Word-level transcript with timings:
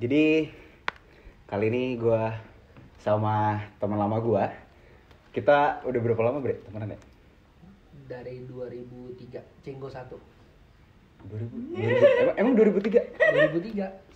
Jadi 0.00 0.48
kali 1.44 1.68
ini 1.68 2.00
gue 2.00 2.22
sama 3.04 3.60
teman 3.76 4.00
lama 4.00 4.16
gue, 4.16 4.44
kita 5.36 5.84
udah 5.84 6.00
berapa 6.00 6.22
lama 6.24 6.40
bre 6.40 6.56
temenan 6.64 6.96
ya? 6.96 7.00
dari 8.10 8.42
2003 8.42 9.62
Cenggo 9.62 9.86
1 9.86 10.02
2000, 11.30 11.78
2000 11.78 12.22
emang, 12.26 12.34
emang 12.40 12.54
2003? 12.58 13.06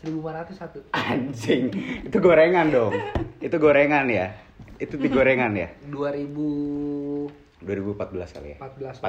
2003 0.02 0.08
1501 0.08 0.88
Anjing, 0.90 1.64
itu 2.02 2.16
gorengan 2.18 2.66
dong. 2.72 2.92
Itu 3.38 3.56
gorengan 3.60 4.08
ya. 4.08 4.34
Itu 4.80 4.96
di 4.96 5.12
gorengan 5.12 5.52
ya. 5.54 5.68
2014 5.92 7.60
2014 7.60 8.34
kali 8.34 8.48
ya. 8.56 8.58
14 8.58 9.04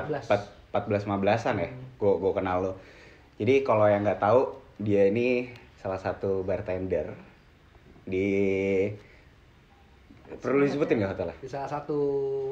14 0.76 1.08
15-an 1.08 1.56
ya. 1.56 1.70
Hmm. 1.72 2.20
Gue 2.20 2.34
kenal 2.36 2.58
lo. 2.62 2.72
Jadi 3.40 3.64
kalau 3.64 3.88
yang 3.88 4.04
nggak 4.04 4.20
tahu, 4.22 4.60
dia 4.80 5.08
ini 5.08 5.50
salah 5.86 6.02
satu 6.02 6.42
bartender 6.42 7.14
di 8.10 8.26
perlu 10.42 10.66
disebutin 10.66 10.98
nggak 10.98 11.14
hotelnya? 11.14 11.38
di 11.38 11.46
salah 11.46 11.70
satu 11.70 12.00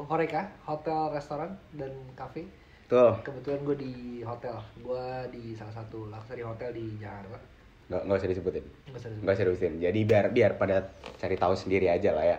Horeca 0.05 0.53
hotel 0.69 1.09
restoran 1.09 1.49
dan 1.73 1.89
cafe 2.13 2.45
Tuh, 2.85 3.17
kebetulan 3.25 3.65
gue 3.65 3.77
di 3.81 3.93
hotel 4.21 4.53
gue 4.85 5.05
di 5.33 5.57
salah 5.57 5.73
satu 5.73 6.13
luxury 6.13 6.45
hotel 6.45 6.77
di 6.77 6.85
Jakarta 7.01 7.41
nggak 7.89 8.01
nggak 8.05 8.17
usah 8.21 8.29
disebutin. 8.31 8.63
nggak 8.63 8.95
usah 8.95 9.09
disebut. 9.11 9.23
Nggak 9.27 9.35
usah 9.35 9.43
disebutin. 9.43 9.73
Jadi 9.83 9.99
biar 10.07 10.25
biar 10.31 10.51
pada 10.55 10.87
cari 11.19 11.35
tahu 11.35 11.53
sendiri 11.53 11.91
aja 11.91 12.15
lah 12.15 12.25
ya. 12.25 12.37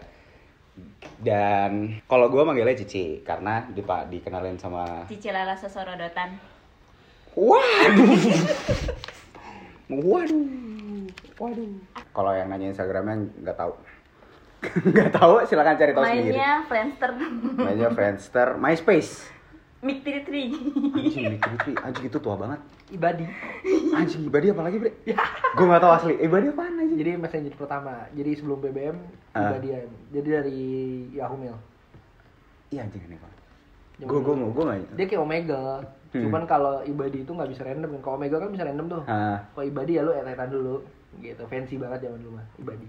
Dan 1.21 2.01
kalau 2.09 2.33
gue 2.33 2.43
manggilnya 2.43 2.73
Cici 2.75 3.21
karena 3.21 3.69
dipak 3.69 4.09
dikenalin 4.09 4.57
sama 4.57 5.05
Cici 5.05 5.29
Lala 5.29 5.53
Sosorodotan. 5.53 6.33
Waduh. 7.37 8.19
Waduh. 10.09 10.74
Waduh. 11.35 11.71
Kalau 12.11 12.31
yang 12.31 12.47
nanya 12.47 12.71
Instagramnya 12.71 13.15
nggak 13.41 13.57
tahu. 13.57 13.73
nggak 14.89 15.11
tahu 15.13 15.35
silakan 15.45 15.75
cari 15.75 15.93
tahu 15.93 16.05
sendiri. 16.05 16.33
Mainnya 16.33 16.53
Friendster. 16.65 17.11
Mainnya 17.61 17.91
Friendster, 17.91 18.49
MySpace. 18.57 19.13
Mik 19.81 20.01
Tri 20.01 20.25
Tri. 20.25 20.43
Anjing, 20.97 21.37
anjing 21.77 22.05
itu 22.07 22.17
tua 22.19 22.35
banget. 22.35 22.57
Ibadi 22.87 23.25
Anjing, 23.93 24.25
Ibadi 24.25 24.47
apa 24.49 24.63
lagi, 24.63 24.77
Bre? 24.79 24.93
Gue 25.53 25.65
nggak 25.67 25.83
tahu 25.83 25.93
asli. 25.93 26.15
Ibadi 26.19 26.47
apaan 26.49 26.79
aja? 26.79 26.95
jadi 26.95 27.11
messenger 27.15 27.53
pertama 27.55 27.93
jadi 28.11 28.31
sebelum 28.33 28.61
BBM 28.61 28.97
Ah. 29.31 29.51
Ibadian 29.51 29.85
jadi 30.09 30.29
dari 30.39 30.63
Yahoo 31.13 31.35
Mail 31.35 31.59
Iya 32.71 32.81
anjing 32.83 33.03
ini, 33.03 33.17
Pak. 33.17 33.33
Gue 34.01 34.21
gue 34.21 34.35
mau 34.35 34.49
gue 34.49 34.65
nggak. 34.65 34.95
dia 34.95 35.07
kayak 35.07 35.21
Omega 35.21 35.65
Hmm. 36.15 36.31
cuman 36.31 36.47
kalau 36.47 36.79
Ibadi 36.81 37.19
itu 37.21 37.33
nggak 37.35 37.51
bisa 37.51 37.67
random 37.67 37.91
kan 37.91 38.01
kalau 38.01 38.15
Omega 38.17 38.39
kan 38.39 38.47
bisa 38.49 38.63
random 38.63 38.87
tuh 38.87 39.03
Ah, 39.05 39.35
kalau 39.51 39.67
Ibadi 39.67 39.93
ya 39.93 40.07
lu 40.07 40.15
etetan 40.15 40.47
dulu 40.47 40.87
gitu 41.21 41.43
fancy 41.45 41.77
banget 41.77 42.07
zaman 42.07 42.19
dulu 42.19 42.37
mah 42.37 42.47
Ibadi 42.57 42.87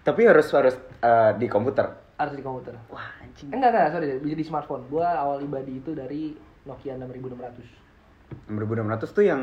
tapi 0.00 0.24
harus 0.24 0.48
harus 0.50 0.74
eh, 0.98 1.30
di 1.36 1.44
komputer. 1.44 1.84
harus 2.16 2.32
di 2.32 2.40
komputer 2.40 2.72
Wah, 2.88 3.04
anjing. 3.18 3.48
Eh, 3.48 3.56
enggak 3.56 3.70
enggak 3.70 3.88
sorry 3.90 4.06
bisa 4.18 4.34
di 4.34 4.44
smartphone 4.44 4.84
gua 4.86 5.12
awal 5.14 5.40
Ibadi 5.40 5.72
itu 5.76 5.92
dari 5.92 6.32
Nokia 6.62 6.96
6600 6.96 8.48
Nomor 8.48 8.62
2600 8.64 9.10
tuh 9.10 9.24
yang 9.24 9.42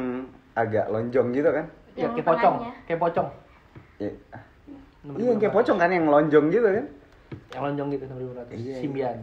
agak 0.53 0.87
lonjong 0.87 1.27
gitu 1.31 1.49
kan? 1.51 1.65
ya 1.93 2.05
Yang 2.05 2.11
kayak 2.15 2.27
pocong 2.27 2.55
kayak 2.85 2.99
pocong 2.99 3.27
Iya, 3.97 4.11
6600. 5.03 5.17
iya 5.17 5.27
yang 5.27 5.39
kayak 5.39 5.55
pocong 5.55 5.77
kan 5.77 5.89
yang 5.89 6.05
lonjong 6.05 6.45
gitu 6.47 6.67
kan? 6.67 6.85
yang 7.51 7.61
lonjong 7.63 7.87
gitu 7.91 8.03
6500 8.05 8.13
Iya, 8.13 8.57
iya. 8.57 8.75
Symbian 8.79 9.17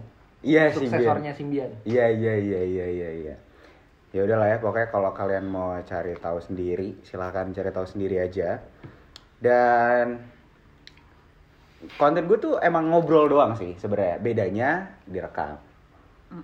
Iya 0.44 0.62
suksesornya 0.70 1.32
Symbian 1.32 1.70
Iya 1.82 2.04
iya 2.10 2.32
iya 2.36 2.60
iya 2.62 2.86
iya 2.86 3.08
iya. 3.22 3.34
Ya 4.14 4.22
udahlah 4.22 4.46
ya 4.46 4.62
pokoknya 4.62 4.94
kalau 4.94 5.10
kalian 5.10 5.50
mau 5.50 5.74
cari 5.82 6.14
tahu 6.14 6.38
sendiri 6.38 7.02
silahkan 7.02 7.50
cari 7.50 7.70
tahu 7.74 7.82
sendiri 7.82 8.22
aja. 8.22 8.62
Dan 9.42 10.22
konten 11.98 12.30
gue 12.30 12.38
tuh 12.38 12.54
emang 12.62 12.94
ngobrol 12.94 13.26
doang 13.26 13.58
sih 13.58 13.74
sebenarnya. 13.74 14.22
Bedanya 14.22 14.70
direkam. 15.02 15.58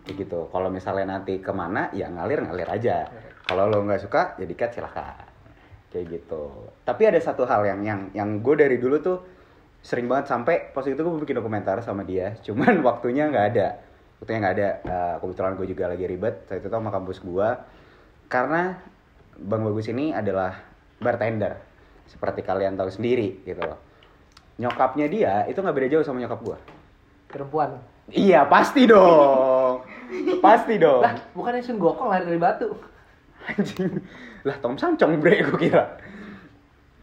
Kayak 0.03 0.27
gitu. 0.27 0.51
Kalau 0.51 0.67
misalnya 0.67 1.15
nanti 1.15 1.39
ke 1.39 1.55
mana 1.55 1.95
ya 1.95 2.11
ngalir 2.11 2.43
ngalir 2.43 2.67
aja. 2.67 3.07
Kalau 3.47 3.71
lo 3.71 3.87
nggak 3.87 4.03
suka 4.03 4.35
ya 4.43 4.51
dikat 4.51 4.75
silahkan. 4.75 5.31
Kayak 5.95 6.27
gitu. 6.27 6.75
Tapi 6.83 7.03
ada 7.07 7.23
satu 7.23 7.47
hal 7.47 7.63
yang 7.71 7.87
yang 7.87 8.01
yang 8.19 8.43
gue 8.43 8.59
dari 8.59 8.83
dulu 8.83 8.99
tuh 8.99 9.19
sering 9.79 10.11
banget 10.11 10.27
sampai 10.27 10.75
pas 10.75 10.83
itu 10.83 10.99
gue 10.99 11.23
bikin 11.23 11.39
dokumenter 11.39 11.79
sama 11.87 12.03
dia. 12.03 12.35
Cuman 12.43 12.83
waktunya 12.91 13.31
nggak 13.31 13.47
ada. 13.55 13.90
Waktunya 14.21 14.39
nggak 14.45 14.55
ada. 14.57 14.69
Eh, 14.85 15.15
kebetulan 15.25 15.53
gue 15.57 15.67
juga 15.73 15.85
lagi 15.89 16.05
ribet. 16.05 16.35
Saat 16.47 16.61
itu 16.61 16.69
sama 16.69 16.93
kampus 16.93 17.19
gue. 17.25 17.49
Karena 18.29 18.77
Bang 19.41 19.65
Bagus 19.65 19.89
ini 19.89 20.13
adalah 20.13 20.61
bartender. 21.01 21.57
Seperti 22.05 22.45
kalian 22.45 22.77
tahu 22.77 22.93
sendiri 22.93 23.41
gitu 23.49 23.65
loh. 23.65 23.81
Nyokapnya 24.61 25.07
dia 25.09 25.35
itu 25.49 25.57
nggak 25.57 25.73
beda 25.73 25.89
jauh 25.89 26.05
sama 26.05 26.21
nyokap 26.21 26.41
gue. 26.45 26.59
perempuan 27.31 27.79
Iya 28.11 28.43
pasti 28.51 28.91
dong. 28.91 29.87
pasti 30.43 30.75
dong. 30.83 30.99
lah 31.07 31.15
bukannya 31.31 31.63
Sun 31.63 31.79
Gokong 31.79 32.11
lari 32.11 32.27
dari 32.27 32.43
batu 32.43 32.75
Anjing. 33.47 34.03
Lah 34.43 34.57
Tom 34.59 34.75
Samcong 34.75 35.23
bre 35.23 35.47
gue 35.47 35.59
kira. 35.59 35.97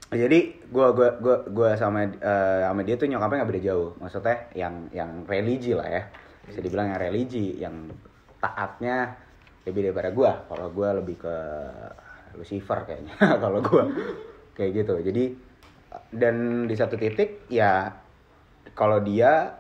Jadi 0.08 0.64
gua 0.72 0.96
gua 0.96 1.20
gua 1.20 1.44
gua 1.52 1.70
sama 1.76 2.08
eh, 2.08 2.60
sama 2.64 2.82
dia 2.84 2.96
tuh 2.96 3.08
nyokapnya 3.12 3.44
nggak 3.44 3.52
beda 3.52 3.64
jauh. 3.64 3.90
Maksudnya 4.00 4.38
yang 4.56 4.76
yang 4.96 5.10
religi 5.28 5.76
lah 5.76 5.88
ya. 5.88 6.04
Bisa 6.48 6.60
dibilang 6.64 6.96
yang 6.96 7.00
religi, 7.00 7.60
yang 7.60 7.92
taatnya 8.40 9.14
lebih 9.68 9.92
daripada 9.92 10.10
gua. 10.16 10.32
Kalau 10.48 10.68
gua 10.72 10.96
lebih 10.96 11.20
ke 11.20 11.36
Lucifer 12.40 12.88
kayaknya. 12.88 13.16
Kalau 13.44 13.60
gua 13.60 13.86
kayak 14.56 14.72
gitu. 14.84 14.96
Jadi 15.04 15.26
dan 16.12 16.68
di 16.68 16.76
satu 16.76 16.96
titik 17.00 17.48
ya 17.52 17.90
kalau 18.78 19.02
dia 19.02 19.56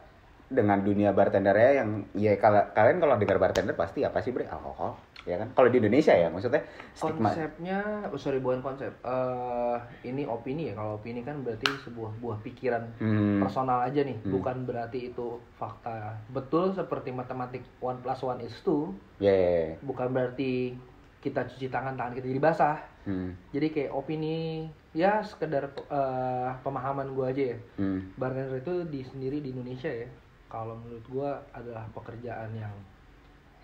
dengan 0.47 0.79
dunia 0.79 1.11
bartendernya 1.11 1.83
yang 1.83 1.89
ya 2.15 2.39
kalau 2.39 2.63
kalian 2.71 3.03
kalau 3.03 3.19
dengar 3.19 3.35
bartender 3.35 3.75
pasti 3.75 4.07
apa 4.07 4.23
sih 4.23 4.31
bre 4.31 4.47
alkohol 4.47 4.95
ya 5.27 5.35
kan 5.35 5.51
kalau 5.51 5.67
di 5.67 5.83
Indonesia 5.83 6.15
ya 6.15 6.31
maksudnya 6.31 6.63
stigma 6.95 7.27
konsepnya 7.27 7.79
oh, 8.07 8.15
sorry 8.15 8.39
bukan 8.39 8.63
konsep 8.63 8.95
Eh 9.03 9.77
ini 10.07 10.23
opini 10.23 10.71
ya 10.71 10.79
kalau 10.79 11.03
opini 11.03 11.19
kan 11.19 11.43
berarti 11.43 11.67
sebuah 11.83 12.15
buah 12.23 12.39
pikiran 12.39 12.95
Hmm. 12.95 13.43
personal 13.43 13.83
aja 13.83 14.07
nih 14.07 14.23
Hmm. 14.23 14.31
bukan 14.39 14.63
berarti 14.63 15.11
itu 15.11 15.43
fakta 15.59 16.15
betul 16.31 16.71
seperti 16.71 17.11
matematik 17.11 17.67
one 17.83 17.99
plus 17.99 18.23
one 18.23 18.39
is 18.39 18.55
two 18.63 18.95
ya 19.19 19.35
ya, 19.35 19.51
ya. 19.67 19.75
bukan 19.83 20.15
berarti 20.15 20.79
kita 21.19 21.43
cuci 21.43 21.67
tangan 21.67 21.99
tangan 21.99 22.15
kita 22.15 22.27
jadi 22.31 22.39
basah 22.39 22.79
Hmm. 23.03 23.35
jadi 23.51 23.67
kayak 23.67 23.91
opini 23.91 24.67
ya 24.95 25.19
sekedar 25.23 25.75
eh, 25.75 26.49
pemahaman 26.63 27.11
gua 27.11 27.35
aja 27.35 27.51
ya 27.51 27.57
Hmm. 27.75 28.15
bartender 28.15 28.63
itu 28.63 28.87
di 28.87 29.03
sendiri 29.03 29.43
di 29.43 29.51
Indonesia 29.51 29.91
ya 29.91 30.07
kalau 30.47 30.79
menurut 30.79 31.05
gua 31.07 31.31
adalah 31.51 31.83
pekerjaan 31.91 32.51
yang 32.55 32.73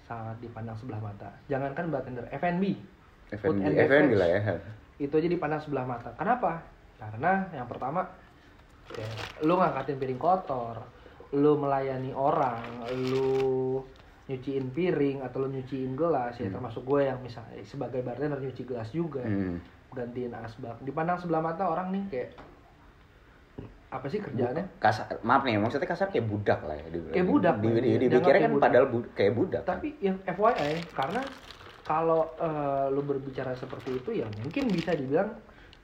sangat 0.04 0.36
dipandang 0.40 0.76
sebelah 0.76 1.00
mata 1.00 1.32
jangankan 1.48 1.88
bartender 1.88 2.28
F&B 2.30 2.64
FNB 3.34 3.60
beverage. 3.64 4.14
lah 4.20 4.30
ya 4.30 4.42
itu 5.02 5.14
aja 5.18 5.26
dipandang 5.26 5.58
sebelah 5.58 5.90
mata. 5.90 6.14
Kenapa? 6.14 6.62
Karena 7.02 7.50
yang 7.50 7.66
pertama, 7.66 8.06
ya, 8.94 9.08
lu 9.42 9.58
ngangkatin 9.58 9.98
piring 9.98 10.22
kotor, 10.22 10.86
lu 11.34 11.58
melayani 11.58 12.14
orang, 12.14 12.62
lu 12.94 13.82
nyuciin 14.30 14.72
piring 14.72 15.20
atau 15.26 15.44
lu 15.44 15.52
nyuciin 15.52 16.00
gelas 16.00 16.40
ya 16.40 16.48
termasuk 16.48 16.88
gue 16.88 17.12
yang 17.12 17.20
misalnya 17.20 17.60
sebagai 17.68 18.00
bartender 18.00 18.40
nyuci 18.40 18.64
gelas 18.64 18.88
juga 18.96 19.20
Hmm. 19.20 19.60
gantiin 19.92 20.32
asbak 20.32 20.80
dipandang 20.80 21.20
sebelah 21.20 21.44
mata 21.44 21.68
orang 21.68 21.92
nih 21.92 22.04
kayak 22.08 22.30
apa 23.94 24.10
sih 24.10 24.18
kerjaannya 24.18 24.82
kasar 24.82 25.22
maaf 25.22 25.46
nih 25.46 25.62
maksudnya 25.62 25.86
kasar 25.86 26.10
kayak 26.10 26.26
budak 26.26 26.66
lah 26.66 26.74
ya 26.74 26.88
dibilang. 26.90 27.14
Kayak 27.14 27.28
budak, 27.30 27.56
di, 27.56 27.70
di, 27.70 27.92
Dianggap 28.10 28.34
kan 28.34 28.50
budak. 28.50 28.64
padahal 28.66 28.86
bu- 28.90 29.12
kayak 29.14 29.34
budak 29.34 29.62
kan. 29.62 29.70
tapi 29.78 29.88
yang 30.02 30.18
FYI 30.26 30.74
karena 30.90 31.22
kalau 31.84 32.34
eh, 32.36 32.86
lu 32.90 33.02
berbicara 33.04 33.54
seperti 33.54 34.02
itu 34.02 34.10
ya 34.16 34.26
mungkin 34.34 34.74
bisa 34.74 34.98
dibilang 34.98 35.38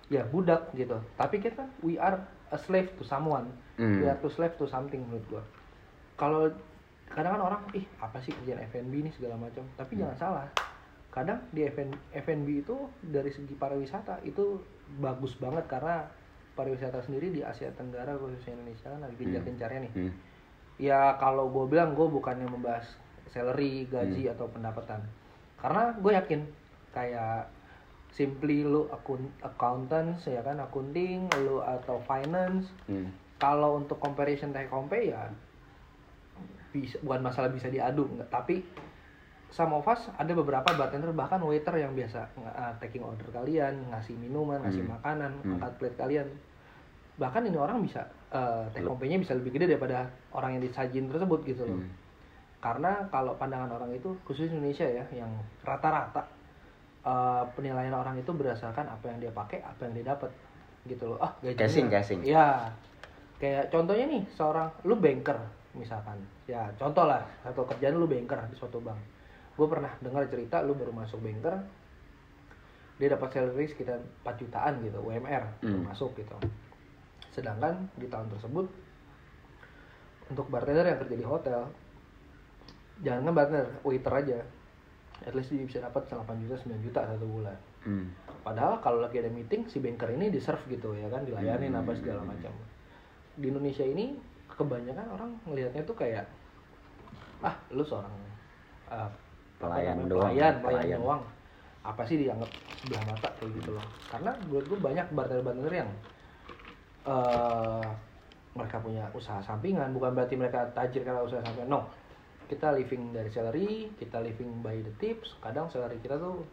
ya 0.10 0.26
budak 0.26 0.74
gitu 0.74 0.98
tapi 1.14 1.38
kita 1.38 1.70
we 1.80 1.96
are 1.96 2.18
a 2.50 2.58
slave 2.58 2.90
to 2.98 3.06
someone 3.06 3.54
Hmm. 3.78 3.96
we 3.96 4.04
are 4.04 4.18
to 4.18 4.28
slave 4.28 4.58
to 4.58 4.66
something 4.66 5.00
menurut 5.00 5.24
gua 5.30 5.44
kalau 6.16 6.52
kadang 7.08 7.38
kan 7.38 7.44
orang 7.44 7.62
ih 7.72 7.88
apa 7.96 8.20
sih 8.20 8.34
kerjaan 8.34 8.60
F&B 8.66 8.92
ini 8.98 9.10
segala 9.10 9.38
macam 9.38 9.64
tapi 9.72 9.94
Hmm. 9.94 10.04
jangan 10.04 10.18
salah 10.18 10.48
kadang 11.10 11.40
di 11.50 11.64
F&B 12.12 12.48
itu 12.60 12.76
dari 13.00 13.30
segi 13.30 13.54
pariwisata 13.54 14.20
itu 14.22 14.60
bagus 14.96 15.34
banget 15.36 15.66
karena 15.66 16.06
pariwisata 16.60 17.00
sendiri 17.02 17.32
di 17.32 17.40
Asia 17.40 17.72
Tenggara 17.72 18.12
khususnya 18.14 18.52
Indonesia 18.54 18.92
kan 18.92 19.00
lagi 19.00 19.16
gencar-gencarnya 19.16 19.80
nih 19.88 19.94
Hmm. 19.96 20.12
ya 20.76 21.16
kalau 21.16 21.48
gue 21.48 21.66
bilang 21.66 21.96
gue 21.96 22.04
bukannya 22.06 22.44
membahas 22.46 22.84
salary 23.32 23.88
gaji 23.88 24.28
Hmm. 24.28 24.34
atau 24.36 24.52
pendapatan 24.52 25.00
karena 25.56 25.96
gue 25.96 26.12
yakin 26.12 26.42
kayak 26.92 27.48
simply 28.10 28.66
lu 28.66 28.90
akun 28.90 29.22
accountants 29.40 30.26
ya 30.26 30.42
kan 30.42 30.60
accounting 30.60 31.32
lu 31.40 31.62
atau 31.62 32.04
finance 32.04 32.68
Hmm. 32.84 33.08
kalau 33.38 33.80
untuk 33.80 33.96
comparison 33.98 34.52
take 34.52 34.68
compare 34.68 35.08
ya 35.08 35.32
bisa 36.70 37.00
bukan 37.02 37.22
masalah 37.24 37.50
bisa 37.50 37.66
diadu 37.66 38.06
enggak 38.06 38.30
tapi 38.30 38.62
some 39.50 39.74
of 39.74 39.82
us 39.84 40.06
ada 40.14 40.30
beberapa 40.32 40.70
bartender 40.72 41.10
bahkan 41.10 41.42
waiter 41.42 41.74
yang 41.76 41.98
biasa 41.98 42.30
uh, 42.38 42.74
taking 42.78 43.02
order 43.02 43.26
kalian 43.30 43.90
ngasih 43.90 44.14
minuman 44.16 44.62
ngasih 44.62 44.86
Hmm. 44.86 44.94
makanan 44.96 45.32
Hmm. 45.42 45.54
angkat 45.58 45.72
plate 45.78 45.98
kalian 45.98 46.28
bahkan 47.20 47.44
ini 47.44 47.60
orang 47.60 47.84
bisa 47.84 48.02
eh, 48.32 48.64
take 48.72 48.88
bisa 49.20 49.36
lebih 49.36 49.52
gede 49.60 49.76
daripada 49.76 50.08
orang 50.32 50.56
yang 50.56 50.64
disajin 50.64 51.12
tersebut 51.12 51.44
gitu 51.44 51.68
loh. 51.68 51.76
Hmm. 51.78 51.92
karena 52.60 53.08
kalau 53.08 53.40
pandangan 53.40 53.72
orang 53.72 53.92
itu 53.96 54.12
khusus 54.28 54.52
Indonesia 54.52 54.84
ya 54.84 55.04
yang 55.12 55.32
rata-rata 55.64 56.24
eh, 57.04 57.44
penilaian 57.54 57.94
orang 57.94 58.16
itu 58.16 58.32
berdasarkan 58.32 58.88
apa 58.88 59.06
yang 59.12 59.20
dia 59.20 59.32
pakai 59.36 59.60
apa 59.64 59.88
yang 59.88 59.94
dia 60.00 60.06
dapat 60.16 60.32
gitu 60.88 61.12
loh. 61.12 61.20
Ah 61.20 61.36
gajinya. 61.44 61.60
Casing, 61.60 61.88
casing. 61.92 62.20
ya 62.24 62.72
kayak 63.40 63.68
contohnya 63.68 64.08
nih 64.08 64.24
seorang 64.32 64.72
lu 64.88 64.96
banker 64.96 65.36
misalkan. 65.76 66.16
Ya 66.48 66.72
contoh 66.80 67.04
lah 67.04 67.24
atau 67.44 67.68
kerjaan 67.68 68.00
lu 68.00 68.08
banker 68.08 68.40
di 68.48 68.56
suatu 68.56 68.80
bank. 68.80 69.00
Gue 69.60 69.68
pernah 69.68 69.92
dengar 70.00 70.24
cerita 70.32 70.64
lu 70.64 70.72
baru 70.72 70.96
masuk 70.96 71.20
banker 71.20 71.52
dia 73.00 73.16
dapat 73.16 73.32
salary 73.32 73.64
sekitar 73.72 73.96
4 74.28 74.36
jutaan 74.44 74.84
gitu 74.84 75.00
UMR 75.00 75.44
Hmm. 75.64 75.88
masuk 75.88 76.12
gitu 76.20 76.36
sedangkan 77.30 77.88
di 77.96 78.08
tahun 78.08 78.28
tersebut 78.30 78.66
untuk 80.30 80.46
bartender 80.48 80.86
yang 80.86 81.00
kerja 81.00 81.16
di 81.16 81.26
hotel 81.26 81.62
jangan 83.00 83.32
bartender 83.32 83.68
waiter 83.82 84.14
aja 84.14 84.40
at 85.20 85.34
least 85.34 85.52
dia 85.52 85.64
bisa 85.64 85.80
dapat 85.80 86.08
8 86.08 86.24
juta 86.46 86.56
9 86.58 86.86
juta 86.86 87.02
satu 87.06 87.28
bulan 87.28 87.58
Hmm. 87.80 88.12
padahal 88.44 88.84
kalau 88.84 89.00
lagi 89.00 89.24
ada 89.24 89.32
meeting 89.32 89.64
si 89.66 89.80
banker 89.80 90.12
ini 90.12 90.28
di 90.28 90.36
serve 90.36 90.60
gitu 90.68 90.92
ya 90.92 91.08
kan 91.08 91.24
dilayanin 91.24 91.72
Hmm. 91.72 91.80
apa 91.80 91.96
segala 91.96 92.28
macam 92.28 92.52
di 93.34 93.48
Indonesia 93.48 93.88
ini 93.88 94.20
kebanyakan 94.52 95.08
orang 95.16 95.32
melihatnya 95.48 95.88
tuh 95.88 95.96
kayak 95.96 96.28
ah 97.40 97.56
lu 97.72 97.80
seorang 97.80 98.12
uh, 98.92 99.08
Pelayan 99.56 99.96
namanya, 99.96 100.12
doang, 100.12 100.24
pelayan, 100.28 100.54
pelayan 100.60 100.84
pelayan. 100.84 101.00
doang 101.00 101.24
apa 101.80 102.02
sih 102.04 102.20
dianggap 102.20 102.52
sebelah 102.76 103.04
mata 103.08 103.30
kayak 103.40 103.52
gitu 103.56 103.70
loh 103.72 103.86
karena 104.12 104.32
buat 104.52 104.64
gue 104.68 104.80
banyak 104.84 105.08
bartender-bartender 105.16 105.74
yang 105.74 105.90
eh 107.06 107.86
mereka 108.50 108.78
punya 108.80 109.08
usaha 109.14 109.40
sampingan 109.40 109.94
bukan 109.94 110.12
berarti 110.12 110.36
mereka 110.36 110.68
tajir 110.74 111.02
karena 111.02 111.22
usaha 111.22 111.40
sampingan 111.40 111.70
no 111.70 111.82
kita 112.50 112.74
living 112.74 113.14
dari 113.14 113.30
salary 113.30 113.70
kita 113.96 114.20
living 114.20 114.60
by 114.60 114.76
the 114.76 114.92
tips 114.98 115.38
kadang 115.40 115.70
salary 115.70 115.96
kita 115.98 116.18
tuh 116.18 116.44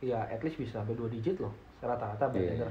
ya 0.00 0.26
at 0.26 0.42
least 0.42 0.58
bisa 0.58 0.80
sampai 0.80 0.92
2 0.92 1.06
digit 1.08 1.38
loh 1.38 1.54
rata-rata 1.78 2.28
Iya. 2.28 2.58
bartender 2.58 2.70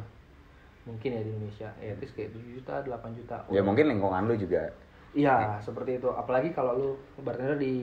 mungkin 0.79 1.09
ya 1.11 1.21
di 1.21 1.29
Indonesia 1.29 1.69
ya, 1.77 1.91
at 1.91 2.00
least 2.00 2.13
kayak 2.13 2.29
7 2.31 2.56
juta 2.56 2.73
8 2.81 3.13
juta 3.13 3.35
Ya 3.47 3.62
mungkin 3.62 3.85
lingkungan 3.88 4.25
lu 4.25 4.33
juga. 4.33 4.63
Iya, 5.12 5.57
seperti 5.59 5.97
itu. 5.97 6.07
Apalagi 6.07 6.50
kalau 6.50 6.73
lu 6.73 6.89
bartender 7.19 7.57
di 7.57 7.73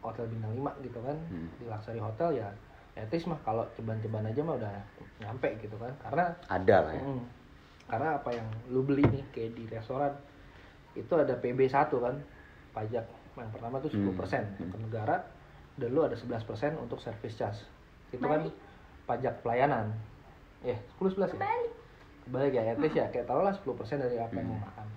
hotel 0.00 0.28
bintang 0.28 0.52
5 0.54 0.72
gitu 0.82 1.00
kan, 1.00 1.16
Hmm. 1.28 1.48
di 1.54 1.64
luxury 1.64 1.96
hotel 1.96 2.28
ya, 2.34 2.48
at 2.94 3.08
least 3.08 3.24
mah 3.24 3.40
kalau 3.40 3.64
ceban-ceban 3.72 4.24
aja 4.26 4.40
mah 4.40 4.54
udah 4.54 4.72
nyampe 5.18 5.48
gitu 5.58 5.76
kan. 5.76 5.92
Karena 5.98 6.28
Ada 6.44 6.76
lah 6.82 6.92
ya. 6.92 7.02
mm, 7.02 7.22
karena 7.84 8.16
apa 8.16 8.30
yang 8.30 8.46
lu 8.68 8.82
beli 8.82 9.04
nih 9.04 9.24
kayak 9.28 9.50
di 9.52 9.64
restoran 9.66 10.12
itu 10.94 11.10
ada 11.10 11.34
PB1 11.34 11.90
kan, 11.90 12.16
pajak 12.70 13.04
yang 13.34 13.50
pertama 13.50 13.76
tuh 13.78 13.90
10% 13.90 14.14
Hmm. 14.54 14.70
ke 14.70 14.76
negara 14.78 15.16
dan 15.74 15.90
lu 15.90 16.00
ada 16.00 16.14
11% 16.14 16.38
untuk 16.76 16.98
service 16.98 17.34
charge. 17.34 17.60
Itu 18.10 18.22
kan 18.22 18.46
pajak 19.04 19.42
pelayanan. 19.42 19.90
Eh, 20.62 20.78
10 20.94 21.10
11 21.10 21.34
ya? 21.34 21.40
Balik. 21.40 21.72
balik 22.24 22.52
ya 22.52 22.64
at 22.66 22.80
least 22.80 22.96
ya 22.96 23.04
kayak 23.06 23.26
taruhlah 23.26 23.52
10% 23.52 23.68
dari 24.00 24.16
apa 24.16 24.32
yang 24.32 24.48
Hmm. 24.48 24.56
mau 24.56 24.64
makan 24.64 24.88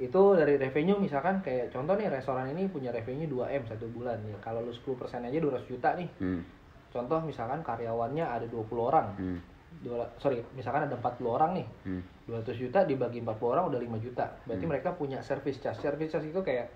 itu 0.00 0.22
dari 0.32 0.56
revenue 0.56 0.96
misalkan 0.96 1.36
kayak 1.38 1.68
contoh 1.68 1.92
nih 1.94 2.08
restoran 2.08 2.48
ini 2.48 2.64
punya 2.64 2.88
revenue 2.88 3.28
2M 3.28 3.68
satu 3.68 3.92
bulan 3.92 4.16
ya 4.24 4.32
kalau 4.40 4.64
lu 4.64 4.72
10% 4.72 4.96
aja 5.20 5.36
200 5.36 5.68
juta 5.68 5.92
nih 5.92 6.08
Hmm. 6.16 6.40
contoh 6.88 7.20
misalkan 7.20 7.60
karyawannya 7.60 8.24
ada 8.24 8.48
20 8.48 8.88
orang 8.88 9.12
Hmm. 9.14 9.38
Dua, 9.80 10.04
sorry 10.20 10.44
misalkan 10.52 10.84
ada 10.84 10.94
40 10.94 11.24
orang 11.26 11.50
nih. 11.56 11.66
Hmm. 11.88 12.02
200 12.28 12.54
juta 12.54 12.84
dibagi 12.84 13.18
40 13.18 13.52
orang 13.52 13.64
udah 13.72 13.80
5 13.80 13.98
juta. 13.98 14.26
Berarti 14.44 14.64
Hmm. 14.66 14.72
mereka 14.76 14.88
punya 14.92 15.18
service 15.24 15.58
charge. 15.58 15.80
Service 15.80 16.12
charge 16.12 16.28
itu 16.28 16.40
kayak 16.40 16.68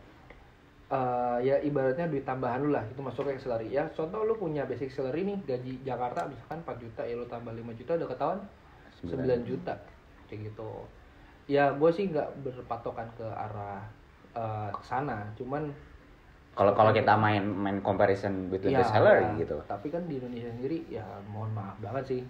eh, 0.87 1.38
ya 1.43 1.56
ibaratnya 1.60 2.06
duit 2.06 2.22
tambahan 2.22 2.62
lu 2.62 2.70
lah. 2.70 2.87
Itu 2.87 3.02
masuk 3.02 3.26
ke 3.26 3.38
salary. 3.38 3.70
Ya 3.70 3.90
contoh 3.90 4.22
lu 4.22 4.34
punya 4.34 4.62
basic 4.64 4.88
salary 4.88 5.26
nih 5.26 5.38
gaji 5.44 5.72
Jakarta 5.82 6.25
misalkan 6.26 6.62
4 6.62 6.78
juta 6.78 7.02
ya 7.02 7.14
lu 7.14 7.26
tambah 7.26 7.50
5 7.50 7.75
juta 7.75 7.93
udah 7.98 8.08
ketahuan? 8.08 8.40
9 9.02 9.42
juta. 9.42 9.75
Kayak 10.31 10.50
gitu. 10.50 10.70
Ya 11.46 11.70
gue 11.70 11.90
sih 11.90 12.10
nggak 12.10 12.42
berpatokan 12.42 13.06
ke 13.14 13.26
arah 13.26 13.82
ke 14.70 14.82
sana. 14.82 15.26
Cuman 15.34 15.70
Kalau 16.56 16.72
kalau 16.72 16.88
kita 16.88 17.12
main 17.20 17.44
main 17.44 17.84
comparison 17.84 18.49
between 18.49 18.72
ya, 18.72 18.81
the 18.81 18.88
salary 18.88 19.28
ya, 19.37 19.44
gitu. 19.44 19.60
tapi 19.69 19.92
kan 19.92 20.00
di 20.08 20.16
Indonesia 20.16 20.49
sendiri 20.49 20.88
ya 20.88 21.04
mohon 21.28 21.52
maaf 21.52 21.76
banget 21.84 22.04
sih 22.08 22.20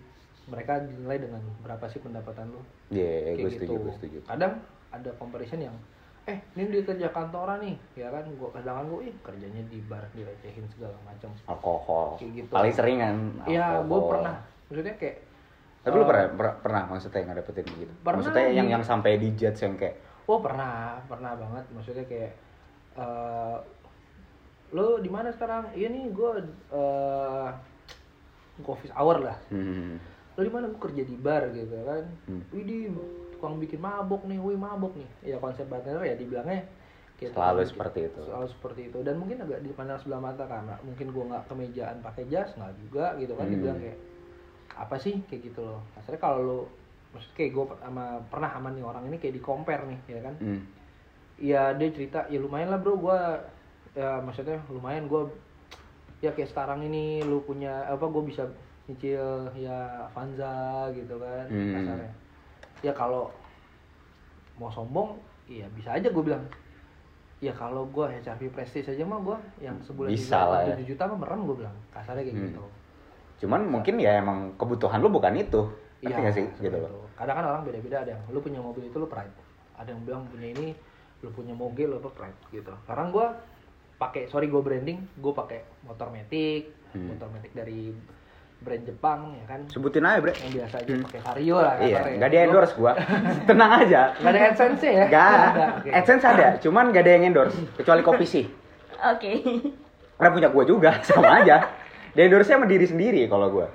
mereka 0.46 0.78
dinilai 0.78 1.19
dengan 1.19 1.43
berapa 1.60 1.84
sih 1.90 1.98
pendapatan 1.98 2.50
lu 2.54 2.62
Iya, 2.90 3.34
kayak 3.34 3.37
gue 3.37 3.50
setuju, 3.50 3.72
gitu 3.75 3.82
gue 3.82 3.94
setuju. 3.98 4.19
kadang 4.26 4.52
ada 4.94 5.10
comparison 5.19 5.60
yang 5.60 5.76
eh 6.26 6.38
ini 6.58 6.75
dia 6.75 6.82
kerja 6.82 7.08
kantoran 7.14 7.62
nih 7.62 7.78
ya 7.94 8.10
kan 8.10 8.26
gua 8.34 8.50
kadang 8.50 8.90
gue 8.90 9.10
ih 9.10 9.14
kerjanya 9.22 9.62
di 9.70 9.78
bar 9.87 10.02
direcehin 10.10 10.66
segala 10.66 10.98
macam 11.06 11.31
Alkohol. 11.46 12.19
Kayak 12.19 12.31
gitu. 12.43 12.50
Paling 12.50 12.75
sering 12.75 12.98
kan. 12.98 13.16
Iya, 13.46 13.66
gue 13.87 14.00
pernah 14.10 14.37
maksudnya 14.66 14.94
kayak 14.98 15.16
Tapi 15.87 15.94
lu 15.94 16.02
eh, 16.02 16.08
pernah, 16.10 16.25
pernah 16.34 16.54
pernah 16.58 16.82
maksudnya 16.90 17.19
yang 17.22 17.31
dapetin 17.38 17.66
gitu. 17.78 17.93
Pernah 18.02 18.19
maksudnya 18.19 18.46
yang 18.50 18.66
yang 18.66 18.82
sampai 18.82 19.22
di 19.22 19.28
judge 19.38 19.62
yang 19.62 19.78
kayak 19.78 19.94
Oh 20.26 20.43
pernah, 20.43 20.98
pernah 21.06 21.38
banget. 21.38 21.64
Maksudnya 21.70 22.04
kayak 22.10 22.32
eh 22.98 23.56
lo 24.75 24.98
di 24.98 25.06
mana 25.06 25.31
sekarang? 25.31 25.70
Iya 25.78 25.94
nih 25.94 26.10
gue 26.10 26.31
uh, 26.75 27.54
office 28.66 28.90
hour 28.98 29.22
lah. 29.22 29.38
hmm, 29.54 29.94
Lo 30.36 30.40
di 30.44 30.52
mana? 30.52 30.68
Gue 30.68 30.80
kerja 30.92 31.02
di 31.02 31.16
bar 31.16 31.42
gitu 31.50 31.74
kan. 31.82 32.04
Hmm. 32.28 32.42
Widih, 32.52 32.92
tukang 33.36 33.56
bikin 33.56 33.80
mabok 33.80 34.22
nih, 34.28 34.38
wih 34.38 34.56
mabok 34.56 34.92
nih. 34.94 35.08
Ya 35.24 35.36
konsep 35.40 35.64
bartender 35.66 36.04
ya 36.04 36.14
dibilangnya 36.14 36.68
kayak 37.16 37.32
Selalu 37.32 37.64
tukang 37.64 37.70
seperti 37.72 37.98
bikin- 37.98 38.10
itu. 38.12 38.20
Selalu 38.28 38.46
seperti 38.52 38.80
itu. 38.92 38.98
Dan 39.00 39.14
mungkin 39.16 39.36
agak 39.40 39.60
dipandang 39.64 39.98
sebelah 40.00 40.20
mata 40.20 40.44
karena 40.44 40.74
mungkin 40.84 41.06
gue 41.10 41.24
nggak 41.24 41.44
kemejaan 41.48 41.96
pakai 42.04 42.24
jas, 42.28 42.52
nggak 42.54 42.72
juga 42.84 43.16
gitu 43.16 43.32
kan. 43.32 43.44
Hmm. 43.48 43.52
Dibilang 43.56 43.78
kayak 43.80 43.98
apa 44.76 44.96
sih 45.00 45.14
kayak 45.24 45.40
gitu 45.48 45.60
loh. 45.64 45.80
Akhirnya 45.96 46.20
kalau 46.20 46.40
lo 46.44 46.58
maksudnya 47.16 47.36
kayak 47.40 47.52
gue 47.56 47.64
sama 47.80 48.04
pernah 48.28 48.50
sama 48.52 48.68
nih 48.76 48.84
orang 48.84 49.08
ini 49.08 49.16
kayak 49.16 49.34
di 49.34 49.42
compare 49.42 49.88
nih 49.88 50.00
ya 50.04 50.20
kan 50.20 50.34
hmm, 50.36 50.60
Iya 51.40 51.62
dia 51.72 51.88
cerita 51.88 52.28
ya 52.28 52.36
lumayan 52.36 52.68
lah 52.68 52.76
bro 52.76 52.92
gue 53.00 53.20
ya 53.96 54.20
maksudnya 54.20 54.60
lumayan 54.68 55.08
gue 55.08 55.32
ya 56.20 56.36
kayak 56.36 56.52
sekarang 56.52 56.84
ini 56.84 57.24
lu 57.24 57.40
punya 57.40 57.88
apa 57.88 58.04
gue 58.04 58.20
bisa 58.20 58.52
nyicil 58.86 59.22
ya 59.52 59.78
Avanza 60.06 60.54
gitu 60.90 61.14
kan 61.16 61.44
Hmm. 61.46 61.74
kasarnya 61.74 62.12
ya 62.80 62.92
kalau 62.92 63.26
mau 64.56 64.70
sombong 64.70 65.19
iya 65.46 65.66
bisa 65.74 65.93
aja 65.93 66.06
gue 66.06 66.22
bilang 66.22 66.43
ya 67.38 67.50
kalau 67.50 67.84
gue 67.86 68.06
HRV 68.16 68.48
Prestige 68.48 68.88
aja 68.88 69.05
mah 69.05 69.20
gue 69.20 69.36
yang 69.60 69.76
sebulan 69.82 70.08
Bisa 70.08 70.38
juga 70.38 70.48
lah 70.48 70.60
ya. 70.64 70.74
7 70.78 70.86
juta 70.86 71.02
mah 71.05 71.19
merem 71.19 71.40
gue 71.44 71.56
bilang 71.58 71.76
kasarnya 71.90 72.22
kayak 72.22 72.36
Hmm. 72.36 72.46
gitu 72.48 72.64
cuman 73.36 73.60
mungkin 73.69 73.94
ya 73.98 74.16
emang 74.16 74.48
kebutuhan 74.56 74.96
lu 74.96 75.12
bukan 75.12 75.36
itu. 75.36 75.60
Iya, 76.00 76.16
nggak 76.16 76.32
sih 76.32 76.44
gitu 76.56 76.72
itu. 76.72 76.81
loh. 76.81 77.05
Kadang 77.12 77.36
kan 77.36 77.44
orang 77.46 77.62
beda-beda 77.64 78.00
ada 78.00 78.16
yang 78.16 78.22
lu 78.26 78.40
punya 78.40 78.56
mobil 78.56 78.81
itu 78.82 78.96
lu 78.96 79.05
pride. 79.05 79.28
Ada 79.76 79.93
yang 79.93 80.00
bilang 80.05 80.24
punya 80.24 80.48
ini 80.48 80.72
lu 81.20 81.28
punya 81.28 81.52
moge 81.52 81.84
lu 81.84 82.00
apa 82.00 82.08
pride 82.08 82.38
gitu. 82.48 82.72
Sekarang 82.81 83.12
gua 83.12 83.36
pakai 83.96 84.24
sorry 84.26 84.48
gue 84.48 84.56
branding, 84.56 85.05
gue 85.20 85.32
pakai 85.34 85.69
motor 85.84 86.08
Matic, 86.08 86.72
Hmm. 86.93 87.12
motor 87.12 87.28
Matic 87.28 87.52
dari 87.52 87.93
brand 88.56 88.82
Jepang 88.82 89.20
ya 89.36 89.44
kan. 89.46 89.60
Sebutin 89.69 90.03
aja, 90.03 90.19
Bre. 90.19 90.32
Yang 90.32 90.53
biasa 90.56 90.75
aja 90.81 90.91
Hmm. 90.91 91.05
pakai 91.05 91.20
Vario 91.22 91.56
lah 91.56 91.75
Iya, 91.77 91.96
kasarnya. 91.98 92.17
nggak 92.17 92.31
di 92.31 92.36
endorse 92.39 92.72
gua. 92.75 92.93
Tenang 93.48 93.72
aja. 93.77 94.01
Gak 94.17 94.31
ada 94.32 94.41
AdSense 94.43 94.82
ya? 94.82 95.05
Gak, 95.06 95.29
ada. 95.29 95.65
oke. 95.77 95.89
AdSense 95.93 96.25
ada, 96.25 96.48
cuman 96.58 96.84
gak 96.91 97.03
ada 97.05 97.13
yang 97.13 97.25
endorse 97.27 97.56
kecuali 97.75 98.03
kopi 98.03 98.25
sih. 98.25 98.44
Oke. 98.96 99.31
Karena 100.17 100.31
punya 100.32 100.48
gua 100.48 100.65
juga, 100.65 100.91
sama 101.06 101.29
aja. 101.36 101.69
Dia 102.13 102.22
endorse 102.25 102.48
sama 102.48 102.65
diri 102.65 102.84
sendiri 102.84 103.29
kalau 103.29 103.53
gua. 103.53 103.69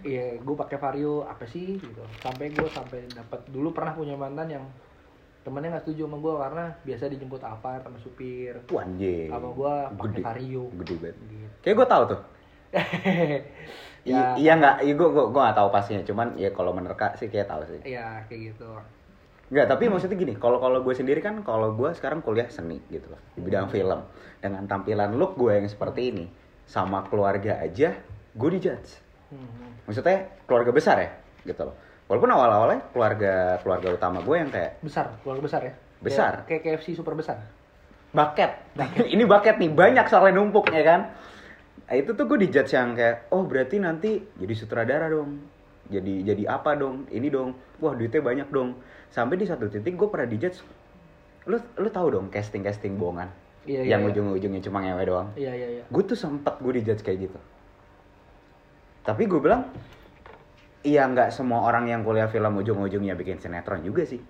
Iya, 0.00 0.36
gue 0.36 0.56
pakai 0.58 0.76
Vario 0.76 1.24
apa 1.24 1.46
sih 1.46 1.76
gitu. 1.76 2.02
Sampai 2.18 2.50
gue 2.50 2.68
sampai 2.68 3.04
dapat 3.06 3.40
dulu 3.48 3.70
pernah 3.70 3.92
punya 3.92 4.12
mantan 4.12 4.48
yang 4.50 4.64
temennya 5.40 5.72
nggak 5.72 5.84
setuju 5.86 6.04
sama 6.04 6.16
gue 6.18 6.34
karena 6.36 6.64
biasa 6.82 7.02
dijemput 7.08 7.40
apa 7.40 7.80
sama 7.80 7.96
supir. 7.96 8.60
Anjing. 8.66 9.28
Sama 9.28 9.48
gua 9.50 9.88
pakai. 9.94 10.20
Vario. 10.20 10.68
Gede 10.76 10.94
banget. 10.98 11.16
Gitu. 11.22 11.46
Kayak 11.62 11.76
gua 11.76 11.86
tahu 11.86 12.04
tuh. 12.08 12.20
ya, 14.04 14.34
I- 14.36 14.46
iya 14.46 14.52
nggak, 14.56 14.74
iya 14.86 14.92
gua, 14.96 15.08
gua, 15.12 15.24
gua 15.28 15.40
nggak 15.50 15.58
tahu 15.58 15.68
pastinya. 15.70 16.02
Cuman 16.04 16.26
ya 16.36 16.50
kalau 16.50 16.72
menerka 16.72 17.14
sih 17.16 17.28
kayak 17.28 17.48
tahu 17.48 17.62
sih. 17.68 17.80
Iya 17.84 18.24
kayak 18.28 18.40
gitu. 18.54 18.70
Nggak, 19.50 19.66
tapi 19.66 19.90
maksudnya 19.90 20.14
gini, 20.14 20.34
kalau 20.38 20.62
kalau 20.62 20.78
gue 20.78 20.94
sendiri 20.94 21.18
kan, 21.18 21.42
kalau 21.42 21.74
gue 21.74 21.90
sekarang 21.98 22.22
kuliah 22.22 22.46
seni 22.46 22.78
gitu 22.86 23.10
loh, 23.10 23.18
di 23.34 23.42
bidang 23.42 23.66
film. 23.66 23.98
Dengan 24.38 24.62
tampilan 24.70 25.18
look 25.18 25.34
gue 25.34 25.58
yang 25.58 25.66
seperti 25.66 26.14
ini, 26.14 26.24
sama 26.70 27.02
keluarga 27.10 27.58
aja, 27.58 27.98
gue 28.30 28.48
dijudge. 28.54 29.02
Hmm. 29.34 29.74
Maksudnya 29.90 30.30
keluarga 30.46 30.70
besar 30.70 31.02
ya, 31.02 31.10
gitu 31.42 31.66
loh. 31.66 31.74
Walaupun 32.06 32.30
awal-awalnya 32.30 32.94
keluarga 32.94 33.58
keluarga 33.62 33.88
utama 33.90 34.22
gue 34.22 34.36
yang 34.38 34.50
kayak 34.54 34.78
Besar, 34.86 35.18
keluarga 35.26 35.42
besar 35.42 35.60
ya. 35.66 35.74
Besar. 35.98 36.32
Kayak, 36.46 36.62
kayak 36.62 36.78
KFC 36.86 36.94
super 36.94 37.18
besar. 37.18 37.42
bucket. 38.14 38.50
ini 39.14 39.26
bucket 39.26 39.58
nih, 39.58 39.70
banyak 39.74 40.06
soalnya 40.06 40.38
numpuk 40.38 40.70
ya 40.70 40.82
kan. 40.86 41.10
Nah, 41.90 41.98
itu 41.98 42.14
tuh 42.14 42.22
gue 42.30 42.38
dijudge 42.46 42.70
yang 42.70 42.94
kayak, 42.94 43.26
oh 43.34 43.42
berarti 43.42 43.82
nanti 43.82 44.22
jadi 44.38 44.54
sutradara 44.54 45.10
dong. 45.10 45.42
Jadi 45.90 46.22
jadi 46.22 46.46
apa 46.46 46.78
dong? 46.78 47.10
Ini 47.10 47.28
dong. 47.34 47.58
wah 47.82 47.96
duitnya 47.96 48.22
banyak 48.22 48.48
dong 48.52 48.78
sampai 49.10 49.34
di 49.36 49.46
satu 49.46 49.66
titik 49.66 49.98
gue 49.98 50.08
pernah 50.08 50.28
dijudge 50.30 50.62
lu 51.50 51.58
lu 51.80 51.88
tahu 51.90 52.06
dong 52.14 52.26
casting 52.30 52.62
casting 52.62 52.94
bohongan 52.96 53.28
Iya, 53.68 53.84
iya, 53.84 53.92
yang 53.92 54.08
iya. 54.08 54.12
ujung-ujungnya 54.16 54.60
cuma 54.64 54.80
ngewe 54.80 55.04
doang 55.04 55.28
Iya 55.36 55.52
iya 55.52 55.68
iya. 55.80 55.84
gue 55.84 56.02
tuh 56.08 56.16
sempet 56.16 56.56
gue 56.64 56.80
dijudge 56.80 57.04
kayak 57.04 57.28
gitu 57.28 57.38
tapi 59.04 59.28
gue 59.28 59.36
bilang 59.36 59.68
iya 60.80 61.04
nggak 61.04 61.28
semua 61.28 61.68
orang 61.68 61.84
yang 61.92 62.00
kuliah 62.00 62.24
film 62.30 62.56
ujung-ujungnya 62.56 63.12
bikin 63.20 63.36
sinetron 63.36 63.84
juga 63.84 64.08
sih 64.08 64.20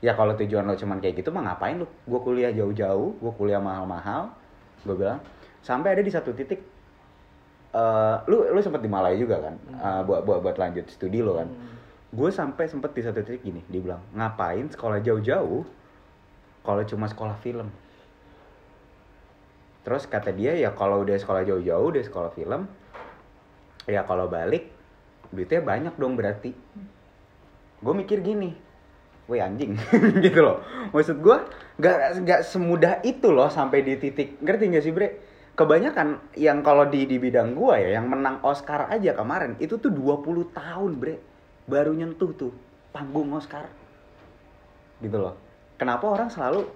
ya 0.00 0.16
kalau 0.16 0.32
tujuan 0.32 0.64
lo 0.64 0.76
cuman 0.76 1.00
kayak 1.00 1.20
gitu 1.20 1.28
mah 1.28 1.44
ngapain 1.52 1.76
lu 1.76 1.84
gue 1.84 2.20
kuliah 2.24 2.52
jauh-jauh 2.56 3.20
gue 3.20 3.32
kuliah 3.36 3.60
mahal-mahal 3.60 4.32
gue 4.84 4.96
bilang 4.96 5.20
sampai 5.60 5.96
ada 5.96 6.02
di 6.04 6.12
satu 6.12 6.32
titik 6.32 6.60
eh 7.74 8.16
lu 8.30 8.46
lu 8.54 8.60
sempet 8.62 8.78
di 8.78 8.90
Malaya 8.90 9.18
juga 9.18 9.42
kan? 9.42 9.54
Eh, 9.58 10.00
buat 10.06 10.22
buat 10.22 10.38
buat 10.46 10.56
lanjut 10.56 10.86
studi 10.86 11.18
lo 11.18 11.34
kan? 11.38 11.50
Hmm. 11.50 11.72
gue 12.14 12.30
sampai 12.30 12.70
sempet 12.70 12.94
di 12.94 13.02
satu 13.02 13.26
titik 13.26 13.42
gini 13.42 13.58
dia 13.66 13.82
bilang 13.82 13.98
ngapain 14.14 14.70
sekolah 14.70 15.02
jauh-jauh 15.02 15.66
kalau 16.62 16.82
cuma 16.86 17.10
sekolah 17.10 17.34
film? 17.42 17.66
Terus 19.82 20.06
kata 20.06 20.30
dia 20.30 20.54
ya 20.54 20.70
kalau 20.72 21.02
udah 21.02 21.18
sekolah 21.18 21.42
jauh-jauh 21.42 21.90
udah 21.90 22.04
sekolah 22.06 22.30
film 22.32 22.70
ya 23.90 24.06
kalau 24.06 24.30
balik 24.30 24.70
duitnya 25.34 25.60
banyak 25.60 25.94
dong 25.98 26.14
berarti. 26.14 26.54
Gue 27.82 27.94
mikir 27.98 28.22
gini 28.22 28.54
woi 29.26 29.40
anjing 29.42 29.74
gitu 30.24 30.38
loh. 30.38 30.62
Maksud 30.94 31.18
gue 31.18 31.36
nggak 31.82 31.96
nggak 32.22 32.40
semudah 32.46 33.02
itu 33.02 33.26
loh 33.34 33.50
sampai 33.50 33.82
di 33.82 33.98
titik 33.98 34.38
ngerti 34.38 34.64
nggak 34.70 34.84
sih 34.84 34.92
bre 34.94 35.08
kebanyakan 35.54 36.18
yang 36.34 36.66
kalau 36.66 36.90
di 36.90 37.06
di 37.06 37.16
bidang 37.22 37.54
gue 37.54 37.74
ya 37.78 37.98
yang 37.98 38.10
menang 38.10 38.42
Oscar 38.42 38.90
aja 38.90 39.14
kemarin 39.14 39.54
itu 39.62 39.78
tuh 39.78 39.90
20 39.90 40.50
tahun 40.50 40.92
bre. 40.98 41.16
Baru 41.64 41.96
nyentuh 41.96 42.34
tuh 42.34 42.52
panggung 42.90 43.30
Oscar. 43.32 43.70
Gitu 44.98 45.14
loh. 45.14 45.38
Kenapa 45.78 46.10
orang 46.10 46.28
selalu 46.28 46.66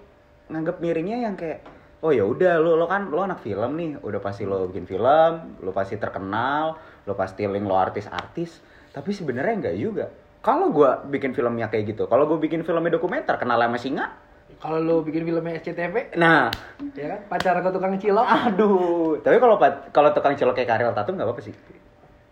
nganggap 0.49 0.81
miringnya 0.81 1.29
yang 1.29 1.35
kayak 1.37 1.61
oh 1.99 2.15
ya 2.15 2.23
udah 2.23 2.57
lo 2.57 2.79
lo 2.79 2.87
kan 2.87 3.11
lo 3.11 3.21
anak 3.21 3.43
film 3.43 3.75
nih 3.75 3.99
udah 3.99 4.23
pasti 4.23 4.47
lo 4.47 4.65
bikin 4.71 4.87
film 4.87 5.59
lo 5.61 5.71
pasti 5.75 5.99
terkenal 5.99 6.79
lo 7.03 7.13
pasti 7.13 7.43
link 7.45 7.67
lo 7.67 7.75
artis-artis. 7.75 8.63
Tapi 8.89 9.11
sebenarnya 9.13 9.53
enggak 9.59 9.77
juga. 9.77 10.05
Kalau 10.39 10.71
gua 10.71 11.03
bikin 11.03 11.35
filmnya 11.35 11.67
kayak 11.67 11.93
gitu 11.93 12.07
kalau 12.07 12.23
gue 12.23 12.39
bikin 12.39 12.63
filmnya 12.63 12.95
dokumenter 12.95 13.35
kenal 13.35 13.59
sama 13.59 13.75
singa 13.75 14.28
Kalau 14.59 14.77
lu 14.83 14.95
bikin 15.07 15.23
filmnya 15.23 15.55
SCTV, 15.61 16.19
nah. 16.19 16.51
Ya 16.91 17.15
kan? 17.15 17.19
Pacar 17.31 17.55
ke 17.63 17.69
tukang 17.71 17.95
cilok. 17.95 18.27
aduh. 18.27 19.15
Tapi 19.23 19.37
kalau 19.39 19.55
kalau 19.95 20.09
tukang 20.11 20.35
celok 20.35 20.57
kayak 20.57 20.69
Karel 20.75 20.91
Tatum 20.91 21.15
nggak 21.15 21.27
apa-apa 21.29 21.43
sih. 21.43 21.55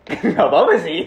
Nggak 0.32 0.46
apa-apa 0.48 0.74
sih. 0.80 1.04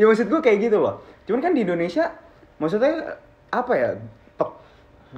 Ya 0.00 0.04
maksud 0.08 0.32
gue 0.32 0.40
kayak 0.40 0.68
gitu 0.68 0.80
loh. 0.80 1.04
Cuman 1.28 1.44
kan 1.44 1.52
di 1.52 1.60
Indonesia 1.60 2.08
maksudnya 2.56 3.20
apa 3.52 3.72
ya 3.76 3.90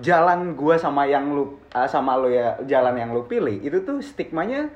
jalan 0.02 0.52
gua 0.58 0.76
sama 0.76 1.08
yang 1.08 1.32
lu 1.32 1.56
ah, 1.72 1.88
sama 1.88 2.18
lu 2.20 2.28
ya 2.28 2.58
jalan 2.68 2.98
yang 3.00 3.16
lu 3.16 3.24
pilih 3.24 3.62
itu 3.64 3.80
tuh 3.80 4.04
stigmanya 4.04 4.68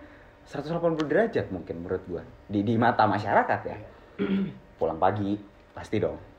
180 0.48 0.80
derajat 1.04 1.50
mungkin 1.50 1.82
menurut 1.82 2.02
gua. 2.06 2.22
Di 2.46 2.62
di 2.62 2.78
mata 2.78 3.04
masyarakat 3.04 3.60
ya. 3.66 3.76
Pulang 4.78 4.96
pagi 5.02 5.36
pasti 5.74 5.98
dong 5.98 6.29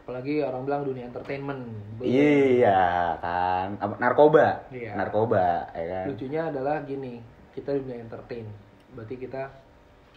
Apalagi 0.00 0.42
orang 0.42 0.62
bilang 0.66 0.82
dunia 0.82 1.04
entertainment. 1.06 1.62
Iya 2.00 2.80
kan 3.20 3.76
narkoba 4.00 4.64
Iya. 4.72 4.96
narkoba 4.96 5.68
ya 5.76 5.84
kan 5.86 6.04
Lucunya 6.10 6.40
adalah 6.48 6.82
gini, 6.82 7.20
kita 7.52 7.76
dunia 7.76 8.00
entertain. 8.00 8.48
Berarti 8.96 9.14
kita 9.20 9.46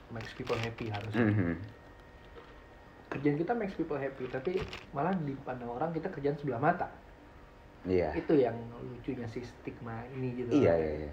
makes 0.09 0.33
people 0.33 0.57
happy 0.57 0.89
harusnya. 0.89 1.25
Mhm. 1.29 1.53
Kerjaan 3.13 3.37
kita 3.37 3.53
makes 3.53 3.77
people 3.77 3.99
happy, 3.99 4.25
tapi 4.25 4.57
malah 4.89 5.13
dipandang 5.13 5.69
orang 5.69 5.93
kita 5.93 6.09
kerjaan 6.09 6.37
sebelah 6.39 6.57
mata. 6.57 6.87
iya 7.83 8.15
Itu 8.15 8.33
yang 8.33 8.55
lucunya 8.79 9.27
sih 9.29 9.43
stigma 9.43 10.01
ini 10.15 10.33
gitu. 10.39 10.49
Iya 10.55 10.73
iya 10.79 10.91
iya. 11.05 11.11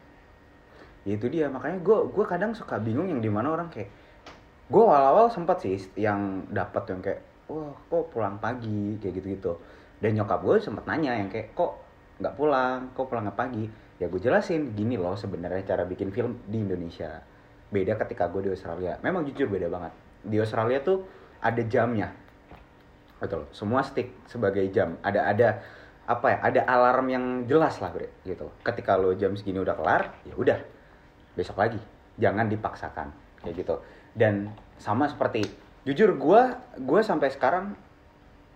Ya, 1.02 1.12
itu 1.16 1.26
dia 1.32 1.48
makanya 1.48 1.80
gue 1.80 1.98
gua 2.12 2.24
kadang 2.28 2.52
suka 2.52 2.76
bingung 2.76 3.08
yang 3.08 3.20
di 3.20 3.28
mana 3.32 3.52
orang 3.52 3.72
kayak 3.72 3.88
gue 4.70 4.82
awal-awal 4.84 5.32
sempat 5.32 5.64
sih 5.64 5.74
yang 5.96 6.44
dapat 6.52 6.84
yang 6.92 7.00
kayak 7.02 7.20
wah 7.50 7.74
kok 7.90 8.14
pulang 8.14 8.38
pagi? 8.38 8.94
Kayak 9.02 9.22
gitu-gitu. 9.22 9.52
Dan 9.98 10.16
nyokap 10.16 10.40
gue 10.46 10.56
sempat 10.62 10.86
nanya 10.86 11.18
yang 11.18 11.28
kayak 11.28 11.52
kok 11.52 11.82
nggak 12.22 12.34
pulang? 12.38 12.94
Kok 12.94 13.06
pulangnya 13.10 13.34
pagi? 13.34 13.66
Ya 14.00 14.08
gue 14.08 14.20
jelasin 14.22 14.72
gini 14.72 14.96
loh 14.96 15.12
sebenarnya 15.12 15.76
cara 15.76 15.84
bikin 15.84 16.08
film 16.14 16.40
di 16.48 16.62
Indonesia. 16.62 17.20
Beda 17.68 17.98
ketika 18.00 18.30
gue 18.32 18.48
di 18.48 18.50
Australia. 18.54 18.96
Memang 19.04 19.28
jujur 19.28 19.50
beda 19.50 19.68
banget. 19.68 19.92
Di 20.24 20.40
Australia 20.40 20.80
tuh 20.80 21.04
ada 21.44 21.60
jamnya. 21.66 22.08
Betul. 23.20 23.44
Semua 23.52 23.84
stick 23.84 24.16
sebagai 24.24 24.64
jam. 24.72 24.96
Ada 25.04 25.20
ada 25.28 25.48
apa 26.08 26.26
ya 26.32 26.38
ada 26.42 26.60
alarm 26.66 27.06
yang 27.12 27.24
jelas 27.44 27.76
lah 27.78 27.92
bre 27.92 28.08
gitu. 28.24 28.48
Ketika 28.64 28.96
lo 28.96 29.12
jam 29.14 29.36
segini 29.36 29.60
udah 29.60 29.76
kelar 29.76 30.02
ya 30.24 30.32
udah. 30.32 30.58
Besok 31.36 31.60
lagi. 31.60 31.80
Jangan 32.16 32.48
dipaksakan. 32.48 33.12
Kayak 33.44 33.54
gitu. 33.64 33.76
Dan 34.16 34.48
sama 34.80 35.04
seperti 35.06 35.44
jujur 35.88 36.12
gua 36.16 36.60
gua 36.76 37.00
sampai 37.00 37.32
sekarang 37.32 37.74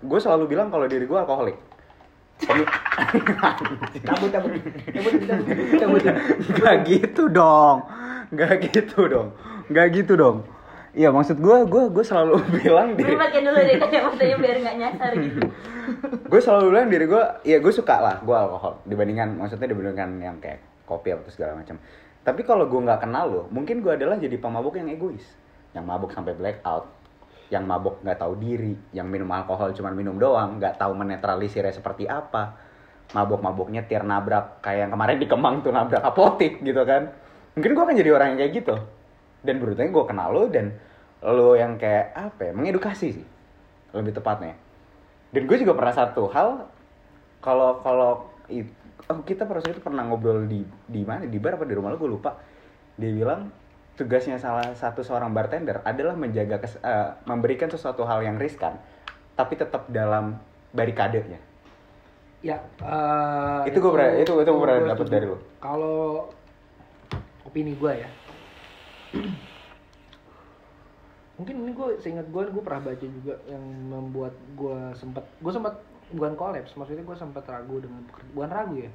gue 0.04 0.20
selalu 0.20 0.44
bilang 0.52 0.68
kalau 0.68 0.84
diri 0.84 1.08
gue 1.08 1.16
alkoholik. 1.16 1.56
Pemi- 2.44 2.66
Cabut, 4.06 4.28
cabut. 4.28 4.52
Cabut, 5.80 6.02
gitu 6.84 7.22
dong. 7.32 7.76
Gak 8.34 8.52
gitu 8.68 9.00
dong. 9.08 9.28
Gak 9.72 9.86
gitu 9.96 10.12
dong. 10.18 10.44
Iya 10.94 11.10
maksud 11.10 11.42
gue 11.42 11.56
gue 11.66 11.84
gue 11.90 12.04
selalu 12.06 12.38
bilang 12.62 12.94
Gue 12.94 13.02
diri 13.02 13.18
pakai 13.18 13.42
dulu 13.42 13.58
deh 13.58 13.76
kacamatanya 13.82 14.36
biar 14.38 14.56
nggak 14.62 14.76
nyasar 14.78 15.10
gitu. 15.18 15.40
gue 16.30 16.38
selalu 16.40 16.64
bilang 16.70 16.86
diri 16.86 17.06
gue 17.10 17.24
ya 17.42 17.58
gue 17.58 17.72
suka 17.74 17.96
lah 17.98 18.16
gue 18.22 18.36
alkohol. 18.36 18.78
Dibandingkan 18.86 19.34
maksudnya 19.34 19.74
dibandingkan 19.74 20.10
yang 20.22 20.36
kayak 20.38 20.62
kopi 20.86 21.10
atau 21.10 21.26
segala 21.34 21.58
macam. 21.58 21.82
Tapi 22.22 22.40
kalau 22.46 22.70
gue 22.70 22.78
nggak 22.78 23.02
kenal 23.02 23.26
lo 23.26 23.42
mungkin 23.50 23.82
gue 23.82 23.90
adalah 23.90 24.14
jadi 24.22 24.38
pemabuk 24.38 24.78
yang 24.78 24.86
egois. 24.86 25.24
Yang 25.74 25.84
mabuk 25.90 26.14
sampai 26.14 26.38
blackout 26.38 26.86
yang 27.52 27.68
mabuk 27.68 28.00
nggak 28.00 28.18
tahu 28.20 28.40
diri 28.40 28.72
yang 28.96 29.08
minum 29.08 29.28
alkohol 29.28 29.76
cuma 29.76 29.92
minum 29.92 30.16
doang 30.16 30.56
nggak 30.56 30.80
tahu 30.80 30.92
menetralisirnya 30.96 31.74
seperti 31.74 32.08
apa. 32.08 32.56
Mabuk 33.12 33.68
nyetir 33.68 34.00
nabrak 34.00 34.64
kayak 34.64 34.88
yang 34.88 34.92
kemarin 34.96 35.16
di 35.20 35.26
Kemang 35.28 35.60
tuh 35.60 35.70
nabrak 35.70 36.00
apotik 36.00 36.64
gitu 36.64 36.82
kan. 36.88 37.12
Mungkin 37.54 37.70
gue 37.76 37.82
akan 37.84 37.96
jadi 38.00 38.10
orang 38.16 38.28
yang 38.34 38.38
kayak 38.40 38.52
gitu. 38.64 38.74
Dan 39.44 39.60
beruntungnya 39.60 39.92
gue 39.92 40.04
kenal 40.08 40.28
lo 40.32 40.44
dan 40.48 40.66
lo 41.20 41.52
yang 41.52 41.76
kayak 41.76 42.16
apa 42.16 42.40
ya 42.48 42.52
mengedukasi 42.56 43.20
sih 43.20 43.26
lebih 43.92 44.16
tepatnya. 44.16 44.56
Dan 45.30 45.44
gue 45.44 45.56
juga 45.60 45.76
pernah 45.76 45.94
satu 45.94 46.32
hal 46.32 46.68
kalau 47.44 47.78
kalau 47.84 48.10
oh, 49.10 49.20
kita 49.22 49.44
pada 49.44 49.60
itu 49.68 49.84
pernah 49.84 50.02
ngobrol 50.08 50.48
di 50.48 50.64
di 50.88 51.02
mana 51.04 51.28
di 51.28 51.38
bar 51.38 51.60
apa 51.60 51.68
di 51.68 51.74
rumah 51.76 51.92
lo 51.92 52.00
gue 52.00 52.10
lupa. 52.10 52.40
Dia 52.96 53.12
bilang 53.12 53.52
tugasnya 53.94 54.36
salah 54.36 54.72
satu 54.72 55.00
seorang 55.00 55.30
bartender 55.30 55.78
adalah 55.82 56.12
menjaga 56.12 56.58
kes- 56.58 56.78
eh, 56.78 57.08
memberikan 57.24 57.66
sesuatu 57.66 58.02
hal 58.02 58.20
yang 58.20 58.34
riskan 58.34 58.74
tapi 59.32 59.54
tetap 59.54 59.86
dalam 59.88 60.36
barikadenya 60.70 61.38
Ya, 62.40 62.60
eh, 62.76 63.60
Itu 63.72 63.80
gua 63.80 63.96
pernah- 63.96 64.20
itu- 64.20 64.36
itu 64.36 64.50
gua 64.52 64.60
pernah 64.68 64.92
setuju. 64.92 65.08
dari 65.08 65.24
lu. 65.24 65.36
Kalau 65.56 66.28
opini 67.42 67.72
gue 67.72 67.88
ya, 67.96 68.04
mungkin 71.34 71.54
ini 71.56 71.72
gue 71.72 71.88
seingat 71.98 72.28
gue, 72.28 72.42
gue 72.46 72.60
pernah 72.60 72.84
baca 72.84 73.00
juga 73.00 73.32
yang 73.48 73.64
membuat 73.88 74.36
gue 74.54 74.76
sempat, 74.92 75.24
gue 75.34 75.50
sempat 75.50 75.72
bukan 76.12 76.32
kolaps, 76.36 76.76
maksudnya 76.76 77.02
gue 77.02 77.16
sempat 77.16 77.42
ragu 77.44 77.80
dengan 77.80 78.00
bukan 78.30 78.50
ragu 78.52 78.74
ya, 78.76 78.90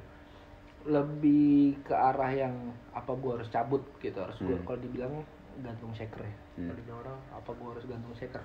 lebih 0.88 1.76
ke 1.84 1.92
arah 1.92 2.32
yang 2.32 2.54
apa 2.96 3.12
gue 3.12 3.32
harus 3.36 3.48
cabut 3.52 3.84
gitu, 4.00 4.16
harus 4.16 4.36
gue 4.40 4.56
Hmm. 4.56 4.64
kalau 4.64 4.80
dibilang 4.80 5.14
gantung 5.60 5.92
shaker 5.92 6.24
ya, 6.24 6.34
Hmm. 6.56 6.72
kalau 6.72 6.76
dibilang 6.80 7.00
orang 7.04 7.18
apa 7.36 7.50
gue 7.52 7.68
harus 7.76 7.84
gantung 7.84 8.14
shaker, 8.16 8.44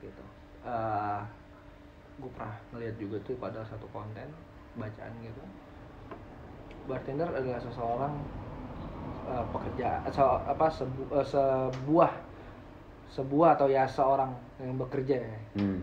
gitu. 0.00 0.24
Eh, 0.66 1.20
gue 2.16 2.30
pernah 2.32 2.56
ngeliat 2.72 2.96
juga 2.96 3.16
tuh 3.22 3.36
pada 3.36 3.60
satu 3.68 3.84
konten 3.92 4.24
bacaan 4.76 5.12
gitu 5.20 5.42
bartender 6.88 7.28
adalah 7.28 7.60
seseorang 7.60 8.14
uh, 9.26 9.44
pekerja 9.52 10.00
so, 10.08 10.38
apa 10.46 10.70
sebu- 10.70 11.10
uh, 11.12 11.26
sebuah 11.26 12.12
sebuah 13.10 13.48
atau 13.58 13.68
ya 13.68 13.84
seorang 13.84 14.32
yang 14.62 14.78
bekerja 14.78 15.16
ya 15.18 15.38
hmm. 15.60 15.80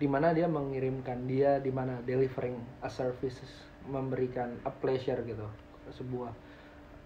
Di 0.00 0.08
mana 0.08 0.32
dia 0.32 0.48
mengirimkan 0.48 1.28
dia 1.28 1.60
di 1.60 1.68
mana 1.68 2.00
delivering 2.02 2.56
a 2.80 2.88
services 2.88 3.48
memberikan 3.84 4.56
a 4.64 4.72
pleasure 4.72 5.20
gitu 5.22 5.44
sebuah 5.92 6.32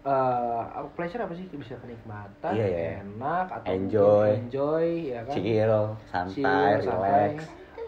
uh, 0.06 0.62
a 0.78 0.86
pleasure 0.94 1.18
apa 1.18 1.34
sih? 1.34 1.50
Bisa 1.50 1.74
kenikmatan 1.82 2.54
Iya, 2.54 2.66
iya. 2.70 2.90
enak 3.02 3.46
atau 3.50 3.66
Enjoy. 3.66 4.28
enjoy 4.38 4.86
ya 5.10 5.20
kan? 5.26 5.34
Chill 5.34 5.74
santai 6.06 6.70
Chill, 6.78 6.86
relax. 6.86 7.34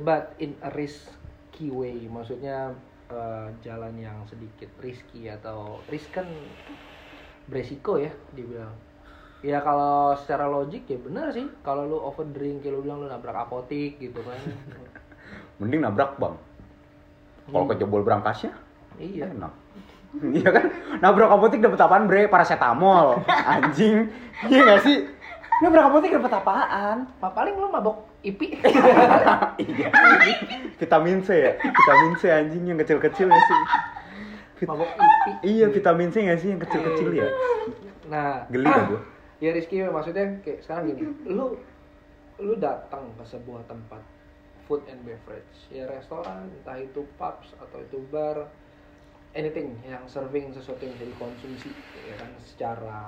but 0.02 0.34
in 0.42 0.58
a 0.60 0.70
risky 0.74 1.70
way 1.70 2.04
maksudnya 2.10 2.74
eh, 3.08 3.48
jalan 3.62 3.94
yang 3.96 4.18
sedikit 4.26 4.68
risky 4.82 5.30
atau 5.30 5.78
risk 5.86 6.10
kan 6.12 6.26
beresiko 7.46 7.96
ya 8.02 8.10
dibilang 8.34 8.74
Ya 9.44 9.60
kalau 9.60 10.16
secara 10.16 10.48
logik 10.48 10.88
ya 10.88 10.96
benar 10.96 11.30
sih. 11.30 11.46
Kalau 11.60 11.84
lu 11.84 11.98
overdrink, 11.98 12.60
kayak 12.60 12.72
lu 12.72 12.80
bilang 12.82 13.04
lu 13.04 13.06
nabrak 13.06 13.36
apotik 13.36 14.00
gitu 14.00 14.18
kan. 14.20 14.40
Mending 15.60 15.84
nabrak 15.84 16.16
bang. 16.16 16.34
Kalau 17.46 17.66
kejebol 17.70 18.02
berangkasnya, 18.02 18.52
iya. 18.98 19.30
enak. 19.30 19.52
Iya 20.16 20.48
kan? 20.48 20.64
Nabrak 20.98 21.28
apotik 21.28 21.60
dapat 21.60 21.76
apaan 21.76 22.08
bre? 22.08 22.24
Paracetamol. 22.24 23.20
Anjing. 23.52 24.08
Iya 24.48 24.60
gak 24.64 24.80
sih? 24.82 25.04
Nabrak 25.60 25.92
apotik 25.92 26.10
dapat 26.10 26.32
apaan? 26.32 26.96
Pa- 27.20 27.36
Paling 27.36 27.52
lu 27.52 27.68
mabok 27.68 28.08
ipi. 28.24 28.56
iya. 29.60 29.88
Vitamin 30.74 31.20
C 31.20 31.28
ya? 31.36 31.52
Vitamin 31.60 32.12
C 32.16 32.22
anjing 32.28 32.64
yang 32.64 32.78
kecil-kecil 32.80 33.28
ya 33.28 33.40
sih? 33.40 33.58
Vit- 34.56 34.68
mabok 34.72 34.88
ipi. 34.88 35.30
Iya 35.44 35.68
vitamin 35.68 36.08
C 36.08 36.24
gak 36.24 36.40
sih 36.40 36.48
yang 36.48 36.60
kecil-kecil 36.64 37.08
ya? 37.12 37.28
Nah, 38.08 38.48
Geli 38.48 38.66
dah 38.66 38.84
gua. 38.88 39.00
Ya 39.38 39.52
Rizky 39.52 39.84
maksudnya 39.84 40.40
kayak 40.40 40.64
sekarang 40.64 40.92
gini, 40.92 41.12
lu 41.28 41.56
lu 42.36 42.54
datang 42.56 43.08
ke 43.16 43.24
sebuah 43.24 43.64
tempat 43.68 44.00
food 44.66 44.82
and 44.90 44.98
beverage, 45.06 45.56
ya 45.70 45.86
restoran, 45.86 46.50
entah 46.50 46.76
itu 46.76 47.06
pubs 47.16 47.54
atau 47.56 47.78
itu 47.80 48.02
bar, 48.10 48.50
anything 49.32 49.78
yang 49.86 50.02
serving 50.10 50.50
sesuatu 50.50 50.82
yang 50.82 50.92
bisa 50.98 51.06
dikonsumsi, 51.06 51.70
ya 52.02 52.14
kan 52.18 52.30
secara 52.42 52.98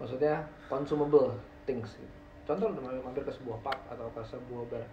maksudnya 0.00 0.48
consumable 0.66 1.36
things. 1.68 1.92
gitu. 1.94 2.16
Contoh 2.42 2.74
lu 2.74 2.80
mampir 3.04 3.22
ke 3.22 3.30
sebuah 3.30 3.58
pub 3.62 3.78
atau 3.92 4.06
ke 4.10 4.22
sebuah 4.26 4.64
bar, 4.72 4.86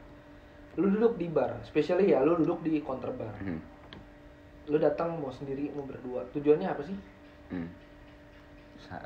lu 0.77 0.93
duduk 0.93 1.17
di 1.17 1.27
bar, 1.31 1.57
especially 1.65 2.13
ya 2.13 2.21
lu 2.21 2.37
duduk 2.37 2.61
di 2.61 2.77
counter 2.83 3.09
bar, 3.15 3.33
Hmm. 3.41 3.61
lu 4.69 4.77
datang 4.77 5.17
mau 5.17 5.33
sendiri 5.33 5.73
mau 5.73 5.87
berdua, 5.87 6.27
tujuannya 6.35 6.67
apa 6.69 6.83
sih? 6.85 6.97
Hmm. 7.49 7.65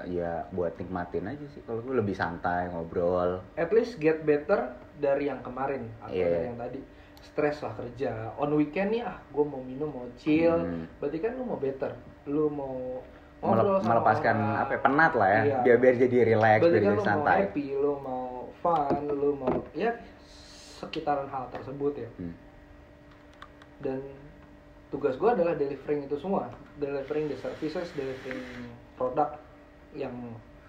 Ya 0.05 0.47
buat 0.49 0.75
nikmatin 0.75 1.25
aja 1.25 1.45
sih. 1.49 1.61
Kalau 1.61 1.81
gue 1.81 1.95
lebih 1.95 2.13
santai 2.13 2.67
ngobrol. 2.67 3.41
at 3.53 3.69
least 3.69 3.97
get 3.97 4.21
better 4.21 4.69
dari 4.95 5.25
yang 5.25 5.41
kemarin 5.41 5.89
atau 5.99 6.13
Iya. 6.13 6.27
dari 6.29 6.45
yang 6.47 6.57
tadi 6.57 6.79
stres 7.23 7.57
lah 7.59 7.73
kerja 7.73 8.11
on 8.35 8.53
weekend 8.53 8.91
nih 8.91 9.01
ah 9.01 9.17
gue 9.25 9.41
mau 9.41 9.59
minum 9.59 9.87
mau 9.87 10.05
chill 10.15 10.53
Hmm. 10.53 10.85
berarti 10.99 11.17
kan 11.17 11.31
lu 11.33 11.43
mau 11.43 11.55
better 11.55 11.91
lu 12.25 12.45
mau 12.47 12.99
ngobrol 13.39 13.79
sama 13.79 13.89
melepaskan 13.97 14.35
orang. 14.37 14.55
apa 14.57 14.71
ya, 14.71 14.79
penat 14.79 15.13
lah 15.13 15.29
ya. 15.29 15.41
Iya. 15.41 15.57
Biar 15.61 15.77
biar 15.77 15.95
jadi 15.97 16.17
relax, 16.25 16.57
berarti 16.59 16.69
biar 16.69 16.79
kan 16.79 16.83
jadi 16.83 16.93
lu 16.93 16.95
mau 16.95 17.07
santai. 17.07 17.37
happy 17.41 17.65
lu 17.73 17.93
mau 17.97 18.23
fun 18.55 19.03
lu 19.05 19.29
mau 19.33 19.53
ya 19.73 19.91
sekitaran 20.77 21.27
hal 21.27 21.43
tersebut 21.49 21.93
ya 21.97 22.09
Hmm. 22.13 22.35
dan 23.79 23.99
tugas 24.89 25.15
gue 25.15 25.27
adalah 25.27 25.53
delivering 25.53 26.05
itu 26.05 26.15
semua 26.15 26.47
delivering 26.77 27.27
the 27.27 27.35
services 27.35 27.89
delivering 27.91 28.39
produk 28.93 29.35
yang 29.93 30.13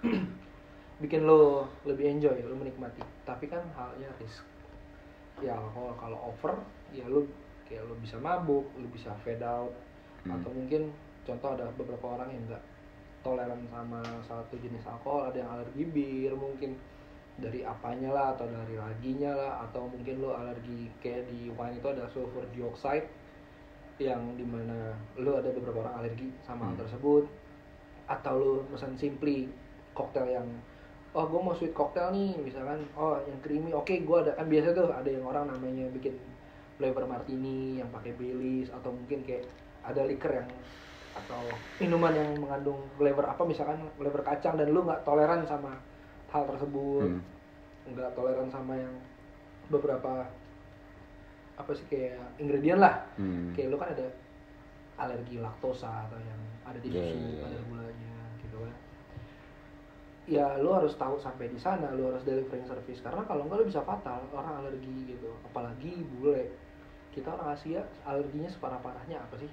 bikin 1.03 1.27
lo 1.27 1.67
lebih 1.85 2.07
enjoy 2.17 2.39
lo 2.45 2.55
menikmati 2.55 3.03
tapi 3.25 3.51
kan 3.51 3.65
halnya 3.75 4.09
risk 4.21 4.47
ya 5.43 5.59
alkohol 5.59 5.97
kalau 5.99 6.19
over 6.31 6.55
ya 6.95 7.05
lo 7.11 7.27
kayak 7.67 7.83
lo 7.91 7.99
bisa 7.99 8.15
mabuk 8.21 8.69
lo 8.79 8.87
bisa 8.93 9.11
fade 9.25 9.43
out 9.43 9.73
Hmm. 10.25 10.41
atau 10.41 10.57
mungkin 10.57 10.89
contoh 11.29 11.53
ada 11.53 11.69
beberapa 11.77 12.17
orang 12.17 12.33
yang 12.33 12.49
enggak 12.49 12.65
toleran 13.21 13.61
sama 13.69 14.01
satu 14.25 14.57
jenis 14.57 14.81
alkohol 14.89 15.29
ada 15.29 15.37
yang 15.37 15.53
alergi 15.53 15.85
bir 15.85 16.33
mungkin 16.33 16.81
dari 17.37 17.61
apanya 17.61 18.09
lah 18.09 18.33
atau 18.33 18.49
dari 18.49 18.73
laginya 18.73 19.37
lah 19.37 19.53
atau 19.69 19.85
mungkin 19.85 20.25
lo 20.25 20.33
alergi 20.33 20.89
kayak 21.05 21.29
di 21.29 21.53
wine 21.53 21.77
itu 21.77 21.89
ada 21.93 22.09
sulfur 22.09 22.41
dioxide 22.57 23.05
yang 24.01 24.33
di 24.41 24.49
mana 24.49 24.97
lo 25.21 25.37
ada 25.37 25.53
beberapa 25.53 25.85
orang 25.85 26.01
alergi 26.01 26.33
sama 26.41 26.73
hal 26.73 26.81
Hmm. 26.81 26.83
tersebut 26.89 27.29
atau 28.05 28.35
lo 28.35 28.53
pesan 28.69 28.95
simply 28.95 29.49
koktail 29.93 30.29
yang 30.29 30.49
oh 31.13 31.25
gue 31.25 31.41
mau 31.41 31.55
sweet 31.55 31.71
cocktail 31.71 32.11
nih 32.11 32.35
misalkan 32.37 32.83
oh 32.95 33.17
yang 33.23 33.39
creamy 33.41 33.71
oke 33.71 33.89
gue 33.89 34.17
ada 34.19 34.35
kan 34.35 34.45
biasa 34.45 34.73
tuh 34.73 34.91
ada 34.91 35.07
yang 35.07 35.23
orang 35.23 35.47
namanya 35.47 35.87
bikin 35.91 36.19
flavor 36.75 37.07
martini 37.07 37.79
yang 37.79 37.89
pakai 37.89 38.13
Baileys 38.13 38.67
atau 38.69 38.91
mungkin 38.91 39.23
kayak 39.23 39.47
ada 39.81 40.03
liquor 40.03 40.35
yang 40.35 40.49
atau 41.15 41.39
minuman 41.79 42.11
yang 42.11 42.31
mengandung 42.35 42.83
flavor 42.95 43.25
apa 43.25 43.43
misalkan 43.45 43.79
flavor 43.95 44.21
kacang 44.21 44.59
dan 44.59 44.69
lu 44.69 44.83
nggak 44.83 45.01
toleran 45.03 45.47
sama 45.47 45.79
hal 46.29 46.43
tersebut 46.45 47.07
Hmm. 47.07 47.23
nggak 47.87 48.11
toleran 48.13 48.51
sama 48.51 48.75
yang 48.75 48.95
beberapa 49.69 50.27
apa 51.55 51.71
sih 51.71 51.87
kayak 51.87 52.19
ingredient 52.37 52.83
lah 52.83 53.07
Hmm. 53.15 53.55
kayak 53.55 53.71
lu 53.71 53.79
kan 53.79 53.95
ada 53.95 54.11
alergi 54.97 55.39
laktosa 55.39 56.11
atau 56.11 56.19
yang 56.19 56.41
ada 56.65 56.79
di 56.81 56.91
Iya, 56.91 57.03
susu 57.07 57.15
iya, 57.15 57.31
iya. 57.31 57.45
ada 57.47 57.59
gulanya 57.63 57.93
gitu 57.94 57.94
kan 57.94 57.94
ya 60.25 60.57
lu 60.57 60.73
harus 60.73 60.95
tahu 60.95 61.17
sampai 61.17 61.47
di 61.47 61.57
sana 61.57 61.93
lu 61.93 62.09
harus 62.09 62.25
delivering 62.25 62.65
service 62.65 62.99
karena 62.99 63.21
kalau 63.23 63.45
enggak 63.45 63.61
lu 63.61 63.67
bisa 63.69 63.81
fatal 63.81 64.25
orang 64.31 64.63
alergi 64.63 64.93
gitu 65.07 65.29
apalagi 65.45 65.93
bule 66.11 66.49
kita 67.11 67.29
orang 67.29 67.53
Asia 67.53 67.85
alerginya 68.03 68.49
separah 68.49 68.81
parahnya 68.81 69.21
apa 69.21 69.37
sih 69.37 69.51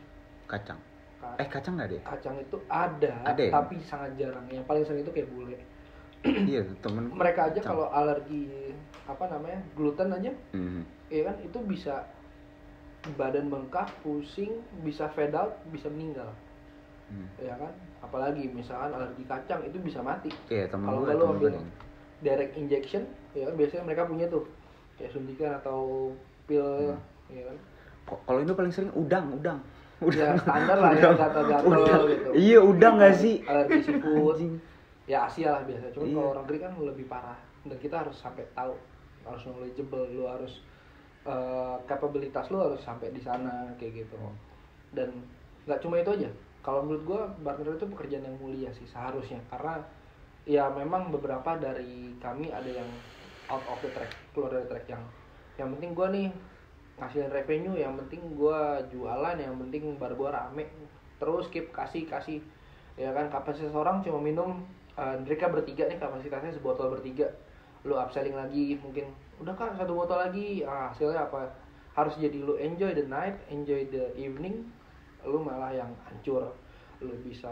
Kacang. 0.48 0.80
Ka- 1.18 1.38
Eh 1.38 1.46
kacang 1.46 1.76
nggak 1.76 1.90
deh? 1.90 2.02
kacang 2.02 2.36
itu 2.36 2.58
ada, 2.66 3.14
Ada 3.24 3.40
ya? 3.42 3.52
tapi 3.54 3.76
sangat 3.82 4.12
jarang 4.16 4.48
yang 4.48 4.64
paling 4.64 4.82
sering 4.82 5.02
itu 5.02 5.12
kayak 5.12 5.30
bule 5.30 5.56
iya 6.50 6.62
temen. 6.80 7.12
mereka 7.12 7.50
aja 7.50 7.60
kalau 7.60 7.88
alergi 7.88 8.74
apa 9.06 9.28
namanya 9.28 9.60
gluten 9.74 10.10
aja 10.10 10.32
Hmm. 10.52 10.82
ya 11.08 11.26
kan 11.26 11.36
itu 11.38 11.58
bisa 11.62 12.08
badan 13.12 13.50
bengkak 13.50 13.90
pusing 14.00 14.56
bisa 14.80 15.10
fade 15.10 15.34
out 15.34 15.58
bisa 15.68 15.90
meninggal 15.90 16.30
Hmm. 17.12 17.28
ya 17.38 17.54
kan 17.54 17.72
apalagi 18.02 18.48
misalkan 18.50 18.90
alergi 18.90 19.24
kacang 19.26 19.60
itu 19.62 19.78
bisa 19.78 20.00
mati 20.00 20.32
Iya 20.48 20.66
temen 20.66 20.88
Kalau 20.88 21.00
nggak 21.02 21.16
gue 21.16 21.28
ambil 21.30 21.52
direct 22.22 22.54
injection 22.56 23.04
ya 23.32 23.44
kan 23.46 23.56
biasanya 23.56 23.84
mereka 23.84 24.04
punya 24.06 24.26
tuh 24.26 24.48
kayak 24.96 25.12
suntikan 25.12 25.52
atau 25.54 26.12
pil 26.46 26.64
Hmm. 26.90 26.98
ya 27.30 27.44
kan 27.46 27.58
Kalau 28.22 28.40
Indo 28.40 28.52
paling 28.52 28.72
sering 28.72 28.92
udang, 28.92 29.30
udang. 29.34 29.60
ya 30.04 30.34
standar 30.36 30.78
lah 30.78 30.92
ya 30.92 31.14
gatal-gatal 31.14 31.70
Udang. 31.70 32.02
gitu 32.10 32.30
Iya 32.34 32.60
udang 32.60 32.94
nggak 32.98 33.16
sih? 33.16 33.36
alergi 33.46 33.78
seafood 33.82 34.34
Anjing. 34.34 34.54
ya 35.06 35.18
Asia 35.26 35.50
lah 35.52 35.62
biasa 35.62 35.86
cuman 35.92 36.06
Iya. 36.06 36.16
kalau 36.16 36.30
orang 36.32 36.46
Greek 36.46 36.62
kan 36.62 36.74
lebih 36.76 37.06
parah 37.06 37.38
dan 37.62 37.78
kita 37.78 37.96
harus 38.00 38.16
sampai 38.16 38.48
tahu 38.52 38.74
harus 39.22 39.42
knowledgeable 39.44 40.08
lu 40.10 40.26
harus 40.26 40.64
eh, 41.22 41.76
kapabilitas 41.86 42.50
lu 42.50 42.58
harus 42.58 42.80
sampai 42.80 43.10
di 43.10 43.20
sana 43.20 43.70
kayak 43.76 44.02
gitu 44.02 44.18
dan 44.92 45.14
nggak 45.64 45.78
cuma 45.80 45.96
itu 45.96 46.10
aja 46.12 46.30
kalau 46.62 46.86
menurut 46.86 47.04
gua 47.10 47.22
bartender 47.42 47.74
itu 47.74 47.90
pekerjaan 47.90 48.26
yang 48.30 48.38
mulia 48.38 48.70
sih 48.74 48.86
seharusnya. 48.86 49.42
Karena 49.50 49.82
ya 50.46 50.70
memang 50.70 51.10
beberapa 51.10 51.58
dari 51.58 52.14
kami 52.22 52.54
ada 52.54 52.70
yang 52.70 52.90
out 53.50 53.66
of 53.66 53.82
the 53.82 53.90
track 53.94 54.14
keluar 54.34 54.54
dari 54.54 54.66
track 54.70 54.86
yang 54.90 55.04
yang 55.58 55.70
penting 55.78 55.92
gua 55.98 56.08
nih 56.14 56.30
ngasihin 57.02 57.30
revenue 57.34 57.76
yang 57.78 57.98
penting 57.98 58.22
gua 58.38 58.78
jualan 58.94 59.38
yang 59.42 59.58
penting 59.58 59.98
bar 59.98 60.14
gua 60.14 60.30
rame. 60.38 60.70
Terus 61.18 61.50
keep 61.50 61.74
kasih 61.74 62.06
kasih. 62.06 62.42
Ya 62.94 63.10
kan 63.10 63.34
kapasitas 63.34 63.74
orang 63.74 64.06
cuma 64.06 64.22
minum 64.22 64.62
eh, 64.94 65.18
mereka 65.26 65.50
bertiga 65.50 65.90
nih 65.90 65.98
kapasitasnya 65.98 66.54
sebotol 66.54 66.94
bertiga. 66.94 67.26
Lu 67.82 67.98
upselling 67.98 68.38
lagi 68.38 68.78
mungkin 68.78 69.10
udah 69.42 69.58
kan 69.58 69.74
satu 69.74 69.98
botol 69.98 70.22
lagi. 70.22 70.62
Ah, 70.62 70.94
hasilnya 70.94 71.26
apa? 71.26 71.50
Harus 71.98 72.14
jadi 72.22 72.38
lu 72.38 72.54
enjoy 72.62 72.94
the 72.94 73.10
night 73.10 73.34
enjoy 73.50 73.82
the 73.90 74.14
evening 74.14 74.70
lu 75.24 75.38
malah 75.40 75.70
yang 75.70 75.88
hancur 76.04 76.50
lu 77.00 77.14
bisa 77.22 77.48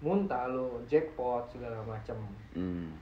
muntah 0.00 0.46
lu 0.46 0.78
jackpot 0.86 1.48
segala 1.48 1.80
macam 1.82 2.14
Hmm. 2.52 2.92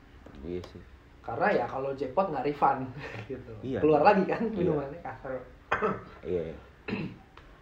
Iya 0.41 0.61
sih. 0.65 0.81
karena 1.21 1.47
ya 1.53 1.65
kalau 1.65 1.93
jackpot 1.93 2.29
nggak 2.29 2.45
refund 2.45 2.85
gitu 3.29 3.53
Iya. 3.61 3.79
keluar 3.79 4.01
lagi 4.01 4.25
kan 4.25 4.41
Iya. 4.41 4.55
minumannya 4.55 4.99
kasar 4.99 5.31
Iya. 6.25 6.53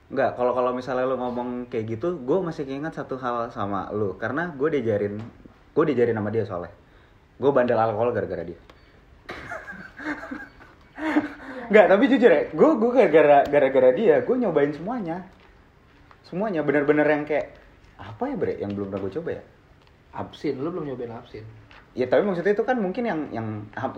Enggak, 0.09 0.33
kalau 0.33 0.51
kalau 0.51 0.71
misalnya 0.73 1.05
lu 1.05 1.15
ngomong 1.15 1.69
kayak 1.69 1.85
gitu, 1.87 2.17
gue 2.17 2.37
masih 2.41 2.65
keinget 2.65 2.91
satu 2.91 3.15
hal 3.15 3.47
sama 3.49 3.87
lu 3.93 4.17
karena 4.17 4.49
gue 4.51 4.67
diajarin, 4.71 5.21
gue 5.69 5.83
diajarin 5.85 6.17
sama 6.17 6.29
dia 6.29 6.43
soalnya. 6.43 6.73
Gue 7.37 7.49
bandel 7.53 7.77
alkohol 7.77 8.09
gara-gara 8.09 8.41
dia. 8.41 8.57
Enggak, 11.69 11.85
tapi 11.85 12.03
jujur 12.09 12.27
ya, 12.27 12.41
gue 12.49 12.69
gue 12.75 12.89
gara-gara 12.91 13.37
gara-gara 13.45 13.89
dia, 13.93 14.15
gue 14.19 14.35
nyobain 14.35 14.73
semuanya. 14.73 15.21
Semuanya 16.29 16.61
bener-bener 16.61 17.09
yang 17.09 17.25
kayak 17.25 17.57
apa 17.97 18.23
ya 18.29 18.35
bre 18.37 18.53
yang 18.61 18.71
belum 18.71 18.93
pernah 18.93 19.01
gue 19.03 19.13
coba 19.19 19.29
ya. 19.41 19.43
absin 20.09 20.57
lu 20.57 20.73
belum 20.73 20.89
nyobain 20.89 21.13
absin 21.13 21.45
Ya 21.97 22.05
tapi 22.05 22.21
maksudnya 22.21 22.53
itu 22.53 22.61
kan 22.65 22.77
mungkin 22.77 23.01
yang 23.01 23.19
yang 23.33 23.47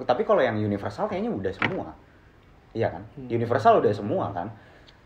tapi 0.07 0.23
kalau 0.23 0.39
yang 0.39 0.55
universal 0.55 1.11
kayaknya 1.11 1.27
udah 1.27 1.51
semua. 1.51 1.91
Iya 2.71 2.87
kan? 2.87 3.03
Hmm. 3.19 3.27
Universal 3.27 3.83
udah 3.83 3.91
semua 3.91 4.31
kan. 4.31 4.47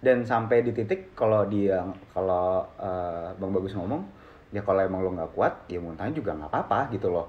Dan 0.05 0.21
sampai 0.21 0.61
di 0.61 0.69
titik 0.69 1.17
kalau 1.17 1.49
dia 1.49 1.81
kalau 2.13 2.61
eh, 2.77 3.33
Bang 3.41 3.51
Bagus 3.57 3.73
ngomong, 3.73 4.05
ya 4.53 4.61
kalau 4.61 4.85
emang 4.85 5.01
lo 5.01 5.09
nggak 5.17 5.33
kuat, 5.33 5.65
ya 5.65 5.81
muntahnya 5.81 6.13
juga 6.13 6.37
nggak 6.37 6.51
apa-apa 6.53 6.93
gitu 6.93 7.09
loh. 7.09 7.25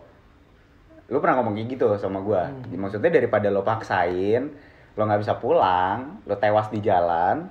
Lo 1.08 1.24
pernah 1.24 1.40
ngomong 1.40 1.56
kayak 1.56 1.68
gitu 1.72 1.86
sama 1.96 2.20
gua. 2.20 2.52
Hmm. 2.52 2.76
Maksudnya 2.76 3.08
daripada 3.08 3.48
lo 3.48 3.64
paksain, 3.64 4.52
lo 4.92 5.02
nggak 5.08 5.24
bisa 5.24 5.40
pulang, 5.40 6.20
lo 6.28 6.36
tewas 6.36 6.68
di 6.68 6.84
jalan, 6.84 7.48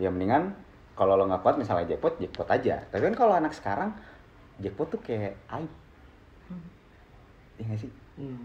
ya 0.00 0.08
mendingan 0.08 0.56
kalau 0.98 1.14
lo 1.14 1.24
nggak 1.30 1.42
kuat 1.46 1.56
misalnya 1.62 1.86
jackpot, 1.86 2.18
jackpot 2.18 2.48
aja. 2.50 2.82
Tapi 2.90 3.02
kan 3.08 3.14
kalau 3.14 3.34
anak 3.38 3.54
sekarang 3.54 3.94
jackpot 4.58 4.88
tuh 4.90 5.00
kayak 5.06 5.38
aib 5.54 5.70
Iya 7.58 7.64
nggak 7.66 7.80
sih? 7.82 7.90
Hmm. 8.18 8.42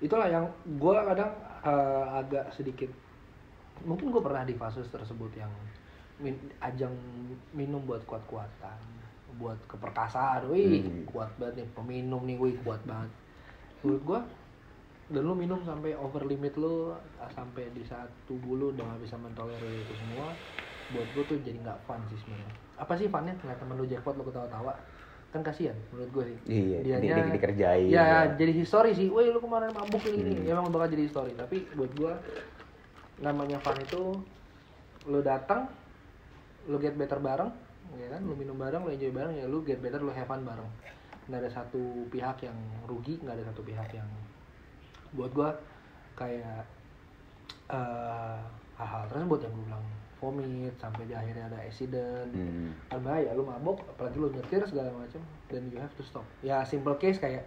Itulah 0.00 0.28
yang 0.28 0.44
gue 0.64 0.92
kadang 0.92 1.32
eh, 1.64 2.04
agak 2.20 2.52
sedikit 2.52 2.90
mungkin 3.84 4.08
gue 4.08 4.22
pernah 4.24 4.42
di 4.44 4.56
fase 4.56 4.80
tersebut 4.88 5.32
yang 5.36 5.52
min- 6.16 6.52
ajang 6.64 6.92
minum 7.52 7.84
buat 7.84 8.00
kuat-kuatan, 8.08 8.80
buat 9.36 9.58
keperkasaan, 9.68 10.48
wih 10.48 10.80
Hmm. 10.80 11.04
kuat 11.12 11.28
banget 11.36 11.64
nih 11.64 11.68
peminum 11.76 12.22
nih, 12.24 12.36
wih 12.40 12.56
kuat 12.64 12.80
banget. 12.88 13.12
Menurut 13.84 14.02
gue 14.04 14.20
dan 15.06 15.22
lu 15.22 15.34
minum 15.38 15.60
sampai 15.62 15.94
over 15.94 16.26
limit 16.26 16.56
lu 16.58 16.90
sampai 17.30 17.70
di 17.70 17.86
saat 17.86 18.10
tubuh 18.26 18.58
lu 18.58 18.66
udah 18.74 18.82
gak 18.90 19.06
bisa 19.06 19.14
mentolerir 19.14 19.86
itu 19.86 19.94
semua 19.94 20.34
buat 20.94 21.08
gue 21.14 21.24
tuh 21.26 21.38
jadi 21.42 21.58
nggak 21.58 21.78
fun 21.84 21.98
sih 22.06 22.18
sebenarnya. 22.22 22.52
Apa 22.78 22.92
sih 22.94 23.06
funnya? 23.08 23.34
Ngeliat 23.42 23.58
temen 23.58 23.74
lu 23.74 23.86
jackpot 23.86 24.14
lu 24.14 24.22
ketawa-tawa. 24.22 24.74
Kan 25.34 25.42
kasihan 25.42 25.74
menurut 25.90 26.10
gue 26.14 26.24
sih. 26.30 26.38
Iya, 26.46 26.78
di, 26.80 26.88
Dianya- 26.94 27.26
di, 27.26 27.34
dikerjain. 27.34 27.88
ya 27.90 28.06
jadi 28.32 28.52
histori 28.54 28.94
sih. 28.94 29.10
Woi 29.10 29.28
lu 29.34 29.40
kemarin 29.42 29.74
mabuk 29.74 30.02
ini 30.06 30.18
ini. 30.22 30.32
Hmm. 30.38 30.46
ya, 30.46 30.52
emang 30.54 30.70
bakal 30.70 30.88
jadi 30.94 31.02
histori 31.04 31.32
tapi 31.34 31.66
buat 31.74 31.90
gua 31.98 32.14
namanya 33.18 33.58
fun 33.58 33.76
itu 33.80 34.02
lu 35.08 35.20
datang 35.24 35.66
lu 36.68 36.76
get 36.78 36.94
better 36.94 37.18
bareng 37.18 37.50
ya 37.98 38.08
kan? 38.12 38.20
Lu 38.22 38.34
minum 38.38 38.54
bareng 38.54 38.86
lu 38.86 38.90
enjoy 38.92 39.10
bareng 39.10 39.34
ya 39.34 39.46
lu 39.50 39.66
get 39.66 39.82
better 39.82 39.98
lu 39.98 40.14
have 40.14 40.26
fun 40.26 40.46
bareng. 40.46 40.68
Nggak 41.26 41.40
ada 41.42 41.50
satu 41.50 42.06
pihak 42.06 42.46
yang 42.46 42.54
rugi 42.86 43.18
nggak 43.18 43.34
ada 43.42 43.44
satu 43.50 43.66
pihak 43.66 43.90
yang 43.92 44.06
buat 45.10 45.34
gua 45.34 45.50
kayak 46.14 46.62
eh 47.66 48.38
hal-hal 48.78 49.04
tersebut 49.10 49.42
yang 49.42 49.52
gue 49.52 49.64
bilang 49.66 49.84
vomit 50.16 50.72
sampai 50.76 51.04
di 51.04 51.12
akhirnya 51.12 51.46
ada 51.46 51.58
accident 51.58 52.30
Hmm. 52.30 52.72
kan 52.88 53.00
bahaya 53.00 53.32
lu 53.32 53.42
mabok 53.42 53.84
apalagi 53.86 54.16
lu 54.16 54.28
nyetir 54.28 54.64
segala 54.64 54.88
macam 54.90 55.20
dan 55.46 55.62
you 55.68 55.76
have 55.76 55.92
to 55.92 56.02
stop 56.02 56.24
ya 56.40 56.62
simple 56.62 56.96
case 56.96 57.16
kayak 57.16 57.44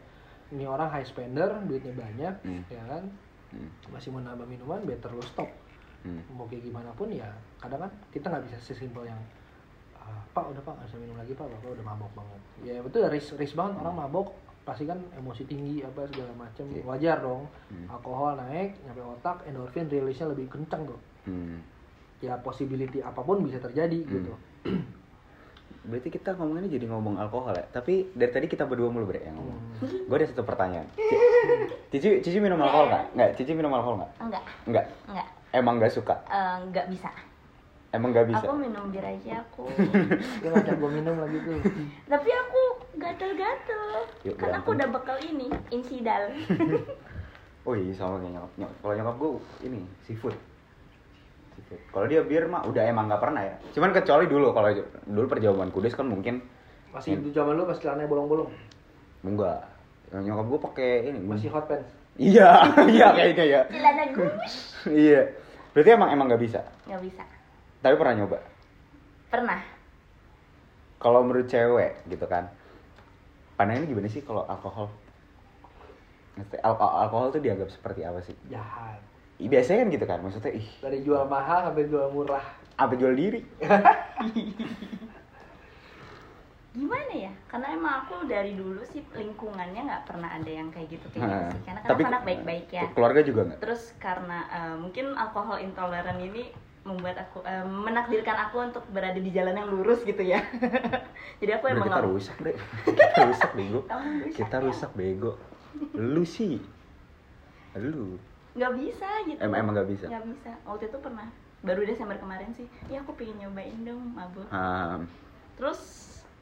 ini 0.49 0.63
orang 0.63 0.88
high 0.88 1.03
spender 1.03 1.49
duitnya 1.65 1.93
banyak 1.93 2.34
Hmm. 2.41 2.62
ya 2.67 2.82
kan 2.86 3.03
Hmm. 3.49 3.69
masih 3.89 4.10
mau 4.10 4.19
nambah 4.19 4.45
minuman 4.45 4.82
better 4.84 5.10
lu 5.10 5.23
stop 5.23 5.49
Hmm. 5.99 6.21
mau 6.32 6.45
kayak 6.45 6.63
gimana 6.63 6.93
pun 6.93 7.10
ya 7.10 7.27
kadang 7.58 7.82
kan 7.82 7.91
kita 8.10 8.25
nggak 8.27 8.45
bisa 8.45 8.58
sesimpel 8.63 9.03
yang 9.03 9.19
"Ah, 9.95 10.21
pak 10.32 10.45
udah 10.47 10.62
pak 10.62 10.73
nggak 10.73 10.88
bisa 10.88 10.97
minum 10.97 11.17
lagi 11.17 11.34
pak 11.34 11.45
bapak 11.45 11.69
udah 11.71 11.86
mabok 11.86 12.12
banget 12.15 12.39
ya 12.63 12.75
betul 12.79 13.03
risk 13.08 13.36
risk 13.36 13.53
banget 13.53 13.77
orang 13.77 13.97
mabok 13.99 14.32
pasti 14.62 14.86
kan 14.86 15.01
emosi 15.12 15.43
tinggi 15.43 15.82
apa 15.82 16.05
segala 16.05 16.29
macam 16.36 16.65
Iya. 16.67 16.82
wajar 16.84 17.17
dong 17.19 17.49
Hmm. 17.67 17.89
alkohol 17.89 18.38
naik 18.38 18.77
nyampe 18.79 19.01
otak 19.01 19.41
endorfin 19.43 19.86
rilisnya 19.86 20.29
lebih 20.29 20.45
kencang 20.47 20.86
tuh 20.86 20.99
Hmm. 21.25 21.58
Ya 22.19 22.36
possibility 22.38 22.99
apa 22.99 23.19
pun 23.19 23.41
bisa 23.41 23.58
terjadi 23.58 23.95
Hmm. 23.97 24.12
gitu 24.12 24.34
Berarti 25.79 26.12
kita 26.12 26.36
ngomonginnya 26.36 26.69
jadi 26.69 26.86
ngomong 26.86 27.17
alkohol 27.17 27.55
ya. 27.55 27.65
Tapi 27.65 28.12
dari 28.12 28.29
tadi 28.29 28.45
kita 28.45 28.62
berdua 28.63 28.91
mulu 28.91 29.08
bre 29.08 29.23
yang 29.23 29.34
ngomong. 29.34 29.58
Hmm. 29.79 30.05
Gue 30.05 30.15
ada 30.17 30.27
satu 30.27 30.43
pertanyaan. 30.43 30.86
Cici, 31.89 32.19
Cici 32.19 32.38
minum 32.38 32.60
alkohol 32.60 32.91
nggak? 32.91 33.03
Nggak. 33.15 33.29
Cici 33.34 33.51
minum 33.51 33.71
alkohol 33.71 33.95
nggak? 33.97 34.12
Enggak, 34.19 34.43
Nggak. 34.67 34.86
enggak. 35.08 35.27
Emang 35.49 35.79
nggak 35.79 35.89
suka? 35.89 36.15
Eh, 36.27 36.55
enggak 36.62 36.86
bisa. 36.86 37.10
Emang 37.89 38.12
nggak 38.12 38.27
bisa? 38.27 38.43
Aku 38.43 38.53
minum 38.53 38.86
bir 38.88 39.01
aja 39.01 39.41
aku. 39.41 39.65
dia 40.43 40.49
ngajak 40.51 40.75
gue 40.77 40.91
minum 40.91 41.15
lagi 41.17 41.38
tuh 41.41 41.58
Tapi 42.05 42.29
aku 42.29 42.62
gatel-gatel. 42.99 43.84
Yuk, 44.27 44.36
Karena 44.38 44.62
aku 44.62 44.69
udah 44.75 44.88
bekal 44.91 45.17
ini, 45.23 45.47
insidal. 45.69 46.27
Oh 47.67 47.73
iya 47.73 47.91
sama 47.91 48.17
kayak 48.17 48.34
nyokap. 48.34 48.51
Nyok- 48.58 48.75
Kalau 48.79 48.93
nyokap 48.93 49.15
gue 49.15 49.32
ini 49.63 49.82
seafood. 50.01 50.36
Seafood. 51.69 51.89
Kalau 51.91 52.05
dia 52.05 52.21
bir 52.21 52.43
mah 52.45 52.65
udah 52.65 52.84
emang 52.84 53.05
nggak 53.05 53.21
pernah 53.21 53.41
ya. 53.41 53.55
Cuman 53.71 53.93
kecuali 53.93 54.25
dulu 54.25 54.49
kalau 54.51 54.69
dulu 55.05 55.25
perjamuan 55.27 55.69
kudus 55.69 55.93
kan 55.93 56.03
mungkin 56.03 56.41
masih 56.89 57.15
itu 57.15 57.29
zaman 57.29 57.53
lu 57.53 57.63
pas 57.63 57.77
celananya 57.77 58.10
bolong-bolong 58.10 58.49
enggak. 59.21 59.62
Yang 60.10 60.23
Nyokap 60.25 60.45
gue 60.47 60.60
pakai 60.65 60.91
ini. 61.05 61.19
masih 61.21 61.49
hot 61.49 61.69
pants 61.69 61.86
Iya, 62.17 62.49
iya 62.97 63.08
kayaknya 63.13 63.45
ya. 63.45 63.62
Celana 63.69 64.03
gus. 64.12 64.53
Iya. 64.84 65.21
Berarti 65.71 65.89
emang 65.93 66.10
emang 66.10 66.25
nggak 66.27 66.41
bisa. 66.41 66.60
Enggak 66.84 67.01
bisa. 67.05 67.23
Tapi 67.79 67.95
pernah 67.95 68.13
nyoba. 68.17 68.38
Pernah. 69.29 69.62
Kalau 70.97 71.23
menurut 71.23 71.47
cewek 71.47 71.95
gitu 72.10 72.25
kan. 72.25 72.49
Pandangannya 73.55 73.88
gimana 73.88 74.10
sih 74.10 74.19
kalau 74.19 74.43
alkohol? 74.43 74.89
Al- 76.60 76.75
al- 76.75 76.95
alkohol 77.05 77.29
tuh 77.29 77.39
dianggap 77.39 77.69
seperti 77.69 78.01
apa 78.03 78.19
sih? 78.19 78.36
jahat 78.47 78.99
Biasanya 79.39 79.80
kan 79.80 79.89
gitu 79.89 80.06
kan. 80.06 80.19
Maksudnya 80.19 80.52
ih, 80.52 80.67
dari 80.84 80.99
jual 80.99 81.23
mahal 81.25 81.63
sampai 81.65 81.88
jual 81.88 82.12
murah 82.12 82.43
apa 82.75 82.93
jual 82.93 83.15
diri? 83.15 83.39
Gimana 86.69 87.12
ya? 87.12 87.32
Karena 87.49 87.73
emang 87.73 87.93
aku 88.06 88.30
dari 88.30 88.54
dulu 88.54 88.84
sih 88.86 89.02
lingkungannya 89.10 89.82
nggak 89.89 90.04
pernah 90.06 90.30
ada 90.30 90.45
yang 90.47 90.69
kayak 90.69 90.88
gitu 90.93 91.08
kayak 91.10 91.23
Nah, 91.25 91.34
gitu 91.41 91.49
sih. 91.49 91.62
Karena 91.65 91.80
kan 91.82 91.89
tapi- 91.89 92.06
anak 92.06 92.21
baik-baik 92.23 92.67
ya. 92.69 92.84
Keluarga 92.93 93.21
juga 93.25 93.41
nggak? 93.47 93.60
Terus 93.60 93.82
karena 93.97 94.39
eh, 94.47 94.75
mungkin 94.78 95.06
alkohol 95.17 95.58
intoleran 95.60 96.19
ini 96.21 96.54
membuat 96.86 97.17
aku 97.19 97.41
eh, 97.43 97.65
menakdirkan 97.65 98.38
aku 98.47 98.58
untuk 98.62 98.84
berada 98.91 99.17
di 99.17 99.32
jalan 99.32 99.56
yang 99.56 99.67
lurus 99.67 100.04
gitu 100.04 100.21
ya. 100.21 100.39
Jadi 101.41 101.52
aku 101.52 101.63
Udah 101.65 101.73
emang 101.73 101.88
kita 101.89 102.02
rusak 102.06 102.38
deh. 102.38 102.56
Kita 102.86 103.21
rusak 103.25 103.52
bego. 103.56 103.80
Kamu 103.88 104.08
rusak 104.21 104.36
Kita 104.36 104.56
ya? 104.56 104.63
rusak 104.63 104.91
bego. 104.93 105.32
Lu 105.95 106.23
sih. 106.23 106.60
Lu. 107.73 108.19
Nggak 108.58 108.74
bisa 108.78 109.10
gitu. 109.30 109.40
Em- 109.42 109.58
emang 109.58 109.74
nggak 109.78 109.90
bisa? 109.90 110.06
Nggak 110.10 110.26
bisa. 110.26 110.52
Waktu 110.66 110.84
itu 110.90 110.98
pernah 110.98 111.28
baru 111.62 111.82
Desember 111.84 112.18
kemarin 112.18 112.50
sih. 112.56 112.68
Ya 112.88 113.04
aku 113.04 113.14
pengen 113.14 113.46
nyobain 113.46 113.80
dong 113.84 114.02
mabuk. 114.16 114.48
Ah, 114.50 114.98
Terus 115.60 115.80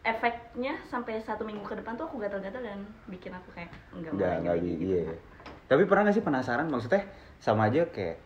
efeknya 0.06 0.78
sampai 0.88 1.20
satu 1.20 1.44
minggu 1.44 1.66
ke 1.68 1.76
depan 1.76 1.98
tuh 2.00 2.08
aku 2.08 2.22
gatal-gatal 2.22 2.64
dan 2.64 2.80
bikin 3.12 3.34
aku 3.36 3.52
kayak 3.52 3.74
nggak 3.92 4.14
mau 4.14 4.20
nggak 4.24 4.56
lagi 4.56 4.72
gitu. 4.80 4.94
iya. 5.04 5.16
Tapi 5.68 5.84
pernah 5.84 6.08
nggak 6.08 6.16
sih 6.16 6.24
penasaran? 6.24 6.68
Maksudnya 6.72 7.04
sama 7.44 7.68
aja 7.68 7.84
kayak 7.92 8.24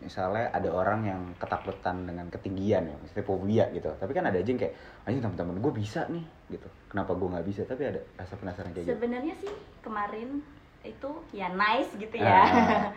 misalnya 0.00 0.48
ada 0.56 0.70
orang 0.72 1.00
yang 1.04 1.22
ketakutan 1.36 2.08
dengan 2.08 2.24
ketinggian 2.32 2.88
ya, 2.88 2.96
maksudnya 2.96 3.24
fobia 3.26 3.64
gitu. 3.68 3.90
Tapi 4.00 4.12
kan 4.16 4.24
ada 4.24 4.40
aja 4.40 4.48
yang 4.48 4.56
kayak, 4.56 4.72
anjing 5.04 5.20
teman-teman 5.20 5.60
gue 5.60 5.72
bisa 5.76 6.08
nih, 6.08 6.24
gitu. 6.48 6.68
Kenapa 6.88 7.12
gue 7.12 7.28
nggak 7.28 7.46
bisa? 7.46 7.62
Tapi 7.68 7.82
ada 7.84 8.00
rasa 8.16 8.34
penasaran 8.40 8.72
kayak 8.72 8.86
gitu. 8.88 8.96
Sebenarnya 8.96 9.34
sih 9.36 9.52
kemarin 9.84 10.40
itu 10.80 11.10
ya 11.30 11.52
nice 11.52 11.90
gitu 11.94 12.14
ya. 12.16 12.40
Ah, 12.40 12.48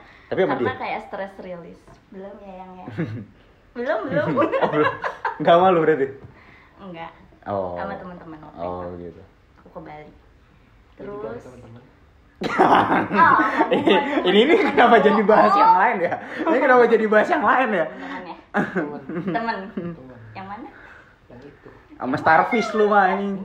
tapi 0.31 0.39
sama 0.41 0.55
Karena 0.55 0.71
dia? 0.71 0.79
kayak 0.79 0.99
stress 1.05 1.33
release. 1.39 1.81
Belum 2.09 2.35
ya 2.39 2.53
yang 2.57 2.71
ya. 2.77 2.85
belum 3.77 3.99
belum. 4.07 4.27
Oh, 4.37 4.69
belum. 4.69 4.91
Nggak 5.39 5.55
malu 5.57 5.79
berarti? 5.81 6.07
Enggak. 6.79 7.11
Oh. 7.43 7.75
Sama 7.75 7.93
teman-teman 7.95 8.39
waktu 8.39 8.59
Oh 8.59 8.81
itu. 8.87 9.09
gitu. 9.09 9.21
Aku 9.59 9.67
ke 9.69 9.79
Bali. 9.81 10.11
Terus 10.93 11.43
Ah, 12.43 13.63
ini, 13.71 13.93
ini 14.27 14.39
ini 14.43 14.53
kenapa 14.59 14.99
jadi 14.99 15.21
bahas 15.23 15.55
yang 15.55 15.79
lain 15.79 15.97
ya? 16.03 16.13
Ini 16.43 16.57
kenapa 16.59 16.83
jadi 16.85 17.05
bahas 17.07 17.27
yang 17.29 17.39
lain 17.39 17.69
ya? 17.71 17.85
teman 17.87 18.21
ya. 18.21 18.35
teman 18.51 18.99
Temen. 19.31 19.57
teman 19.95 20.17
Yang 20.35 20.47
mana? 20.51 20.69
yang 21.25 21.39
itu 21.39 21.69
Sama 21.95 22.15
starfish 22.19 22.67
lu 22.75 22.91
mah 22.91 23.15
ini. 23.15 23.39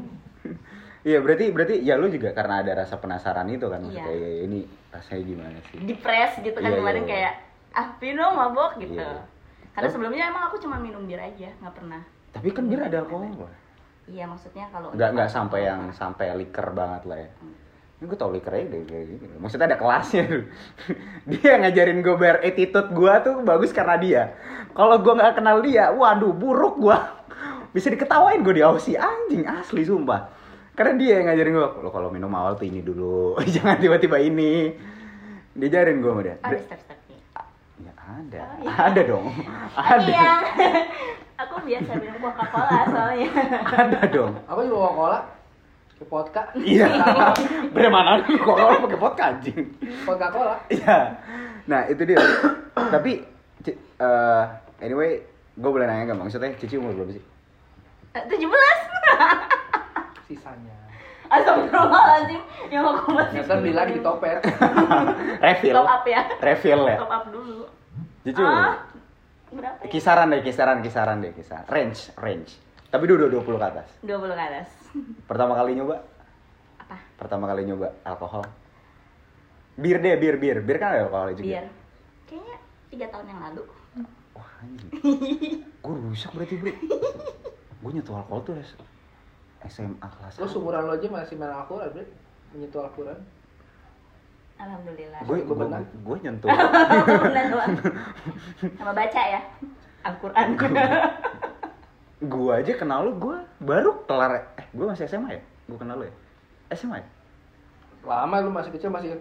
Iya 1.02 1.18
berarti 1.22 1.44
berarti 1.50 1.74
ya 1.80 1.94
lu 1.94 2.08
juga 2.08 2.34
karena 2.34 2.60
ada 2.60 2.74
rasa 2.74 2.98
penasaran 2.98 3.46
itu 3.46 3.66
kan 3.66 3.78
maksudnya 3.80 4.10
Iya. 4.10 4.18
ya, 4.18 4.38
ini 4.44 4.58
rasanya 4.90 5.22
gimana 5.22 5.58
sih? 5.64 5.78
Depres 5.80 6.32
gitu 6.38 6.58
kan 6.58 6.70
Iya, 6.70 6.78
kemarin 6.78 7.02
iya, 7.02 7.06
iya. 7.06 7.12
kayak 7.14 7.32
ah 7.70 7.88
minum 7.98 8.32
mabok 8.34 8.72
gitu. 8.78 8.98
Iya. 8.98 9.22
Karena 9.70 9.86
Tapi- 9.86 9.94
sebelumnya 9.94 10.24
emang 10.26 10.42
aku 10.50 10.56
cuma 10.58 10.76
minum 10.76 11.06
bir 11.06 11.18
aja, 11.18 11.48
nggak 11.54 11.74
pernah. 11.74 12.02
Tapi 12.34 12.48
kan 12.50 12.64
bir 12.66 12.80
ada 12.82 12.98
alkohol. 12.98 13.46
Iya 14.08 14.24
maksudnya 14.24 14.66
kalau 14.68 14.88
Nggak 14.90 15.10
nggak 15.14 15.30
sampai 15.30 15.60
yang 15.64 15.80
sampai 15.92 16.26
liker 16.34 16.66
banget 16.72 17.02
lah 17.06 17.18
ya. 17.20 17.30
Hmm. 17.38 17.54
Ini 17.98 18.04
gue 18.06 18.18
tau 18.18 18.30
liker 18.30 18.52
aja 18.52 18.66
deh 18.68 18.82
kayak 18.84 19.04
gitu. 19.10 19.24
Maksudnya 19.38 19.66
ada 19.68 19.78
kelasnya 19.78 20.22
dulu. 20.24 20.44
dia 21.30 21.52
ngajarin 21.58 21.98
gue 21.98 22.14
biar 22.16 22.36
attitude 22.40 22.90
gue 22.90 23.12
tuh 23.20 23.34
bagus 23.42 23.70
karena 23.70 23.96
dia. 23.98 24.22
Kalau 24.70 24.98
gue 24.98 25.12
nggak 25.12 25.34
kenal 25.34 25.58
dia, 25.60 25.90
waduh 25.90 26.30
buruk 26.30 26.78
gue. 26.78 26.98
Bisa 27.74 27.86
diketawain 27.86 28.40
gue 28.40 28.54
di 28.54 28.62
Aussie 28.62 28.94
anjing 28.94 29.44
asli 29.44 29.82
sumpah. 29.82 30.37
Karena 30.78 30.94
dia 30.94 31.18
yang 31.18 31.26
ngajarin 31.26 31.52
gue, 31.52 31.68
lo 31.82 31.90
kalau 31.90 32.06
minum 32.08 32.30
awal 32.30 32.54
tuh 32.54 32.64
ini 32.64 32.78
dulu, 32.80 33.34
jangan 33.54 33.76
tiba-tiba 33.76 34.14
ini. 34.16 34.70
Diajarin 35.50 35.98
gue 35.98 36.06
sama 36.08 36.22
dia. 36.22 36.36
ada 36.38 36.54
step-stepnya. 36.56 37.18
Ya 37.78 37.92
ada, 37.98 38.38
Oh, 38.38 38.54
iya. 38.62 38.70
ada 38.80 39.00
dong, 39.02 39.26
ada, 39.74 40.06
Iya. 40.06 40.32
aku 41.42 41.54
biasa 41.62 41.90
minum 41.94 42.18
Coca-Cola 42.20 42.78
soalnya. 42.86 43.28
ada 43.68 44.00
dong. 44.06 44.32
apa 44.40 44.60
juga 44.62 44.78
coca 44.78 44.94
cola 44.96 45.18
ke 45.92 46.04
vodka 46.04 46.42
Iya, 46.54 46.86
bagaimana 47.70 48.22
kok 48.22 48.38
kalau 48.48 48.82
pakai 48.86 48.98
vodka 48.98 49.22
anjing? 49.28 49.66
coca 50.06 50.26
cola 50.30 50.54
Iya. 50.68 50.98
Nah 51.66 51.80
itu 51.86 52.02
dia. 52.02 52.22
Tapi 52.94 53.18
eh, 53.98 54.42
anyway, 54.78 55.18
gue 55.54 55.66
boleh 55.68 55.86
nanya 55.86 56.06
nggak 56.08 56.18
maksudnya 56.20 56.54
Cici 56.54 56.78
umur 56.78 56.94
berapa 56.94 57.12
sih? 57.12 57.24
Eh, 58.14 58.22
17. 58.24 58.46
Sisanya 60.28 60.76
Astagfirullahaladzim 61.28 62.40
Yang 62.72 62.84
aku 62.88 63.08
masih 63.12 63.40
beli 63.44 63.72
lagi 63.76 63.92
di 63.96 64.02
topet 64.04 64.40
Refill. 65.44 65.76
Top 65.76 65.88
up 65.88 66.04
ya 66.08 66.22
Refill 66.40 66.80
ya. 66.88 66.96
Top 67.00 67.12
up 67.12 67.24
dulu 67.28 67.68
umur 68.28 68.44
Ah, 68.44 68.76
berapa? 69.52 69.80
Ya? 69.80 69.88
Kisaran 69.88 70.28
deh, 70.28 70.40
kisaran, 70.44 70.78
kisaran 70.84 71.16
deh, 71.24 71.32
kisaran. 71.32 71.64
Range, 71.68 72.00
range. 72.20 72.52
Tapi 72.88 73.04
dua 73.08 73.28
20 73.28 73.40
ke 73.40 73.66
atas. 73.66 73.88
20 74.04 74.36
ke 74.36 74.44
atas 74.44 74.68
Pertama 75.24 75.56
kali 75.56 75.76
nyoba? 75.76 76.04
Apa? 76.80 76.96
Pertama 77.16 77.44
kali 77.48 77.64
nyoba 77.64 77.92
alkohol. 78.04 78.44
Bir 79.76 79.96
deh, 80.00 80.16
bir, 80.20 80.36
bir. 80.36 80.60
Bir 80.60 80.76
kan 80.76 80.92
ada 80.96 81.08
alkohol 81.08 81.32
juga. 81.32 81.44
biar 81.44 81.64
kayaknya 82.28 82.56
tiga 82.92 83.06
tahun 83.08 83.26
yang 83.32 83.40
lalu 83.48 83.62
Wah, 84.36 84.48
anjing. 84.60 84.90
Gue 85.84 85.94
rusak 86.08 86.30
berarti, 86.36 86.54
Bre. 86.60 86.72
Gue 87.80 87.90
nyentuh 87.92 88.16
alkohol 88.16 88.44
tuh 88.44 88.54
SMA 89.66 90.06
kelas 90.06 90.38
Lo 90.38 90.46
seumuran 90.46 90.86
lo 90.86 90.94
aja 90.94 91.08
masih 91.10 91.34
main 91.34 91.50
Al-Quran, 91.50 91.90
Bre? 91.90 92.06
Menyentuh 92.54 92.86
Al-Quran. 92.86 93.18
alhamdulillah 94.58 95.20
Gue 95.22 95.38
gue 95.46 95.54
gue 96.02 96.16
nyentuh. 96.22 96.50
Benar 97.26 97.44
doang. 97.50 97.74
sama 98.74 98.92
baca 98.94 99.20
ya 99.22 99.40
Al-Quran 100.02 100.46
gue 102.18 102.50
aja 102.50 102.72
kenal 102.74 103.06
lu, 103.06 103.12
gue 103.14 103.36
baru 103.62 104.02
kelar. 104.10 104.58
Eh, 104.58 104.66
gue 104.74 104.86
masih 104.90 105.06
SMA 105.06 105.38
ya? 105.38 105.42
Gue 105.70 105.78
kenal 105.78 106.02
lu 106.02 106.04
ya? 106.10 106.14
SMA 106.74 106.98
ya? 106.98 107.06
Lama 108.02 108.42
lu 108.42 108.50
masih 108.50 108.74
kecil 108.74 108.90
masih 108.90 109.14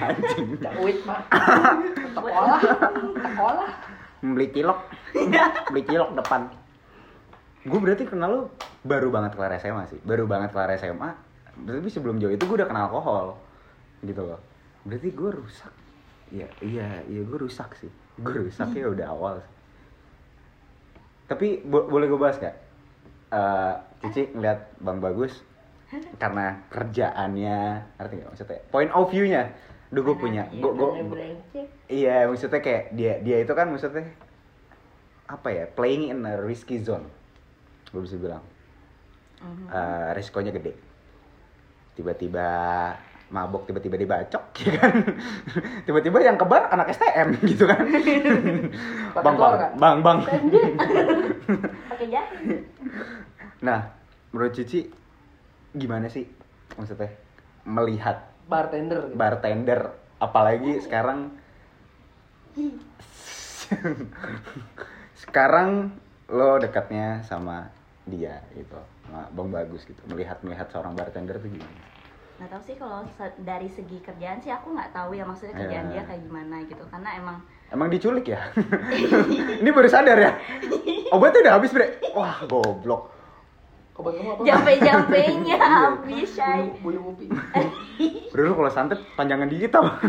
Anjing. 0.00 0.48
cakwit 0.64 0.98
mah. 1.04 1.20
Sekolah, 2.16 2.60
sekolah. 3.20 3.68
Beli 4.24 4.46
cilok. 4.56 4.78
Beli 5.68 5.82
cilok 5.84 6.10
depan. 6.16 6.48
Gue 7.64 7.80
berarti 7.80 8.04
kenal 8.04 8.28
lu 8.30 8.42
baru 8.84 9.08
banget 9.08 9.32
kelar 9.34 9.56
SMA 9.56 9.88
sih. 9.88 10.00
Baru 10.04 10.28
banget 10.28 10.52
kelar 10.52 10.68
SMA. 10.76 11.10
Berarti 11.56 11.88
sebelum 11.88 12.20
jauh 12.20 12.30
itu 12.30 12.44
gue 12.44 12.56
udah 12.60 12.68
kenal 12.68 12.92
alkohol. 12.92 13.40
Gitu 14.04 14.20
loh. 14.20 14.40
Berarti 14.84 15.08
gue 15.08 15.30
rusak. 15.32 15.72
Iya, 16.28 16.48
iya, 16.60 16.88
iya 17.08 17.22
gue 17.24 17.38
rusak 17.40 17.72
sih. 17.80 17.88
Gue 18.20 18.46
rusak 18.46 18.68
ya 18.76 18.92
udah 18.92 19.06
awal 19.08 19.34
sih. 19.40 19.52
Tapi 21.24 21.64
bo- 21.64 21.88
boleh 21.88 22.04
gue 22.04 22.20
bahas 22.20 22.36
gak? 22.36 22.52
Eh, 23.32 23.74
Cici 24.04 24.28
ngeliat 24.30 24.76
Bang 24.78 25.00
Bagus 25.00 25.40
karena 26.20 26.60
kerjaannya, 26.68 27.60
ngerti 27.96 28.14
gak 28.20 28.28
maksudnya? 28.28 28.60
Point 28.68 28.92
of 28.92 29.08
view-nya. 29.08 29.48
Duh 29.88 30.02
gue 30.02 30.16
punya, 30.18 30.44
gue 30.50 30.68
gue 30.68 30.90
Iya, 31.86 32.28
maksudnya 32.28 32.60
kayak 32.60 32.92
dia 32.92 33.22
dia 33.22 33.40
itu 33.40 33.52
kan 33.54 33.72
maksudnya 33.72 34.04
apa 35.24 35.48
ya? 35.48 35.64
Playing 35.70 36.12
in 36.12 36.20
a 36.26 36.36
risky 36.36 36.76
zone. 36.76 37.08
Gue 37.94 38.02
bisa 38.02 38.18
bilang. 38.18 38.42
Eh, 39.70 40.08
risikonya 40.18 40.50
gede. 40.50 40.74
Tiba-tiba 41.94 42.48
mabok, 43.30 43.66
tiba-tiba 43.66 43.94
dibacok, 43.98 44.50
ya 44.66 44.72
kan? 44.78 44.94
Tiba-tiba 45.86 46.18
yang 46.22 46.34
kebar 46.34 46.70
anak 46.70 46.90
STM 46.92 47.38
gitu 47.50 47.64
kan? 47.66 47.82
Bang, 49.14 49.36
bang, 49.38 49.54
bang, 49.78 49.96
bang. 50.02 50.18
pakai 51.90 52.06
jahe 52.14 52.66
Nah, 53.64 53.90
menurut 54.30 54.52
Cici 54.52 54.86
gimana 55.74 56.06
sih 56.06 56.22
maksudnya 56.78 57.10
melihat 57.66 58.30
Bartender. 58.46 59.10
gitu. 59.10 59.16
bartender 59.18 59.80
apalagi 60.22 60.78
sekarang 60.78 61.34
sekarang 65.18 65.90
lo 66.30 66.62
dekatnya 66.62 67.26
sama 67.26 67.74
dia 68.04 68.44
gitu. 68.52 68.76
Bang 69.32 69.48
bagus 69.48 69.84
gitu. 69.84 70.00
Melihat 70.08 70.40
melihat 70.44 70.68
seorang 70.68 70.92
bartender 70.92 71.40
tuh 71.40 71.48
gimana? 71.48 71.72
Nggak 72.34 72.50
tahu 72.50 72.62
sih 72.66 72.76
kalau 72.76 73.06
se- 73.14 73.38
dari 73.40 73.68
segi 73.70 74.02
kerjaan 74.02 74.42
sih 74.42 74.50
aku 74.50 74.74
nggak 74.74 74.90
tahu 74.90 75.14
ya 75.14 75.24
maksudnya 75.24 75.54
kerjaan 75.54 75.86
dia 75.88 76.02
kayak 76.04 76.22
gimana 76.26 76.56
gitu. 76.66 76.84
Karena 76.90 77.10
emang 77.16 77.36
emang 77.70 77.88
diculik 77.88 78.26
ya? 78.28 78.40
Ini 79.62 79.70
baru 79.70 79.88
sadar 79.88 80.18
ya? 80.18 80.32
Obatnya 81.14 81.40
udah 81.48 81.54
habis 81.56 81.70
bre. 81.72 81.86
Wah 82.12 82.42
goblok. 82.44 83.14
Obat 83.94 84.18
kamu 84.18 84.30
apa? 84.34 84.42
jampe-jampenya 84.42 85.56
habis 85.62 86.34
Shay. 86.34 86.66
Bulu 86.82 87.14
upi. 87.14 87.30
Bro, 88.34 88.42
lu 88.42 88.52
kalau 88.58 88.70
santet 88.74 88.98
panjangan 89.14 89.46
dikit 89.46 89.78
apa? 89.78 90.02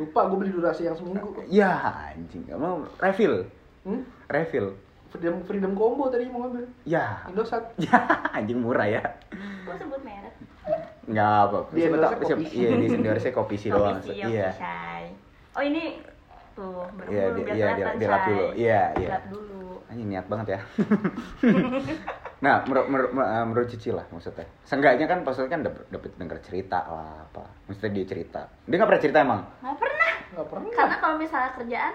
Lupa 0.00 0.24
gue 0.28 0.36
beli 0.40 0.50
durasi 0.56 0.88
yang 0.88 0.96
seminggu. 0.96 1.36
ya 1.52 1.76
anjing. 2.12 2.48
Gak 2.48 2.56
mau. 2.56 2.88
Refill. 2.96 3.44
Hmm? 3.86 4.02
refill 4.26 4.74
Freedom 5.16 5.40
Freedom 5.42 5.72
Combo 5.72 6.04
tadi 6.06 6.28
mau 6.28 6.44
ngambil. 6.44 6.68
ya. 6.84 7.24
Indosat. 7.26 7.72
ya 7.82 7.96
anjing 8.30 8.60
murah 8.60 8.84
ya. 8.84 9.00
Gua 9.64 9.74
sebut 9.74 10.00
merek. 10.02 10.34
Nggak 11.06 11.34
apa 11.40 11.56
Di 11.66 11.78
siapa 11.78 11.88
endorse 11.90 12.12
tahu 12.12 12.28
siapa 12.28 12.42
kopi. 12.42 12.52
iya 12.54 12.68
di 12.74 12.86
endorse 12.90 13.28
kopi 13.32 13.54
sih 13.56 13.70
doang. 13.70 13.96
Iya. 14.04 14.48
Oh 15.50 15.62
ini 15.62 16.04
tuh 16.52 16.84
Iya, 17.06 17.24
di- 17.32 17.42
biar 17.42 17.54
iya, 17.54 17.66
kelihatan 17.70 17.94
di- 17.94 18.00
dilap 18.02 18.20
Shay. 18.20 18.28
dulu. 18.28 18.46
Iya, 18.52 18.82
iya. 18.92 19.08
Dilap 19.08 19.24
dulu. 19.26 19.64
Anjing 19.86 20.08
niat 20.10 20.26
banget 20.26 20.46
ya. 20.52 20.60
Nah 22.36 22.60
menurut 22.62 22.86
menurut 22.86 23.10
menurut 23.16 23.64
Cici 23.66 23.88
lah 23.88 24.04
maksudnya. 24.12 24.44
Seenggaknya 24.62 25.08
kan 25.08 25.24
maksudnya 25.24 25.48
kan 25.48 25.60
dapet, 25.64 26.12
denger 26.14 26.36
cerita 26.44 26.84
lah 26.84 27.24
apa. 27.24 27.48
Maksudnya 27.64 27.96
dia 27.96 28.04
cerita. 28.04 28.44
Dia 28.68 28.76
nggak 28.76 28.88
pernah 28.92 29.02
cerita 29.02 29.18
emang? 29.24 29.40
Nggak 29.64 29.78
pernah. 29.80 30.12
Enggak 30.26 30.46
pernah. 30.52 30.68
karena 30.68 30.96
kalau 31.00 31.16
misalnya 31.16 31.50
kerjaan 31.54 31.94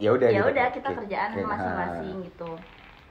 ya 0.00 0.10
udah 0.16 0.28
ya 0.32 0.40
gitu. 0.40 0.50
udah 0.56 0.66
kita 0.72 0.88
kerjaan 0.96 1.30
masing-masing 1.36 2.16
ah, 2.16 2.24
gitu. 2.24 2.50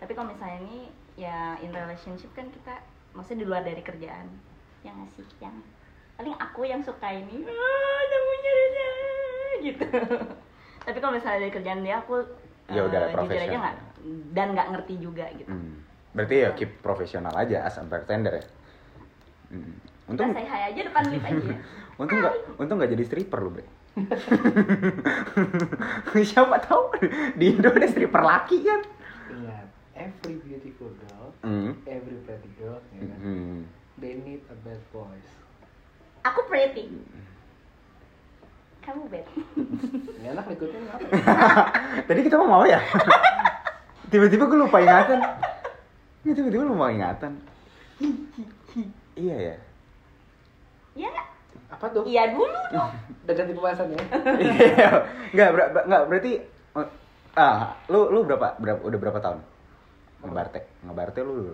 Tapi 0.01 0.11
kalau 0.17 0.27
misalnya 0.33 0.57
ini 0.65 0.79
ya 1.13 1.53
in 1.61 1.69
relationship 1.69 2.33
kan 2.33 2.49
kita 2.49 2.81
maksudnya 3.13 3.45
di 3.45 3.47
luar 3.47 3.61
dari 3.61 3.81
kerjaan. 3.85 4.27
Yang 4.81 4.95
ngasih 5.05 5.27
yang 5.39 5.55
paling 6.17 6.35
aku 6.41 6.61
yang 6.65 6.81
suka 6.81 7.07
ini 7.13 7.45
ah 7.45 8.01
Reza," 8.49 8.91
gitu. 9.61 9.85
Tapi 10.89 10.97
kalau 10.97 11.13
misalnya 11.13 11.45
dari 11.45 11.53
kerjaan 11.53 11.85
dia 11.85 12.01
aku 12.01 12.25
Ya 12.69 12.85
udah, 12.85 13.09
eh, 13.09 13.17
jujur 13.17 13.41
aja 13.41 13.73
dan 14.29 14.53
nggak 14.53 14.67
ngerti 14.77 14.93
juga 15.01 15.25
gitu. 15.33 15.49
Hmm. 15.49 15.81
berarti 16.09 16.41
ya 16.41 16.49
keep 16.57 16.81
profesional 16.81 17.33
aja 17.37 17.65
as 17.65 17.77
a 17.77 17.85
bartender 17.85 18.41
ya? 18.41 18.45
Hmm. 19.53 19.73
untung 20.09 20.33
say 20.33 20.45
hi 20.45 20.73
aja 20.73 20.81
depan 20.89 21.03
lift 21.09 21.25
aja. 21.25 21.53
Untung 22.01 22.17
nggak 22.23 22.35
untung 22.55 22.77
nggak 22.79 22.91
jadi 22.95 23.03
stripper 23.05 23.39
lu 23.43 23.51
bre 23.53 23.65
siapa 26.29 26.55
tahu 26.63 26.83
di 27.35 27.45
Indo 27.55 27.69
ada 27.73 27.87
stripper 27.89 28.23
laki 28.23 28.63
kan 28.63 28.81
Ingat, 29.29 29.67
every 29.93 30.41
beautiful 30.41 30.89
girl, 31.05 31.29
hmm. 31.45 31.77
every 31.85 32.17
pretty 32.25 32.49
girl, 32.57 32.81
ya 32.95 33.05
kan? 33.05 33.19
Hmm. 33.21 33.61
they 34.01 34.17
need 34.21 34.41
a 34.49 34.57
bad 34.65 34.81
voice. 34.89 35.31
aku 36.25 36.41
pretty 36.49 36.89
kamu 38.89 39.05
bad 39.11 39.25
Ini 40.17 40.27
anak 40.33 40.45
ngikutin 40.49 40.81
apa? 40.89 41.05
Tadi 42.09 42.19
kita 42.25 42.35
mau 42.41 42.59
mau 42.59 42.63
ya? 42.65 42.81
Tiba-tiba 44.11 44.49
gue 44.49 44.57
lupa 44.57 44.81
ingatan. 44.81 45.21
Ya, 46.25 46.33
tiba-tiba 46.33 46.65
lupa 46.65 46.89
ingatan. 46.89 47.37
iya 49.13 49.35
ya. 49.37 49.55
ya 50.97 51.07
nggak? 51.13 51.27
Apa 51.69 51.85
tuh? 51.89 52.03
iya 52.03 52.33
dulu 52.33 52.49
dong 52.73 52.91
Udah 53.25 53.33
ganti 53.35 53.53
pembahasan 53.53 53.87
ya? 53.93 54.01
Iya. 54.41 54.89
Enggak, 55.31 55.49
ber- 55.53 55.71
ber- 55.71 55.85
enggak 55.85 56.03
berarti 56.09 56.31
oh, 56.73 56.87
ah, 57.35 57.77
lu 57.87 58.09
lu 58.09 58.19
berapa 58.25 58.57
berapa 58.57 58.81
udah 58.81 58.99
berapa 58.99 59.19
tahun? 59.19 59.39
Ngebarte. 60.19 60.61
Ngebarte 60.83 61.19
lu. 61.21 61.53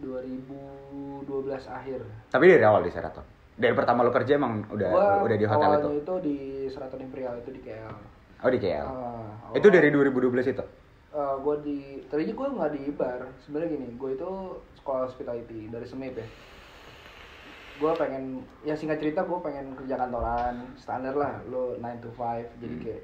2012 0.00 1.28
akhir. 1.68 2.00
Tapi 2.28 2.44
dari 2.46 2.64
awal 2.64 2.80
di 2.80 2.90
Seraton. 2.90 3.22
Dari 3.52 3.74
pertama 3.76 4.00
lu 4.00 4.08
kerja 4.08 4.40
emang 4.40 4.64
udah 4.66 4.88
Gua 4.88 5.06
udah 5.22 5.36
di 5.36 5.44
hotel 5.44 5.70
itu. 5.76 5.88
itu 6.00 6.14
di 6.24 6.36
Seraton 6.66 7.00
Imperial 7.00 7.36
itu 7.38 7.52
di 7.52 7.60
KL. 7.60 7.92
Oh, 8.40 8.48
di 8.48 8.56
KL. 8.56 8.86
Ah, 8.88 9.52
itu 9.52 9.68
dari 9.68 9.92
2012 9.92 10.56
itu. 10.56 10.64
Eh, 11.10 11.34
gue 11.36 11.56
di 11.60 11.78
tadinya 12.06 12.32
gue 12.32 12.48
nggak 12.54 12.70
di 12.70 12.82
bar 12.94 13.20
sebenarnya 13.42 13.68
gini 13.74 13.98
gue 13.98 14.10
itu 14.14 14.30
sekolah 14.78 15.10
hospitality 15.10 15.66
dari 15.66 15.82
semip 15.82 16.14
ya 16.14 16.22
gue 17.80 17.92
pengen 17.96 18.24
ya 18.60 18.76
singkat 18.76 19.00
cerita 19.00 19.24
gue 19.24 19.38
pengen 19.40 19.72
kerja 19.74 19.96
kantoran 19.96 20.54
standar 20.76 21.14
lah 21.14 21.40
lo 21.46 21.72
9 21.74 21.80
to 21.98 22.10
5 22.12 22.60
jadi 22.60 22.68
Hmm. 22.70 22.84
kayak 22.84 23.02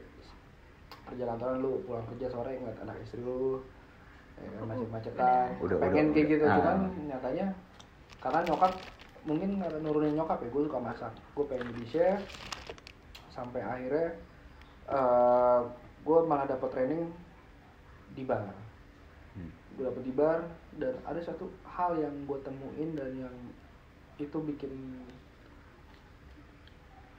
kerja 1.07 1.25
kantoran 1.27 1.57
lu 1.59 1.81
pulang 1.83 2.05
kerja 2.07 2.27
sore 2.29 2.53
ngeliat 2.55 2.79
anak 2.81 2.97
istri 3.01 3.21
lu 3.21 3.65
ya 4.37 4.49
kan, 4.53 4.69
masih 4.69 4.87
macetan 4.87 5.49
Udah, 5.59 5.77
pengen 5.81 6.07
udah, 6.07 6.13
kayak 6.13 6.27
udah. 6.27 6.31
gitu 6.31 6.45
Ah. 6.45 6.55
cuman 6.55 6.77
nyatanya 7.07 7.47
karena 8.19 8.39
nyokap 8.45 8.73
mungkin 9.25 9.51
karena 9.57 9.79
nurunin 9.81 10.15
nyokap 10.15 10.39
ya 10.39 10.49
gue 10.49 10.63
suka 10.63 10.79
masak 10.79 11.13
gue 11.33 11.45
pengen 11.47 11.67
jadi 11.73 11.85
chef 11.89 12.21
sampai 13.29 13.61
akhirnya 13.61 14.09
eh 14.87 15.61
gue 16.03 16.19
malah 16.23 16.47
dapat 16.47 16.69
training 16.71 17.09
di 18.13 18.23
bar 18.23 18.45
Hmm. 19.33 19.53
gue 19.73 19.85
dapet 19.85 20.03
di 20.03 20.13
bar 20.13 20.41
dan 20.75 20.97
ada 21.03 21.21
satu 21.21 21.45
hal 21.67 21.97
yang 21.97 22.13
gue 22.25 22.39
temuin 22.41 22.93
dan 22.93 23.13
yang 23.19 23.37
itu 24.17 24.37
bikin 24.39 24.73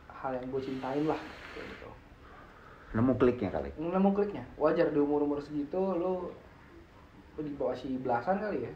hal 0.09 0.31
yang 0.33 0.45
gue 0.47 0.61
cintain 0.61 1.03
lah 1.05 1.19
gitu 1.53 1.89
Nemu 2.89 3.13
kliknya 3.15 3.51
kali. 3.51 3.69
nemu 3.75 4.09
kliknya 4.11 4.43
wajar 4.55 4.89
di 4.89 4.97
umur 4.97 5.21
umur 5.21 5.37
segitu 5.37 5.77
lo 5.77 6.31
di 7.35 7.53
bawah 7.53 7.73
si 7.73 7.97
belasan 7.97 8.39
kali 8.39 8.65
ya 8.65 8.73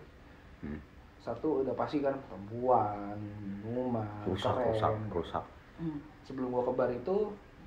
Hmm. 0.61 0.77
satu 1.17 1.65
udah 1.65 1.73
pasti 1.73 1.97
kan 1.99 2.13
perempuan 2.23 3.17
rumah 3.65 4.05
Rusak, 4.21 4.53
keren 4.53 4.69
rusak, 4.69 4.93
rusak. 5.09 5.43
Hmm. 5.75 5.97
sebelum 6.21 6.53
gua 6.53 6.61
ke 6.61 6.73
bar 6.75 6.91
itu 6.91 7.17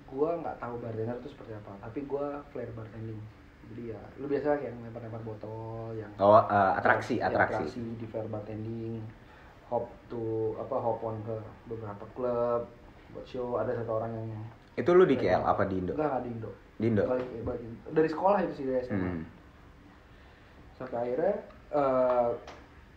gua 0.07 0.39
nggak 0.39 0.63
tahu 0.63 0.79
bartender 0.79 1.19
itu 1.19 1.27
seperti 1.27 1.59
apa 1.59 1.75
tapi 1.83 2.07
gua 2.07 2.39
flair 2.55 2.71
bartending 2.71 3.19
jadi 3.67 3.83
ya 3.91 4.01
lu 4.15 4.31
biasa 4.31 4.63
kayak 4.63 4.79
lempar-lempar 4.79 5.27
botol 5.27 5.91
yang 5.93 6.13
Oh, 6.15 6.39
eh, 6.39 6.73
atraksi, 6.79 7.19
ya, 7.19 7.27
atraksi. 7.27 7.67
di 7.75 8.07
flair 8.07 8.31
bartending 8.31 9.03
hop 9.75 9.91
to 10.07 10.23
apa 10.57 10.77
hop 10.77 11.03
on 11.03 11.19
ke 11.21 11.35
beberapa 11.67 12.05
klub 12.15 12.63
buat 13.11 13.27
show 13.27 13.57
ada 13.57 13.75
satu 13.75 13.99
orang 13.99 14.15
yang 14.15 14.31
Itu 14.77 14.91
lu 14.91 15.03
di 15.03 15.15
KL 15.15 15.43
apa 15.43 15.67
di 15.67 15.75
Indo? 15.77 15.93
enggak 15.93 16.07
enggak 16.09 16.23
di 16.23 16.31
Indo 16.31 16.51
Di 16.75 16.87
Indo. 16.89 17.03
Balik, 17.05 17.27
balik 17.43 17.61
Indo. 17.61 17.89
dari 17.91 18.09
sekolah 18.09 18.39
itu 18.41 18.53
sih 18.55 18.65
dari 18.65 18.79
SMA 18.81 19.03
Hmm. 19.05 19.23
sampai 20.75 20.99
akhirnya 21.01 21.35
eh, 21.73 22.29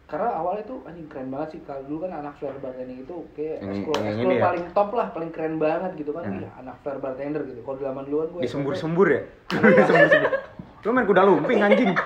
karena 0.07 0.29
awalnya 0.33 0.63
tuh 0.63 0.79
anjing 0.83 1.05
keren 1.05 1.27
banget 1.27 1.49
sih 1.51 1.61
kalau 1.61 1.81
dulu 1.83 1.97
kan 2.03 2.15
anak 2.15 2.33
flare 2.37 2.57
bartending 2.57 3.03
itu 3.03 3.15
kayak 3.33 3.57
Ini- 3.59 3.69
ekskul 3.75 3.93
yang 3.95 4.07
ekskul 4.07 4.23
ini 4.23 4.35
ya? 4.35 4.43
paling 4.45 4.65
top 4.71 4.89
lah 4.91 5.07
paling 5.11 5.31
keren 5.31 5.55
banget 5.57 5.91
gitu 5.95 6.11
kan 6.11 6.23
Hmm. 6.23 6.39
Ih, 6.39 6.51
anak 6.55 6.75
flare 6.79 6.97
bartender 6.97 7.41
gitu 7.43 7.59
kalau 7.61 7.77
zaman 7.77 8.03
duluan 8.03 8.27
gue 8.29 8.41
Disembur-sembur 8.41 9.07
ya? 9.07 9.21
Disembur-sembur. 9.51 10.31
Lu 10.79 10.91
main 10.91 11.05
kuda 11.05 11.21
lumping 11.23 11.59
anjing. 11.59 11.91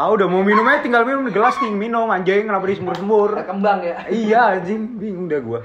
Tahu 0.00 0.16
udah 0.16 0.28
mau 0.32 0.40
minum 0.40 0.64
aja 0.64 0.80
tinggal 0.80 1.04
minum 1.04 1.28
di 1.28 1.32
gelas 1.36 1.60
nih 1.60 1.76
minum 1.76 2.08
anjing 2.08 2.48
kenapa 2.48 2.64
disembur-sembur? 2.64 3.36
kembang 3.44 3.84
ya 3.84 4.00
iya 4.08 4.56
anjing, 4.56 4.96
bingung 4.96 5.28
dah 5.28 5.44
gua. 5.44 5.60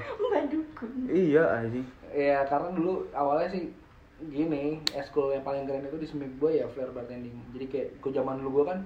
Dukun. 0.52 1.08
Iya 1.08 1.56
anjing. 1.56 1.88
ya 2.12 2.44
karena 2.44 2.68
dulu 2.76 3.08
awalnya 3.16 3.48
sih 3.48 3.72
gini 4.28 4.80
eskul 4.92 5.32
yang 5.32 5.40
paling 5.40 5.64
keren 5.64 5.84
itu 5.84 5.96
di 5.96 6.04
semik 6.04 6.36
gue 6.36 6.60
ya 6.60 6.68
flare 6.68 6.92
bartending 6.92 7.32
jadi 7.52 7.64
kayak 7.68 7.88
gue 8.00 8.12
zaman 8.12 8.40
dulu 8.40 8.60
gue 8.60 8.64
kan 8.72 8.78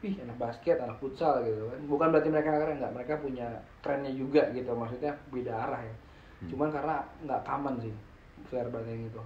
ih 0.00 0.16
anak 0.20 0.36
basket 0.36 0.76
anak 0.80 0.96
futsal 0.96 1.40
gitu 1.40 1.68
kan 1.68 1.80
bukan 1.84 2.08
berarti 2.12 2.28
mereka 2.28 2.52
keren 2.52 2.80
nggak 2.80 2.94
mereka 2.96 3.12
punya 3.20 3.48
kerennya 3.80 4.12
juga 4.12 4.48
gitu 4.52 4.72
maksudnya 4.72 5.16
beda 5.28 5.52
arah 5.56 5.82
ya 5.84 5.96
Hmm. 6.38 6.54
cuman 6.54 6.70
karena 6.70 6.96
nggak 7.26 7.42
common 7.42 7.74
sih 7.82 7.90
flare 8.46 8.70
bartending 8.70 9.10
itu 9.10 9.22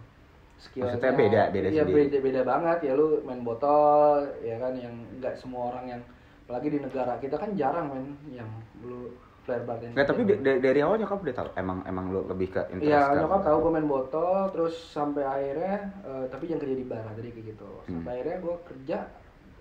Skillnya- 0.63 0.95
Maksudnya 0.95 1.13
beda- 1.13 1.49
beda 1.51 1.69
sendiri. 1.69 1.93
beda 2.07 2.19
beda 2.23 2.41
banget 2.45 2.79
ya 2.83 2.93
lu 2.95 3.07
main 3.23 3.43
botol 3.43 4.15
ya 4.41 4.57
kan 4.57 4.73
yang 4.75 4.95
nggak 5.19 5.35
semua 5.35 5.63
orang 5.69 5.85
yang 5.89 6.01
apalagi 6.43 6.69
di 6.69 6.79
negara 6.79 7.19
kita 7.19 7.35
kan 7.35 7.51
jarang 7.53 7.87
main 7.89 8.07
yang 8.31 8.47
lu 8.79 9.11
flare 9.43 9.67
bartending 9.67 9.91
Nggak, 9.93 10.07
tapi 10.07 10.21
da- 10.23 10.61
dari 10.61 10.81
awal 10.81 10.97
nyokap 10.97 11.19
udah 11.19 11.35
tahu 11.35 11.49
emang 11.57 11.79
emang 11.83 12.05
lu 12.09 12.21
lebih 12.25 12.49
ke 12.49 12.63
interest 12.71 12.87
Iya, 12.89 13.19
nyokap 13.19 13.41
tahu 13.43 13.57
gue 13.59 13.73
main 13.73 13.89
botol, 13.89 14.39
terus 14.49 14.75
sampai 14.89 15.23
akhirnya, 15.25 15.77
eh, 16.01 16.25
tapi 16.31 16.45
yang 16.47 16.63
kerja 16.63 16.77
di 16.77 16.87
bar 16.87 17.03
tadi 17.09 17.29
kayak 17.29 17.47
gitu. 17.49 17.71
Sampai 17.83 17.99
Hmm. 17.99 18.13
akhirnya 18.13 18.37
gue 18.39 18.55
kerja 18.65 18.99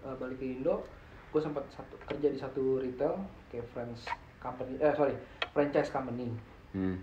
eh, 0.01 0.15
balik 0.15 0.37
ke 0.37 0.45
Indo, 0.47 0.85
gue 1.27 1.37
sempat 1.39 1.65
satu, 1.71 1.93
kerja 2.03 2.27
di 2.27 2.37
satu 2.37 2.77
retail 2.77 3.21
kayak 3.47 3.65
franchise 3.67 4.05
company, 4.37 4.73
eh 4.77 4.93
sorry, 4.93 5.13
franchise 5.49 5.89
company 5.89 6.29
Hmm. 6.71 7.01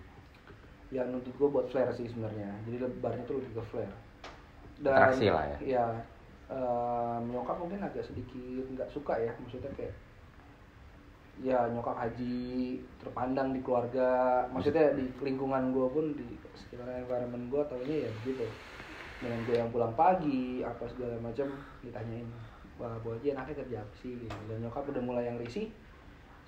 Yang 0.88 1.12
nuntut 1.12 1.34
gue 1.36 1.48
buat 1.48 1.66
flare 1.68 1.92
sih 1.92 2.08
sebenarnya. 2.08 2.48
Jadi 2.64 2.76
le- 2.80 2.98
barnya 3.00 3.22
tuh 3.28 3.40
lebih 3.40 3.60
ke 3.60 3.62
flare. 3.68 3.94
Atraksi 4.80 5.28
lah 5.28 5.44
ya. 5.44 5.58
Iya, 5.60 5.86
eh, 6.48 7.16
nyokap 7.28 7.56
mungkin 7.60 7.82
agak 7.84 8.04
sedikit 8.06 8.64
nggak 8.72 8.88
suka 8.88 9.14
ya, 9.20 9.32
maksudnya 9.36 9.68
kayak 9.76 9.92
ya 11.38 11.70
nyokap 11.70 11.94
haji 11.94 12.82
terpandang 12.98 13.54
di 13.54 13.62
keluarga 13.62 14.42
maksudnya 14.50 14.90
di 14.98 15.06
lingkungan 15.22 15.70
gue 15.70 15.86
pun 15.86 16.06
di 16.18 16.26
sekitar 16.58 16.90
environment 16.98 17.46
gue 17.46 17.62
taunya 17.70 17.96
ya 18.06 18.10
begitu 18.22 18.42
dengan 19.22 19.46
gue 19.46 19.54
yang 19.54 19.70
pulang 19.70 19.94
pagi 19.94 20.66
apa 20.66 20.82
segala 20.90 21.14
macam 21.22 21.46
ditanyain 21.82 22.26
bu 22.78 23.10
haji 23.10 23.34
anaknya 23.34 23.54
kerja 23.62 23.76
apa 23.82 23.94
sih 24.02 24.14
gitu. 24.18 24.38
dan 24.50 24.58
nyokap 24.62 24.86
udah 24.86 25.02
mulai 25.02 25.30
yang 25.30 25.38
risih 25.38 25.70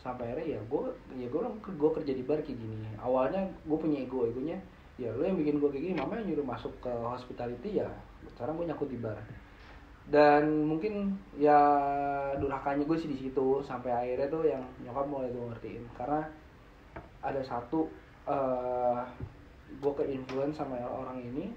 sampai 0.01 0.33
akhirnya 0.33 0.57
ya 0.57 0.61
gue 0.65 0.83
ya 1.21 1.29
gue 1.29 1.41
gue 1.77 1.91
kerja 2.01 2.13
di 2.17 2.25
bar 2.25 2.41
kayak 2.41 2.57
gini. 2.57 2.89
Awalnya 2.97 3.45
gue 3.69 3.79
punya 3.79 4.01
ego 4.01 4.25
egonya 4.25 4.57
ya 4.97 5.13
lo 5.17 5.25
yang 5.25 5.37
bikin 5.37 5.61
gue 5.61 5.69
kayak 5.73 5.85
gini 5.85 5.95
mama 5.97 6.21
yang 6.21 6.33
nyuruh 6.33 6.45
masuk 6.45 6.73
ke 6.85 6.93
hospitality 6.93 7.81
ya 7.81 7.89
sekarang 8.37 8.57
gue 8.57 8.67
nyakut 8.69 8.89
di 8.89 8.97
bar. 8.97 9.21
Dan 10.11 10.67
mungkin 10.67 11.21
ya 11.37 11.61
durhakanya 12.41 12.83
gue 12.89 12.99
sih 12.99 13.13
di 13.13 13.19
situ 13.21 13.61
sampai 13.63 13.93
akhirnya 13.93 14.29
tuh 14.33 14.43
yang 14.49 14.65
nyokap 14.83 15.07
mulai 15.07 15.29
gue 15.29 15.45
ngertiin. 15.53 15.85
Karena 15.95 16.25
ada 17.21 17.41
satu 17.45 17.89
eh 18.25 19.01
gue 19.71 19.93
ke 19.95 20.05
influence 20.09 20.59
sama 20.59 20.81
orang 20.83 21.23
ini 21.23 21.55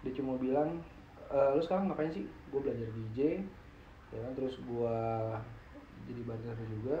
dia 0.00 0.12
cuma 0.16 0.36
bilang 0.40 0.80
e, 1.28 1.38
lu 1.52 1.60
sekarang 1.60 1.90
ngapain 1.90 2.08
sih? 2.14 2.24
Gue 2.48 2.62
belajar 2.62 2.88
DJ 2.88 3.44
ya 4.14 4.18
kan 4.22 4.32
terus 4.38 4.54
gue 4.62 4.96
jadi 6.06 6.20
bartender 6.22 6.68
juga 6.70 6.98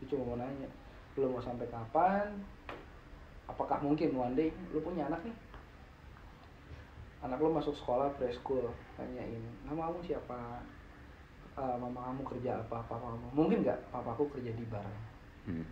dia 0.00 0.06
cuma 0.12 0.34
mau 0.34 0.38
nanya 0.38 0.68
lu 1.16 1.32
mau 1.32 1.40
sampai 1.40 1.64
kapan? 1.72 2.28
Apakah 3.48 3.80
mungkin 3.80 4.12
one 4.12 4.36
day 4.36 4.48
lu 4.74 4.84
punya 4.84 5.08
anak 5.08 5.24
nih? 5.24 5.36
Anak 7.24 7.40
lu 7.40 7.48
masuk 7.56 7.72
sekolah 7.72 8.12
preschool 8.20 8.68
tanyain 9.00 9.40
nama 9.64 9.88
kamu 9.88 10.04
siapa? 10.04 10.60
Eh, 11.56 11.76
mama 11.80 12.12
kamu 12.12 12.22
kerja 12.36 12.60
apa? 12.60 12.84
Papa 12.84 13.00
kamu? 13.00 13.26
Mungkin 13.32 13.64
nggak? 13.64 13.80
Papaku 13.88 14.28
kerja 14.36 14.52
di 14.52 14.64
bar. 14.68 14.84
Hmm. 15.48 15.64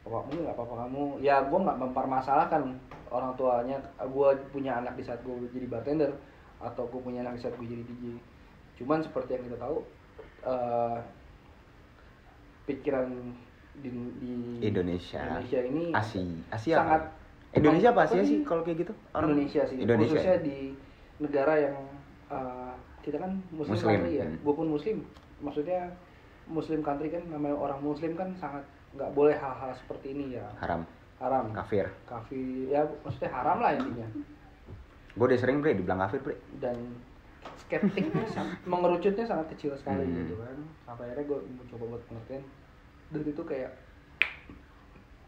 papa 0.00 0.24
mungkin 0.24 0.48
nggak 0.48 0.56
papa 0.56 0.74
kamu? 0.86 1.20
Ya 1.20 1.44
gue 1.44 1.58
nggak 1.60 1.76
mempermasalahkan 1.76 2.62
orang 3.10 3.34
tuanya 3.34 3.76
gue 4.00 4.28
punya 4.54 4.78
anak 4.78 4.94
di 4.96 5.04
saat 5.04 5.20
gue 5.26 5.34
jadi 5.50 5.66
bartender 5.66 6.14
atau 6.62 6.86
gue 6.86 7.00
punya 7.02 7.26
anak 7.26 7.36
di 7.36 7.42
saat 7.42 7.54
gue 7.58 7.66
jadi 7.66 7.82
DJ 7.82 8.04
cuman 8.80 9.04
seperti 9.04 9.36
yang 9.36 9.44
kita 9.50 9.58
tahu 9.60 9.76
eh, 10.46 10.98
pikiran 12.70 13.34
di, 13.80 13.88
di 14.16 14.32
Indonesia. 14.62 15.20
Indonesia 15.20 15.60
ini 15.62 15.84
Asia. 15.90 16.22
Asia. 16.50 16.76
sangat 16.76 17.02
Indonesia 17.50 17.88
apa 17.90 18.00
Asia 18.04 18.22
sih 18.22 18.40
kalau 18.42 18.62
kayak 18.62 18.78
gitu? 18.80 18.92
Orang- 19.10 19.32
Indonesia 19.32 19.62
sih 19.64 19.76
Indonesia. 19.76 20.14
khususnya 20.14 20.36
di 20.40 20.58
negara 21.18 21.54
yang 21.58 21.76
uh, 22.28 22.72
kita 23.00 23.16
kan 23.16 23.32
muslim, 23.50 23.74
Muslim, 23.74 23.90
country 23.96 24.12
ya 24.14 24.26
hmm. 24.26 24.38
gue 24.38 24.54
pun 24.54 24.66
muslim 24.68 24.96
maksudnya 25.38 25.80
muslim 26.46 26.80
country 26.80 27.08
kan 27.08 27.22
namanya 27.26 27.56
orang 27.56 27.80
muslim 27.80 28.12
kan 28.12 28.28
sangat 28.34 28.62
nggak 28.92 29.10
boleh 29.10 29.32
hal-hal 29.32 29.70
seperti 29.72 30.12
ini 30.12 30.36
ya 30.36 30.46
Haram. 30.58 30.82
haram 31.16 31.48
Kafir. 31.50 31.86
kafir 32.04 32.68
ya 32.68 32.80
maksudnya 33.00 33.30
haram 33.30 33.58
lah 33.58 33.72
intinya 33.72 34.06
Gue 35.10 35.26
udah 35.26 35.36
sering 35.36 35.58
bre 35.58 35.74
dibilang 35.74 36.00
kafir 36.00 36.20
bre. 36.20 36.36
dan 36.58 36.76
skeptiknya 37.56 38.24
mengerucutnya 38.64 39.24
sangat 39.24 39.46
kecil 39.50 39.72
sekali 39.74 40.02
Hmm. 40.02 40.16
gitu 40.18 40.34
kan 40.36 40.56
sampai 40.84 41.04
akhirnya 41.08 41.24
gue 41.26 41.38
mencoba 41.56 41.84
buat 41.88 42.02
pengertian 42.06 42.42
dan 43.10 43.22
itu 43.26 43.42
kayak 43.42 43.70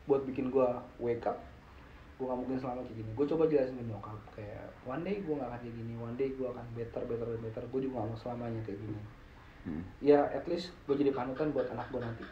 buat 0.06 0.22
bikin 0.26 0.50
gue 0.50 0.68
wake 0.98 1.26
up 1.26 1.38
gue 2.20 2.30
gak 2.30 2.38
mungkin 2.38 2.54
selama 2.54 2.86
kayak 2.86 3.02
gini. 3.02 3.10
Gue 3.18 3.26
coba 3.26 3.50
jelasin 3.50 3.74
ke 3.82 3.84
nyokap 3.88 4.20
kayak 4.38 4.66
one 4.86 5.02
day 5.02 5.18
gue 5.26 5.34
gak 5.34 5.48
akan 5.50 5.58
kayak 5.58 5.74
gini 5.74 5.92
one 5.98 6.14
day 6.14 6.28
gue 6.30 6.46
akan 6.46 6.66
better 6.78 7.02
better 7.10 7.26
better 7.42 7.64
gue 7.66 7.80
juga 7.82 7.94
gak 7.98 8.06
mau 8.14 8.18
selamanya 8.18 8.60
kayak 8.62 8.78
gini. 8.78 9.02
Hmm. 9.62 9.86
ya 10.02 10.18
at 10.34 10.42
least 10.50 10.74
gue 10.90 10.98
jadi 10.98 11.14
panutan 11.14 11.50
buat 11.50 11.66
anak 11.70 11.86
gue 11.90 12.02
nanti. 12.02 12.26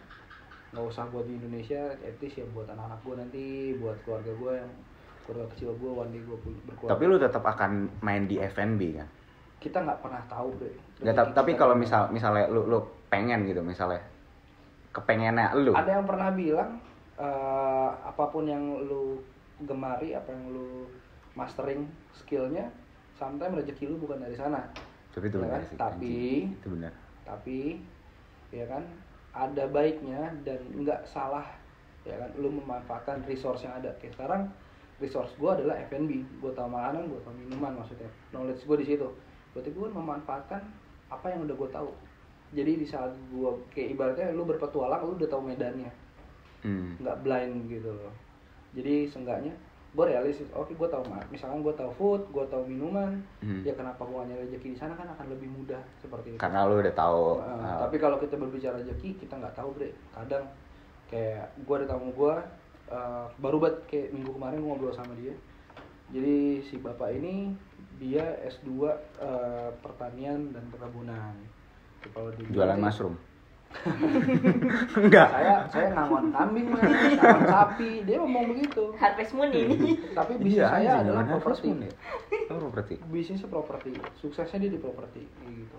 Nggak 0.71 0.87
usah 0.87 1.07
buat 1.11 1.27
di 1.27 1.35
Indonesia 1.39 1.91
at 1.91 2.17
least 2.23 2.39
ya 2.39 2.47
buat 2.55 2.67
anak-anak 2.71 3.01
gue 3.03 3.15
nanti 3.19 3.45
buat 3.79 3.99
keluarga 4.07 4.31
gue 4.35 4.53
yang 4.63 4.71
keluarga 5.27 5.47
kecil 5.55 5.75
gue 5.75 5.91
one 5.91 6.11
day 6.15 6.23
gue 6.23 6.39
berkeluarga. 6.39 6.95
Tapi 6.95 7.03
lu 7.07 7.17
tetap 7.19 7.43
akan 7.43 7.71
main 8.03 8.31
di 8.31 8.39
F&B 8.39 8.83
kan? 8.99 9.09
kita 9.61 9.85
nggak 9.85 10.01
pernah 10.01 10.23
tahu 10.25 10.49
bre. 10.57 10.73
Ya, 11.05 11.13
tapi 11.13 11.53
kalau 11.55 11.77
dari 11.77 11.85
misal 11.85 12.09
misalnya 12.09 12.49
lu 12.49 12.65
lu 12.65 12.81
pengen 13.13 13.45
gitu 13.45 13.61
misalnya 13.61 14.01
kepengennya 14.91 15.55
lu. 15.57 15.73
ada 15.73 15.91
yang 15.93 16.05
pernah 16.05 16.31
bilang 16.31 16.71
eh, 17.15 17.91
apa 18.01 18.25
pun 18.27 18.45
yang 18.45 18.61
lu 18.81 19.23
gemari 19.61 20.13
apa 20.13 20.29
yang 20.29 20.51
lu 20.51 20.89
mastering 21.33 21.85
skillnya 22.13 22.67
sometimes 23.13 23.55
rezeki 23.57 23.87
lu 23.87 23.97
bukan 23.99 24.19
dari 24.19 24.35
sana 24.35 24.65
Tapi 25.11 25.27
itu 25.27 25.37
Ya 25.37 25.43
benar 25.43 25.51
kan? 25.53 25.63
sih. 25.65 25.77
Tapi- 25.77 26.43
itu 26.53 26.69
benar. 26.71 26.93
tapi 27.21 27.59
ya 28.51 28.67
kan 28.67 28.83
ada 29.31 29.65
baiknya 29.69 30.35
dan 30.41 30.59
nggak 30.73 31.03
salah 31.05 31.47
ya 32.03 32.17
kan 32.17 32.31
lu 32.35 32.51
memanfaatkan 32.53 33.23
resource 33.25 33.63
yang 33.63 33.77
ada 33.77 33.95
kayak 33.97 34.11
sekarang 34.13 34.51
resource 34.99 35.31
gue 35.37 35.47
adalah 35.49 35.79
F&B 35.85 36.11
gue 36.41 36.51
tahu 36.51 36.67
makanan 36.67 37.07
gue 37.07 37.21
tahu 37.21 37.35
minuman 37.37 37.79
maksudnya 37.79 38.11
knowledge 38.31 38.65
gue 38.65 38.77
di 38.77 38.87
situ 38.89 39.07
berarti 39.53 39.71
gue 39.71 39.87
memanfaatkan 39.89 40.63
apa 41.09 41.27
yang 41.27 41.47
udah 41.47 41.55
gue 41.55 41.71
tahu 41.71 41.91
jadi 42.51 42.73
di 42.79 42.87
saat 42.87 43.15
gue 43.31 43.51
kayak 43.71 43.95
ibaratnya 43.95 44.35
lu 44.35 44.43
berpetualang 44.43 45.07
lu 45.07 45.15
udah 45.15 45.29
tahu 45.31 45.43
medannya. 45.47 45.93
Hmm. 46.61 46.93
nggak 47.01 47.25
blind 47.25 47.73
gitu 47.73 47.89
loh. 47.89 48.13
Jadi 48.77 49.09
seenggaknya 49.09 49.57
gue 49.91 50.05
realistis 50.07 50.47
oke 50.55 50.71
gue 50.71 50.87
tahu 50.87 51.03
misalkan 51.35 51.67
gue 51.67 51.75
tahu 51.75 51.91
food 51.99 52.23
gue 52.31 52.45
tahu 52.47 52.63
minuman 52.63 53.19
Hmm. 53.43 53.67
ya 53.67 53.75
kenapa 53.75 54.07
gue 54.07 54.23
nyari 54.23 54.47
rezeki 54.47 54.77
di 54.77 54.79
sana 54.79 54.95
kan 54.95 55.11
akan 55.11 55.27
lebih 55.35 55.51
mudah 55.51 55.81
seperti 55.99 56.37
itu. 56.37 56.39
Karena 56.39 56.69
lu 56.69 56.79
udah 56.79 56.95
tahu 56.95 57.43
Nah, 57.43 57.59
uh, 57.59 57.77
tapi 57.89 57.97
kalau 57.99 58.21
kita 58.21 58.37
berbicara 58.39 58.79
rezeki 58.85 59.19
kita 59.19 59.35
nggak 59.41 59.57
tahu 59.57 59.75
bre. 59.75 59.91
Kadang 60.15 60.45
kayak 61.11 61.51
gue 61.65 61.75
ada 61.75 61.87
tamu 61.91 62.15
gue 62.15 62.35
uh, 62.93 63.27
baru 63.43 63.57
banget 63.59 63.79
kayak 63.89 64.09
minggu 64.15 64.31
kemarin 64.37 64.59
gua 64.61 64.69
ngobrol 64.77 64.95
sama 64.95 65.15
dia. 65.17 65.35
Jadi 66.11 66.61
si 66.67 66.75
bapak 66.79 67.11
ini 67.15 67.55
dia 68.03 68.37
S2 68.47 68.69
uh, 68.83 68.91
pertanian 69.81 70.51
dan 70.51 70.67
perkebunan 70.71 71.35
jualan 72.47 72.77
mushroom. 72.77 73.15
Enggak. 74.93 75.29
saya 75.31 75.55
saya 75.71 75.89
ngangon 75.93 76.35
kambing 76.35 76.67
mas 76.69 76.83
ngangon 76.83 77.45
sapi 77.47 78.03
dia 78.03 78.19
ngomong 78.19 78.51
begitu 78.51 78.83
Harvest 78.95 79.31
Moon 79.31 79.47
ini. 79.49 79.95
tapi 80.11 80.33
bisnis 80.37 80.59
saya 80.61 80.81
Iya, 80.81 80.91
anjing, 80.99 81.07
adalah 81.07 81.25
properti 81.31 81.67
ya? 81.71 81.91
Oh, 82.49 82.59
properti. 82.59 82.95
bisnisnya 83.07 83.47
properti 83.47 83.91
suksesnya 84.17 84.59
dia 84.59 84.71
di 84.71 84.81
properti 84.81 85.23
gitu 85.23 85.79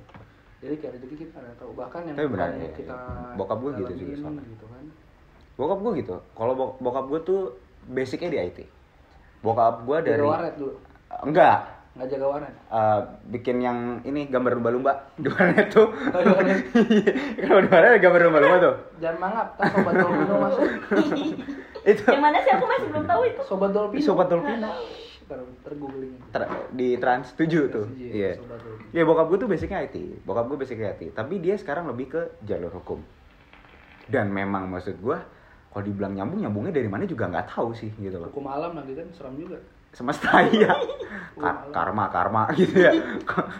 jadi 0.62 0.76
kayak 0.78 0.92
rezeki 0.96 1.16
kita 1.20 1.36
nggak 1.36 1.58
tahu 1.58 1.72
bahkan 1.74 2.02
yang 2.06 2.16
Tapi 2.16 2.28
benar, 2.30 2.48
bukan 2.48 2.62
ya, 2.62 2.70
kita 2.72 2.96
bokap 3.36 3.58
gue 3.60 3.72
gitu 3.76 3.92
juga 3.98 4.14
soalnya. 4.16 4.44
gitu 4.48 4.66
kan 4.66 4.84
bokap 5.58 5.78
gue 5.78 5.92
gitu 5.98 6.16
kalau 6.32 6.54
bo- 6.56 6.76
bokap 6.80 7.06
gue 7.08 7.20
tuh 7.22 7.42
basicnya 7.88 8.30
di 8.30 8.38
IT 8.40 8.60
bokap 9.42 9.84
gue 9.84 9.98
dari 10.00 10.16
Jaga 10.18 10.32
warnet 10.32 10.56
dulu. 10.56 10.74
enggak 11.22 11.58
Nggak 11.92 12.08
jaga 12.08 12.26
warnet. 12.30 12.54
eh, 12.56 13.00
bikin 13.30 13.58
yang 13.60 13.78
ini 14.02 14.26
gambar 14.26 14.56
lumba-lumba 14.56 14.94
di 15.22 15.28
warnet 15.28 15.68
tuh 15.68 15.92
Oh, 15.92 16.20
kalau 17.44 17.60
di 17.60 17.68
warnet 17.68 18.00
gambar 18.06 18.20
lumba-lumba 18.24 18.58
tuh 18.60 18.76
Jangan 18.98 19.18
mangap, 19.20 19.48
tak 19.56 19.76
sobat 19.76 19.94
Dolpino 19.94 20.36
masuk. 20.39 20.64
itu 21.92 22.04
yang 22.06 22.22
mana 22.22 22.38
sih 22.39 22.52
aku 22.52 22.66
masih 22.66 22.88
belum 22.89 23.06
tahu 23.06 23.22
itu 23.26 23.42
Sobat 23.44 23.72
Dolpino. 23.72 24.02
Sobat 24.02 24.28
Dolpino. 24.30 24.72
Ntar 25.32 25.74
googling. 25.76 26.14
Ter- 26.30 26.48
di 26.72 26.88
trans 26.96 27.32
7 27.34 27.48
tuh 27.68 27.86
iya 27.94 28.36
Sobat 28.36 28.60
Dolpino. 28.60 28.92
ya 28.92 29.02
bokap 29.04 29.26
gue 29.28 29.38
tuh 29.38 29.50
basicnya 29.50 29.80
IT 29.82 29.96
bokap 30.22 30.46
gue 30.48 30.58
basicnya 30.58 30.92
IT 30.92 31.12
tapi 31.12 31.39
dia 31.39 31.56
sekarang 31.56 31.88
lebih 31.88 32.08
ke 32.10 32.22
jalur 32.42 32.72
hukum 32.74 33.00
dan 34.08 34.28
memang 34.28 34.68
maksud 34.68 34.96
gue 34.96 35.18
kalau 35.68 35.84
dibilang 35.84 36.12
nyambung 36.12 36.39
nyambungnya 36.39 36.72
dari 36.74 36.88
mana 36.88 37.04
juga 37.04 37.28
nggak 37.28 37.48
tahu 37.50 37.72
sih 37.72 37.92
gitu 37.96 38.16
loh 38.16 38.28
Hukum 38.28 38.44
alam 38.46 38.76
lagi 38.76 38.92
kan 38.92 39.08
seram 39.12 39.36
juga. 39.36 39.60
Semesta 39.92 40.39
iya 40.48 40.72
Ka- 41.36 41.68
karma 41.70 42.06
karma 42.08 42.48
gitu 42.60 42.76
ya 42.80 42.92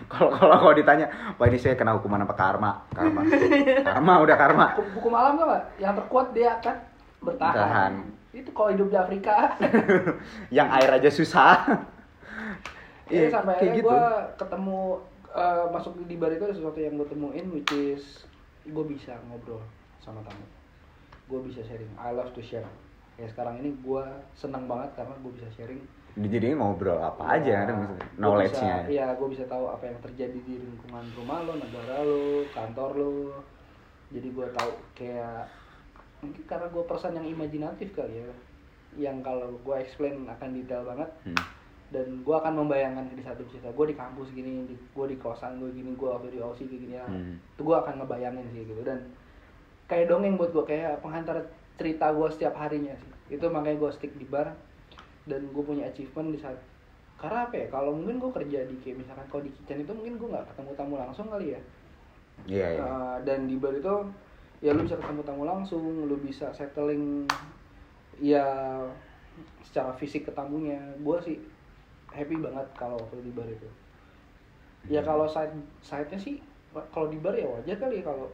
kalau 0.08 0.32
kalau 0.32 0.56
kalau 0.60 0.74
ditanya 0.74 1.08
wah 1.36 1.48
ini 1.48 1.58
saya 1.58 1.74
kena 1.74 1.96
hukuman 1.96 2.24
apa 2.24 2.36
karma 2.36 2.72
karma 2.92 3.22
karma 3.88 4.14
udah 4.20 4.38
karma 4.38 4.66
Hukum, 4.96 5.12
alam 5.12 5.36
nggak? 5.36 5.64
Yang 5.78 5.94
terkuat 6.04 6.28
dia 6.32 6.52
kan 6.60 6.78
bertahan. 7.20 7.54
Bertahan. 7.56 7.94
Itu 8.32 8.50
kalau 8.52 8.70
hidup 8.72 8.88
di 8.88 8.98
Afrika. 8.98 9.36
yang 10.58 10.68
air 10.72 10.90
aja 10.94 11.10
susah 11.10 11.84
Iya 13.08 13.28
Iya, 13.28 13.30
sampai 13.30 13.56
kayak 13.60 13.74
gitu. 13.76 13.92
gue 13.92 14.04
ketemu 14.38 14.80
eh, 15.32 15.66
masuk 15.68 15.94
di 16.06 16.16
bar 16.16 16.32
itu 16.32 16.44
ada 16.44 16.56
sesuatu 16.56 16.80
yang 16.80 16.96
gue 16.96 17.08
temuin 17.08 17.46
which 17.52 17.72
is 17.74 18.24
gue 18.64 18.86
bisa 18.88 19.20
ngobrol 19.28 19.60
sama 20.00 20.24
tamu. 20.24 20.46
Gue 21.28 21.44
bisa 21.44 21.60
sharing. 21.62 21.92
I 21.98 22.12
love 22.12 22.32
to 22.32 22.40
share. 22.40 22.68
Ya 23.20 23.28
sekarang 23.28 23.60
ini 23.60 23.76
gue 23.76 24.04
senang 24.32 24.64
banget 24.66 24.96
karena 24.96 25.12
gue 25.18 25.32
bisa 25.34 25.48
sharing. 25.52 25.84
Jadi 26.14 26.54
ngobrol 26.54 27.00
apa 27.00 27.40
aja 27.40 27.64
kan 27.66 27.96
knowledge-nya 28.20 28.84
Iya, 28.86 29.16
gue 29.16 29.28
bisa 29.32 29.48
tahu 29.48 29.66
apa 29.66 29.88
yang 29.88 30.00
terjadi 30.04 30.40
di 30.44 30.60
lingkungan 30.60 31.08
rumah 31.16 31.40
lo, 31.42 31.56
negara 31.56 32.04
lo, 32.04 32.44
kantor 32.52 32.92
lo. 33.00 33.16
Jadi 34.12 34.28
gue 34.28 34.48
tahu 34.52 34.72
kayak 34.92 35.48
mungkin 36.20 36.44
karena 36.44 36.68
gue 36.68 36.84
person 36.84 37.16
yang 37.16 37.26
imajinatif 37.26 37.96
kali 37.96 38.22
ya, 38.22 38.32
yang 39.00 39.24
kalau 39.24 39.56
gue 39.58 39.76
explain 39.80 40.28
akan 40.28 40.50
detail 40.52 40.84
banget 40.84 41.10
Hmm. 41.24 41.40
dan 41.92 42.24
gue 42.24 42.36
akan 42.36 42.54
membayangkan 42.56 43.08
di 43.12 43.20
satu 43.20 43.44
cerita 43.48 43.72
gue 43.72 43.86
di 43.88 43.96
kampus 43.96 44.32
gini, 44.32 44.64
di, 44.64 44.76
gue 44.76 45.06
di 45.08 45.18
kosan 45.18 45.60
gue 45.60 45.72
gini, 45.72 45.92
gue 45.92 46.08
waktu 46.08 46.28
di 46.30 46.40
OSI 46.40 46.64
kayak 46.66 46.82
gini 46.82 46.96
ya, 46.96 47.08
Hmm. 47.08 47.36
itu 47.40 47.62
gue 47.62 47.78
akan 47.78 48.00
ngebayangin 48.00 48.48
sih 48.52 48.64
gitu 48.64 48.84
dan 48.84 49.00
kayak 49.88 50.08
dongeng 50.08 50.36
buat 50.36 50.52
gue 50.52 50.66
kayak 50.66 51.00
penghantar 51.00 51.48
cerita 51.76 52.12
gue 52.12 52.28
setiap 52.32 52.56
harinya 52.56 52.96
sih 52.96 53.12
itu 53.32 53.44
makanya 53.48 53.76
gue 53.80 53.92
stick 53.92 54.14
di 54.16 54.24
bar 54.24 54.56
dan 55.30 55.42
gue 55.54 55.64
punya 55.64 55.86
achievement 55.90 56.34
di 56.34 56.40
saat 56.42 56.58
karena 57.22 57.46
apa 57.46 57.54
ya 57.54 57.68
kalau 57.70 57.94
mungkin 57.94 58.18
gue 58.18 58.32
kerja 58.34 58.66
di 58.66 58.76
kayak 58.82 59.06
misalkan 59.06 59.26
kalau 59.30 59.44
di 59.46 59.54
kitchen 59.54 59.86
itu 59.86 59.94
mungkin 59.94 60.18
gue 60.18 60.30
nggak 60.34 60.46
ketemu 60.54 60.72
tamu 60.74 60.96
langsung 60.98 61.30
kali 61.30 61.54
ya. 61.54 61.62
Iya 62.50 62.68
iya. 62.74 62.82
Uh, 62.82 63.18
dan 63.22 63.46
di 63.46 63.62
bar 63.62 63.78
itu 63.78 63.96
ya 64.66 64.74
lu 64.74 64.82
bisa 64.90 64.98
ketemu 64.98 65.22
tamu 65.22 65.46
langsung 65.46 66.10
lu 66.10 66.18
bisa 66.18 66.50
settling 66.50 67.30
ya 68.18 68.42
secara 69.62 69.94
fisik 69.94 70.26
ke 70.26 70.32
tamunya. 70.34 70.82
Gue 71.06 71.22
sih 71.22 71.38
happy 72.10 72.42
banget 72.42 72.66
kalau 72.74 72.98
waktu 72.98 73.22
di 73.22 73.32
bar 73.38 73.46
itu. 73.46 73.70
Ya 74.90 75.06
Hmm. 75.06 75.14
kalau 75.14 75.30
side 75.30 75.54
side 75.86 76.10
nya 76.10 76.18
sih 76.18 76.42
kalau 76.90 77.14
di 77.14 77.22
bar 77.22 77.38
ya 77.38 77.46
wajar 77.46 77.78
kali 77.78 78.02
ya 78.02 78.10
kalau 78.10 78.34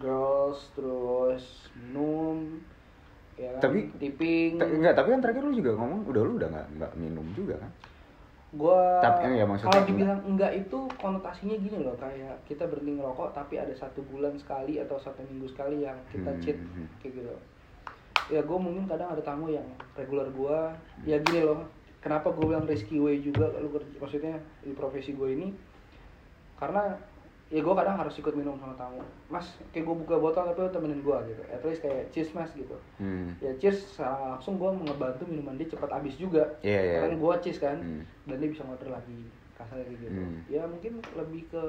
girls 0.00 0.72
terus 0.72 1.68
minum 1.76 2.64
ya 3.34 3.50
kan, 3.52 3.60
Tapi- 3.60 3.90
tipping 3.98 4.50
Ta- 4.56 4.68
enggak 4.68 4.94
tapi 4.94 5.08
kan 5.10 5.20
terakhir 5.20 5.42
lu 5.42 5.52
juga 5.52 5.70
ngomong 5.74 6.00
udah 6.06 6.22
lu 6.22 6.32
udah 6.36 6.48
nggak 6.50 6.66
nggak 6.78 6.92
minum 6.94 7.26
juga 7.32 7.58
kan? 7.58 7.70
Gua 8.54 9.02
Tapi, 9.02 9.34
ya, 9.34 9.42
maksudnya 9.42 9.66
kalau 9.68 9.82
dibilang 9.82 10.20
enggak 10.24 10.52
itu 10.54 10.78
konotasinya 10.94 11.56
gini 11.58 11.78
loh 11.82 11.98
kayak 11.98 12.38
kita 12.46 12.70
berhenti 12.70 12.94
ngerokok 12.94 13.34
tapi 13.34 13.58
ada 13.58 13.74
satu 13.74 13.98
bulan 14.06 14.38
sekali 14.38 14.78
atau 14.78 14.94
satu 14.94 15.26
minggu 15.26 15.50
sekali 15.50 15.82
yang 15.82 15.98
kita 16.06 16.30
Hmm, 16.30 16.38
cheat 16.38 16.58
hmm. 16.62 16.86
kayak 17.02 17.12
gitu. 17.18 17.34
Ya 18.30 18.40
gue 18.40 18.54
mungkin 18.56 18.86
kadang 18.86 19.10
ada 19.10 19.18
tamu 19.20 19.50
yang 19.50 19.66
regular 19.92 20.30
gua. 20.30 20.70
Ya 21.02 21.18
gini 21.18 21.42
loh 21.42 21.66
kenapa 21.98 22.30
gue 22.30 22.46
bilang 22.46 22.62
risky 22.62 23.02
way 23.02 23.18
juga 23.18 23.50
lu 23.58 23.74
maksudnya 23.98 24.38
di 24.62 24.70
profesi 24.70 25.10
gue 25.12 25.34
ini? 25.34 25.50
Karena 26.54 26.94
ya 27.54 27.62
gue 27.62 27.74
kadang 27.78 27.94
harus 27.94 28.18
ikut 28.18 28.34
minum 28.34 28.58
sama 28.58 28.74
tamu. 28.74 28.98
Mas 29.30 29.46
kayak 29.70 29.86
gue 29.86 29.96
buka 30.02 30.18
botol 30.18 30.42
tapi 30.50 30.58
lu 30.58 30.70
temenin 30.74 31.00
gue 31.00 31.18
gitu. 31.30 31.42
At 31.54 31.62
least 31.62 31.86
kayak 31.86 32.10
cheers 32.10 32.34
mas 32.34 32.50
gitu. 32.50 32.74
Hmm. 32.98 33.30
ya 33.38 33.54
cheers 33.62 33.78
secara 33.78 34.34
langsung 34.34 34.58
gue 34.58 34.66
ngebantu 34.82 35.22
minuman 35.30 35.54
dia 35.54 35.70
cepat 35.70 35.94
habis 35.94 36.18
juga. 36.18 36.58
Iya, 36.66 36.80
iya. 36.82 36.98
karena 37.06 37.16
gue 37.22 37.34
cheers 37.46 37.62
kan 37.62 37.78
Hmm. 37.78 38.02
dan 38.26 38.36
dia 38.42 38.50
bisa 38.50 38.66
ngotor 38.66 38.90
lagi 38.90 39.30
kasarnya 39.54 39.86
kayak 39.86 40.00
gitu. 40.02 40.18
Hmm. 40.18 40.40
ya 40.50 40.62
mungkin 40.66 40.92
lebih 41.14 41.42
ke 41.46 41.62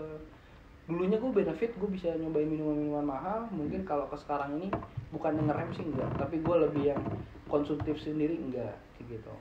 dulunya 0.85 1.17
gue 1.17 1.31
benefit 1.33 1.71
gue 1.77 1.89
bisa 1.93 2.09
nyobain 2.17 2.49
minuman-minuman 2.49 3.05
mahal. 3.05 3.39
Mungkin 3.53 3.85
kalau 3.85 4.09
ke 4.09 4.17
sekarang 4.17 4.57
ini 4.57 4.73
bukan 5.13 5.37
ngerem 5.37 5.69
sih 5.69 5.85
enggak. 5.85 6.09
Tapi 6.17 6.41
gue 6.41 6.55
lebih 6.65 6.83
yang 6.97 7.01
konsumtif 7.45 8.01
sendiri 8.01 8.41
enggak 8.41 8.73
kayak 8.97 9.21
gitu. 9.21 9.33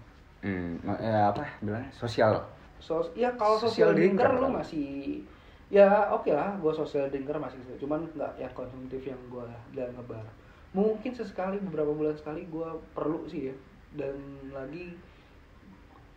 Hmm, 0.45 0.77
ya 1.01 1.33
apa 1.33 1.49
bilangnya? 1.65 1.89
Sosial. 1.97 2.45
So 2.85 3.01
ya 3.17 3.33
kalau 3.41 3.57
Social 3.57 3.73
social 3.73 3.91
drinker 3.97 4.29
lu 4.37 4.53
masih 4.53 5.25
ya 5.73 6.13
oke 6.13 6.29
lah 6.29 6.57
gue 6.61 6.73
social 6.77 7.09
drinker 7.09 7.41
masih 7.41 7.57
gitu. 7.65 7.89
cuman 7.89 8.05
nggak 8.13 8.37
yang 8.37 8.53
konsumtif 8.53 9.01
yang 9.05 9.21
gue 9.33 9.47
dalam 9.73 9.93
ngebar. 9.97 10.27
Mungkin 10.75 11.15
sesekali 11.15 11.63
beberapa 11.63 11.95
bulan 11.95 12.19
sekali 12.19 12.45
gue 12.51 12.69
perlu 12.93 13.25
sih 13.31 13.49
ya. 13.53 13.57
Dan 13.95 14.19
lagi 14.51 14.91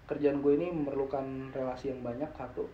kerjaan 0.09 0.41
gue 0.41 0.53
ini 0.57 0.73
memerlukan 0.73 1.53
relasi 1.53 1.93
yang 1.93 2.01
banyak 2.01 2.31
satu. 2.33 2.65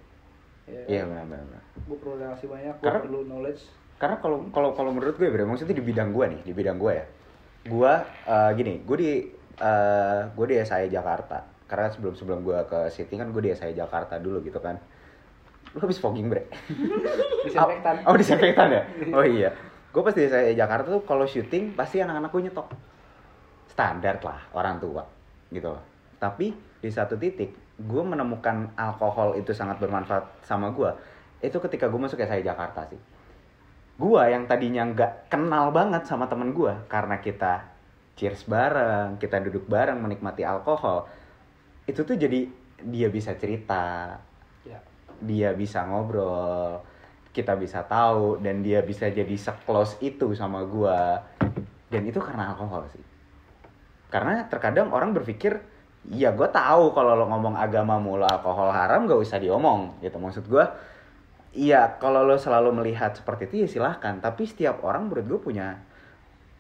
Ya, 0.63 0.79
iya 0.87 1.03
benar 1.03 1.27
benar 1.27 1.63
gue 1.75 1.97
perlu 1.99 2.15
relasi 2.15 2.47
banyak 2.47 2.79
gue 2.79 2.87
perlu 2.87 3.27
knowledge. 3.27 3.67
karena 3.99 4.15
kalau 4.23 4.47
kalau 4.55 4.71
kalau 4.71 4.95
menurut 4.95 5.19
gue 5.19 5.27
bre 5.27 5.43
maksudnya 5.43 5.75
di 5.75 5.83
bidang 5.83 6.15
gue 6.15 6.25
nih 6.31 6.41
di 6.47 6.53
bidang 6.55 6.77
gue 6.79 6.93
ya. 6.95 7.05
Gue 7.67 7.93
eh, 8.27 8.51
gini 8.55 8.73
gue 8.83 8.97
di 8.99 9.11
eh, 9.59 10.21
gue 10.31 10.45
di 10.47 10.55
SAI 10.63 10.87
Jakarta. 10.87 11.43
Karena 11.67 11.91
sebelum 11.91 12.15
sebelum 12.15 12.39
gue 12.47 12.59
ke 12.67 12.79
City 12.95 13.19
kan 13.19 13.31
gue 13.31 13.41
di 13.43 13.51
SAI 13.51 13.75
Jakarta 13.75 14.19
dulu 14.19 14.39
gitu 14.43 14.59
kan 14.63 14.79
lu 15.73 15.79
habis 15.81 15.97
fogging 15.97 16.29
bre? 16.29 16.45
Disinfektan. 17.45 18.05
Oh 18.05 18.15
disinfektan 18.15 18.67
ya? 18.69 18.81
Oh 19.17 19.25
iya. 19.25 19.49
Gue 19.93 20.01
pas 20.01 20.13
di 20.13 20.25
SAI 20.25 20.57
Jakarta 20.57 20.89
tuh 20.89 21.03
kalau 21.05 21.25
syuting 21.25 21.73
pasti 21.77 22.01
anak-anak 22.01 22.29
gue 22.33 22.41
nyetok. 22.49 22.67
Standar 23.69 24.21
lah 24.21 24.39
orang 24.53 24.77
tua 24.77 25.03
gitu. 25.49 25.69
Loh 25.73 25.93
tapi 26.23 26.55
di 26.55 26.87
satu 26.87 27.19
titik 27.19 27.51
gue 27.75 28.03
menemukan 28.07 28.71
alkohol 28.79 29.35
itu 29.35 29.51
sangat 29.51 29.83
bermanfaat 29.83 30.39
sama 30.47 30.71
gue 30.71 30.87
itu 31.43 31.59
ketika 31.59 31.91
gue 31.91 31.99
masuk 31.99 32.23
SAI 32.23 32.39
Jakarta 32.39 32.87
sih. 32.87 33.01
Gue 33.99 34.23
yang 34.31 34.47
tadinya 34.47 34.87
nggak 34.87 35.27
kenal 35.27 35.75
banget 35.75 36.07
sama 36.07 36.31
temen 36.31 36.55
gue 36.55 36.71
karena 36.87 37.19
kita 37.19 37.67
cheers 38.15 38.47
bareng 38.47 39.19
kita 39.19 39.43
duduk 39.43 39.67
bareng 39.67 39.99
menikmati 39.99 40.47
alkohol 40.47 41.11
itu 41.83 42.07
tuh 42.07 42.15
jadi 42.15 42.47
dia 42.87 43.11
bisa 43.11 43.35
cerita 43.35 44.15
dia 45.21 45.53
bisa 45.53 45.85
ngobrol 45.85 46.81
kita 47.33 47.57
bisa 47.57 47.81
tahu 47.89 48.37
dan 48.37 48.61
dia 48.61 48.85
bisa 48.85 49.09
jadi 49.09 49.33
seclose 49.33 49.97
itu 50.05 50.37
sama 50.37 50.61
gua. 50.69 51.25
Dan 51.89 52.05
itu 52.05 52.21
karena 52.21 52.53
alkohol 52.53 52.85
sih. 52.93 53.01
Karena 54.13 54.45
terkadang 54.45 54.93
orang 54.93 55.17
berpikir 55.17 55.57
ya 56.13 56.35
gue 56.35 56.45
tahu 56.51 56.93
kalau 56.93 57.15
lo 57.17 57.25
ngomong 57.31 57.55
agama 57.57 57.95
mulu 57.97 58.27
alkohol 58.27 58.69
haram 58.69 59.09
gak 59.09 59.17
usah 59.17 59.41
diomong 59.41 59.97
gitu. 60.05 60.21
Maksud 60.21 60.45
gua 60.45 60.77
iya 61.57 61.97
kalau 61.97 62.21
lo 62.21 62.37
selalu 62.37 62.69
melihat 62.69 63.17
seperti 63.17 63.49
itu 63.49 63.55
ya 63.65 63.67
silahkan. 63.67 64.21
Tapi 64.21 64.45
setiap 64.45 64.85
orang 64.85 65.09
menurut 65.09 65.25
gue 65.25 65.39
punya 65.41 65.81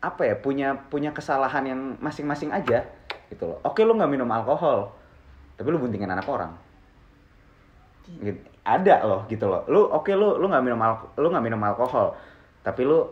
apa 0.01 0.25
ya 0.25 0.35
punya 0.41 0.73
punya 0.89 1.13
kesalahan 1.13 1.63
yang 1.69 1.79
masing-masing 2.01 2.49
aja 2.49 2.89
gitu 3.29 3.45
loh. 3.45 3.61
Oke 3.61 3.85
lo 3.85 3.93
nggak 3.93 4.09
minum 4.09 4.29
alkohol 4.33 4.89
tapi 5.53 5.69
lo 5.69 5.77
buntingin 5.77 6.09
anak 6.09 6.25
orang 6.25 6.49
gitu. 8.07 8.39
ada 8.63 8.95
loh 9.03 9.21
gitu 9.27 9.45
loh. 9.47 9.63
Lu 9.67 9.87
oke 9.91 10.11
lu 10.13 10.39
lu 10.39 10.45
nggak 10.47 10.63
minum 10.63 10.79
alko 10.79 11.11
lu 11.19 11.27
nggak 11.31 11.45
minum 11.45 11.61
alkohol 11.63 12.15
tapi 12.63 12.83
lu 12.83 13.03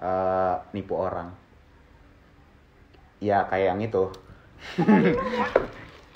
eh, 0.00 0.54
nipu 0.72 0.94
orang. 0.96 1.28
Ya 3.18 3.42
kayak 3.50 3.74
yang 3.74 3.80
itu. 3.82 4.04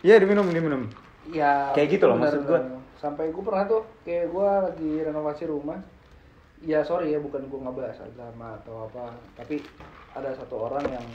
Iya 0.07 0.19
diminum 0.23 0.47
diminum. 0.51 0.83
Ya 1.31 1.71
Kayak 1.75 1.99
gitu 1.99 2.05
loh, 2.11 2.19
maksud 2.19 2.43
gua. 2.47 2.61
sampai 2.99 3.31
gue 3.35 3.43
pernah 3.43 3.67
tuh 3.67 3.83
kayak 4.07 4.31
gue 4.31 4.49
lagi 4.71 4.93
renovasi 5.07 5.47
rumah. 5.47 5.79
Ya 6.63 6.83
sorry 6.87 7.11
ya 7.11 7.19
bukan 7.19 7.51
gue 7.51 7.59
ngebahas 7.59 8.07
agama 8.07 8.55
atau 8.63 8.87
apa 8.87 9.11
tapi 9.35 9.59
ada 10.15 10.31
satu 10.31 10.71
orang 10.71 10.87
yang 10.87 11.07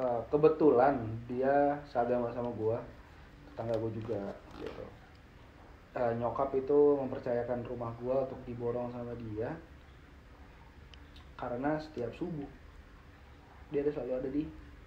eh, 0.00 0.20
kebetulan 0.32 0.96
dia 1.28 1.76
seagama 1.84 2.32
sama 2.32 2.48
gue 2.56 2.76
tetangga 3.52 3.76
gue 3.76 3.92
juga 4.00 4.20
gitu 4.56 4.84
Eh, 5.90 6.12
nyokap 6.22 6.54
itu 6.54 6.78
mempercayakan 7.02 7.66
rumah 7.66 7.90
gue 7.98 8.14
untuk 8.14 8.38
diborong 8.46 8.94
sama 8.94 9.10
dia 9.18 9.50
karena 11.34 11.74
setiap 11.82 12.14
subuh 12.14 12.46
dia 13.74 13.82
ada 13.82 13.90
selalu 13.90 14.12
ada 14.22 14.28
di 14.30 14.42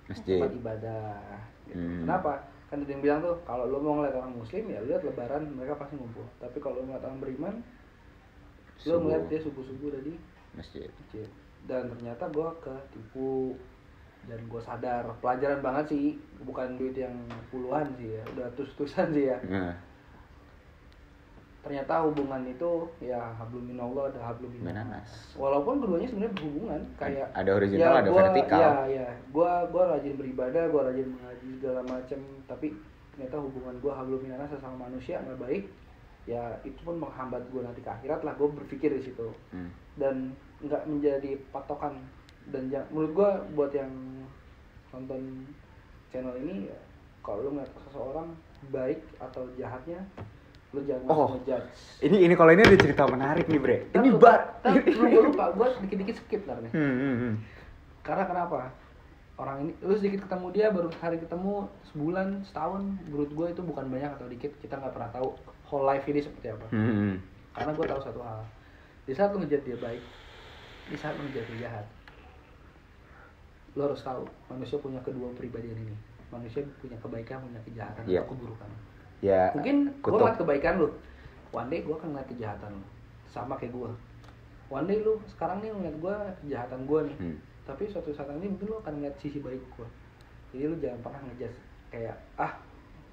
Masjid. 0.07 0.39
tempat 0.39 0.53
ibadah 0.55 1.19
gitu. 1.67 1.75
Hmm. 1.75 2.07
kenapa? 2.07 2.47
Kan 2.71 2.87
ada 2.87 2.91
yang 2.95 3.03
bilang 3.03 3.19
tuh 3.19 3.35
kalau 3.43 3.67
lo 3.67 3.83
mau 3.83 3.99
ngeliat 3.99 4.15
orang 4.15 4.31
muslim 4.31 4.63
ya 4.71 4.79
lihat 4.79 5.03
lebaran 5.03 5.43
mereka 5.51 5.75
pasti 5.75 5.99
ngumpul. 5.99 6.23
Tapi 6.39 6.57
kalau 6.63 6.79
lo 6.79 6.83
ngeliat 6.87 7.03
orang 7.03 7.19
beriman 7.19 7.55
lo 8.87 8.95
ngeliat 9.03 9.23
dia 9.27 9.39
subuh 9.43 9.63
subuh 9.67 9.91
udah 9.91 10.01
di 10.07 10.15
Masjid. 10.55 10.87
masjid. 10.87 11.27
Dan 11.67 11.91
ternyata 11.91 12.31
gue 12.31 12.47
ketipu. 12.63 13.59
Dan 14.23 14.39
gue 14.47 14.61
sadar. 14.63 15.03
Pelajaran 15.19 15.59
banget 15.59 15.85
sih. 15.91 16.15
Bukan 16.47 16.79
duit 16.79 16.95
yang 16.95 17.15
puluhan 17.51 17.91
sih 17.99 18.15
ya. 18.15 18.23
Udah 18.35 18.47
tus-tusan 18.55 19.11
sih 19.11 19.27
ya. 19.27 19.37
Nah, 19.51 19.75
ternyata 21.63 22.03
hubungan 22.03 22.43
itu 22.45 22.69
ya 22.99 23.31
hablum 23.33 23.63
minallah 23.63 24.11
ada 24.11 24.19
hablum 24.21 24.51
Minanas. 24.53 25.07
walaupun 25.33 25.79
keduanya 25.79 26.05
sebenarnya 26.05 26.35
berhubungan 26.35 26.81
kayak 26.93 27.27
Ada 27.31 27.51
horizontal, 27.53 27.95
ada 27.95 28.09
gua, 28.09 28.19
vertikal. 28.21 28.59
ya 28.59 28.71
ya 28.93 29.07
gua 29.31 29.51
gua 29.71 29.83
rajin 29.95 30.13
beribadah 30.13 30.63
gua 30.67 30.81
rajin 30.85 31.07
mengaji 31.09 31.47
segala 31.55 31.81
macam 31.81 32.19
tapi 32.45 32.67
ternyata 33.09 33.35
hubungan 33.39 33.75
gua 33.79 33.93
hablum 33.95 34.19
minanas 34.19 34.51
sesama 34.51 34.75
manusia 34.83 35.23
nggak 35.23 35.39
baik 35.39 35.63
ya 36.25 36.43
itu 36.61 36.79
pun 36.81 36.99
menghambat 36.99 37.47
gua 37.47 37.63
nanti 37.63 37.79
ke 37.79 37.89
akhirat 37.89 38.19
lah 38.21 38.33
gua 38.33 38.51
berpikir 38.53 38.91
di 38.91 39.01
situ 39.01 39.31
Hmm. 39.49 39.71
dan 39.95 40.35
nggak 40.59 40.83
menjadi 40.83 41.39
patokan 41.49 41.95
dan 42.45 42.67
ja- 42.67 42.87
menurut 42.89 43.11
gua 43.13 43.29
buat 43.53 43.71
yang 43.71 43.91
nonton 44.89 45.47
channel 46.09 46.35
ini 46.37 46.67
ya, 46.67 46.77
kalau 47.19 47.39
lu 47.41 47.49
ngeliat 47.51 47.71
seseorang 47.81 48.29
baik 48.69 48.99
atau 49.17 49.47
jahatnya 49.53 50.03
lu 50.73 50.81
jangan 50.83 51.05
Oh. 51.05 51.29
ngejudge 51.31 51.69
Ini 52.01 52.17
ini 52.19 52.33
kalau 52.33 52.49
ini 52.49 52.61
ada 52.61 52.73
cerita 52.75 53.05
menarik 53.05 53.45
nih, 53.45 53.57
Bre. 53.57 53.77
Ini 53.91 54.07
lu- 54.07 54.17
bar. 54.17 54.57
lu 54.65 54.81
gua 55.11 55.21
lupa 55.23 55.45
gua 55.51 55.67
dikit-dikit 55.79 56.17
skip 56.19 56.41
ntar 56.43 56.57
nih 56.59 56.71
Hmm, 56.71 56.81
hmm, 56.91 57.15
hmm. 57.15 57.33
karena 58.01 58.23
kenapa 58.23 58.73
orang 59.35 59.57
ini 59.61 59.71
lu 59.79 59.93
sedikit 59.93 60.23
ketemu 60.23 60.45
dia 60.49 60.67
baru 60.67 60.89
hari 60.95 61.17
ketemu 61.17 61.53
sebulan 61.87 62.27
setahun 62.43 62.81
menurut 63.03 63.29
gua 63.31 63.47
itu 63.47 63.61
bukan 63.61 63.85
banyak 63.87 64.11
atau 64.11 64.25
dikit 64.27 64.51
kita 64.57 64.75
nggak 64.75 64.91
pernah 64.91 65.09
tahu 65.11 65.27
whole 65.63 65.83
life 65.83 66.05
ini 66.05 66.19
seperti 66.19 66.47
apa 66.49 66.65
Hmm, 66.67 66.85
hmm. 66.89 67.15
karena 67.53 67.71
gue 67.71 67.85
tahu 67.87 68.01
satu 68.03 68.19
hal 68.19 68.41
di 69.03 69.13
saat 69.13 69.29
lu 69.29 69.39
ngejat 69.39 69.61
dia 69.63 69.77
baik 69.77 70.01
di 70.85 70.95
saat 70.95 71.13
lu 71.13 71.25
ngejat 71.25 71.45
dia 71.47 71.59
jahat 71.63 71.85
lo 73.73 73.81
harus 73.83 74.01
tahu 74.01 74.21
manusia 74.47 74.77
punya 74.77 74.97
kedua 74.99 75.29
pribadian 75.31 75.77
ini 75.79 75.95
manusia 76.29 76.61
punya 76.77 76.97
kebaikan 76.99 77.41
punya 77.41 77.61
kejahatan 77.63 78.03
Iya. 78.05 78.21
atau 78.21 78.29
keburukan 78.31 78.69
Ya. 79.23 79.47
mungkin 79.53 79.87
gue 79.95 80.11
ngeliat 80.11 80.35
kebaikan 80.35 80.73
lu 80.77 80.91
one 81.49 81.67
day 81.67 81.79
gue 81.79 81.95
akan 81.95 82.11
ngeliat 82.11 82.27
kejahatan 82.27 82.71
lu 82.73 82.83
sama 83.25 83.55
kayak 83.55 83.71
gue 83.71 83.89
one 84.67 84.83
day 84.83 84.99
lu 84.99 85.15
sekarang 85.25 85.57
nih 85.59 85.71
ngeliat 85.71 85.95
gue 85.97 86.15
kejahatan 86.43 86.79
gue 86.83 86.99
nih 87.07 87.15
Hmm. 87.17 87.37
tapi 87.63 87.87
suatu 87.87 88.11
saat 88.11 88.27
nanti 88.27 88.45
mungkin 88.45 88.67
lu 88.67 88.77
akan 88.77 88.93
ngeliat 88.93 89.15
sisi 89.15 89.39
baik 89.39 89.63
gue 89.71 89.87
jadi 90.51 90.63
lu 90.67 90.75
jangan 90.77 90.99
pernah 91.01 91.19
ngejudge 91.23 91.57
kayak 91.87 92.15
ah 92.35 92.51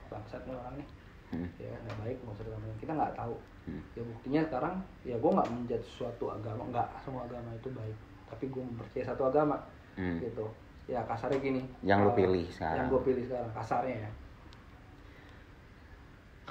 bangsat 0.09 0.43
nih 0.43 0.57
orang 0.57 0.75
nih 0.77 0.89
Hmm. 1.31 1.47
ya 1.57 1.71
nggak 1.71 1.97
baik 2.03 2.19
digamain. 2.19 2.75
kita 2.77 2.93
nggak 2.93 3.15
tahu 3.15 3.37
Hmm. 3.61 3.83
ya 3.95 4.03
buktinya 4.03 4.41
sekarang 4.43 4.75
ya 5.01 5.15
gue 5.15 5.31
nggak 5.31 5.49
menjudge 5.49 5.87
suatu 5.87 6.25
agama 6.27 6.67
nggak 6.67 6.89
semua 6.99 7.23
agama 7.23 7.55
itu 7.55 7.71
baik 7.71 7.95
tapi 8.27 8.45
gue 8.47 8.63
mempercayai 8.65 9.07
satu 9.07 9.23
agama 9.25 9.63
Hmm. 9.95 10.19
gitu 10.19 10.43
ya 10.87 11.07
kasarnya 11.07 11.39
gini 11.39 11.63
Yang 11.81 11.99
lu 12.01 12.11
eh, 12.11 12.17
pilih 12.17 12.45
sekarang. 12.49 12.75
yang 12.75 12.87
gue 12.89 13.01
pilih 13.05 13.23
sekarang 13.23 13.51
kasarnya 13.53 13.97
ya 14.01 14.11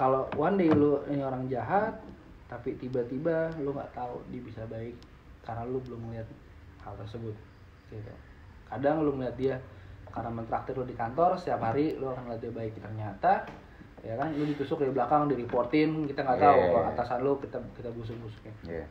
kalau 0.00 0.24
one 0.32 0.56
day 0.56 0.72
lu 0.72 0.96
ini 1.12 1.20
orang 1.20 1.44
jahat 1.52 1.92
tapi 2.48 2.72
tiba-tiba 2.80 3.52
lu 3.60 3.76
nggak 3.76 3.92
tahu 3.92 4.24
dia 4.32 4.40
bisa 4.40 4.64
baik 4.64 4.96
karena 5.44 5.68
lu 5.68 5.76
belum 5.84 6.08
melihat 6.08 6.24
hal 6.80 6.96
tersebut 6.96 7.36
gitu 7.92 8.12
kadang 8.64 9.04
lu 9.04 9.12
melihat 9.12 9.36
dia 9.36 9.54
karena 10.08 10.32
mentraktir 10.32 10.72
lu 10.72 10.88
di 10.88 10.96
kantor 10.96 11.36
setiap 11.36 11.60
hari 11.60 12.00
lu 12.00 12.08
akan 12.08 12.32
melihat 12.32 12.48
dia 12.48 12.52
baik 12.56 12.72
ternyata 12.80 13.44
ya 14.00 14.16
kan 14.16 14.32
lu 14.32 14.48
ditusuk 14.48 14.80
dari 14.80 14.96
belakang 14.96 15.28
di 15.28 15.36
reportin 15.36 16.08
kita 16.08 16.24
nggak 16.24 16.40
tahu 16.40 16.56
Yeah. 16.56 16.72
kalau 16.72 16.86
atasan 16.96 17.18
lu 17.20 17.32
kita 17.36 17.58
kita 17.76 17.92
busuk 17.92 18.16
busuknya 18.24 18.54
Iya. 18.64 18.86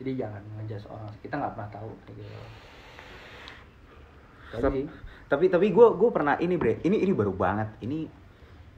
jadi 0.00 0.10
jangan 0.24 0.42
ngejudge 0.56 0.88
orang 0.88 1.12
kita 1.20 1.34
nggak 1.36 1.52
pernah 1.52 1.70
tahu 1.70 1.90
gitu. 2.08 2.24
Jadi, 4.54 4.86
Tapi 5.26 5.50
tapi 5.50 5.66
gue 5.74 5.86
gue 5.98 6.10
pernah 6.14 6.38
ini 6.38 6.54
bre, 6.54 6.78
ini 6.86 7.02
ini 7.02 7.10
baru 7.10 7.34
banget. 7.34 7.74
Ini 7.82 8.06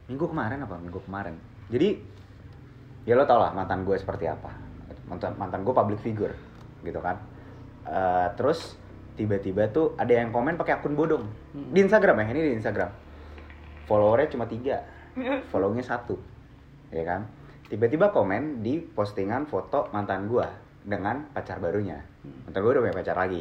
minggu 0.09 0.24
kemarin 0.24 0.64
apa 0.64 0.80
minggu 0.80 1.05
kemarin. 1.05 1.37
Jadi 1.70 1.88
ya 3.06 3.14
lo 3.14 3.24
tau 3.26 3.38
lah 3.38 3.50
mantan 3.54 3.82
gue 3.82 3.96
seperti 3.98 4.26
apa. 4.26 4.50
Mantan 5.06 5.34
mantan 5.38 5.62
gue 5.62 5.74
public 5.74 6.00
figure 6.02 6.34
gitu 6.82 6.98
kan. 7.02 7.18
Eh, 7.86 8.28
terus 8.34 8.74
tiba-tiba 9.16 9.70
tuh 9.72 9.96
ada 9.96 10.12
yang 10.12 10.34
komen 10.34 10.60
pakai 10.60 10.76
akun 10.78 10.92
bodong 10.92 11.24
Hmm. 11.56 11.72
di 11.72 11.80
Instagram 11.80 12.20
ya 12.20 12.24
ini 12.36 12.40
di 12.50 12.52
Instagram. 12.58 12.90
Followernya 13.86 14.28
cuma 14.34 14.50
tiga, 14.50 14.82
follownya 15.54 15.86
satu, 15.86 16.18
ya 16.90 17.06
kan. 17.06 17.22
Tiba-tiba 17.70 18.10
komen 18.10 18.60
di 18.62 18.82
postingan 18.82 19.46
foto 19.46 19.90
mantan 19.94 20.26
gue 20.26 20.46
dengan 20.82 21.30
pacar 21.30 21.62
barunya. 21.62 22.02
Hmm. 22.26 22.50
Mantan 22.50 22.60
gue 22.60 22.70
udah 22.74 22.82
punya 22.82 22.96
pacar 22.98 23.16
lagi 23.16 23.40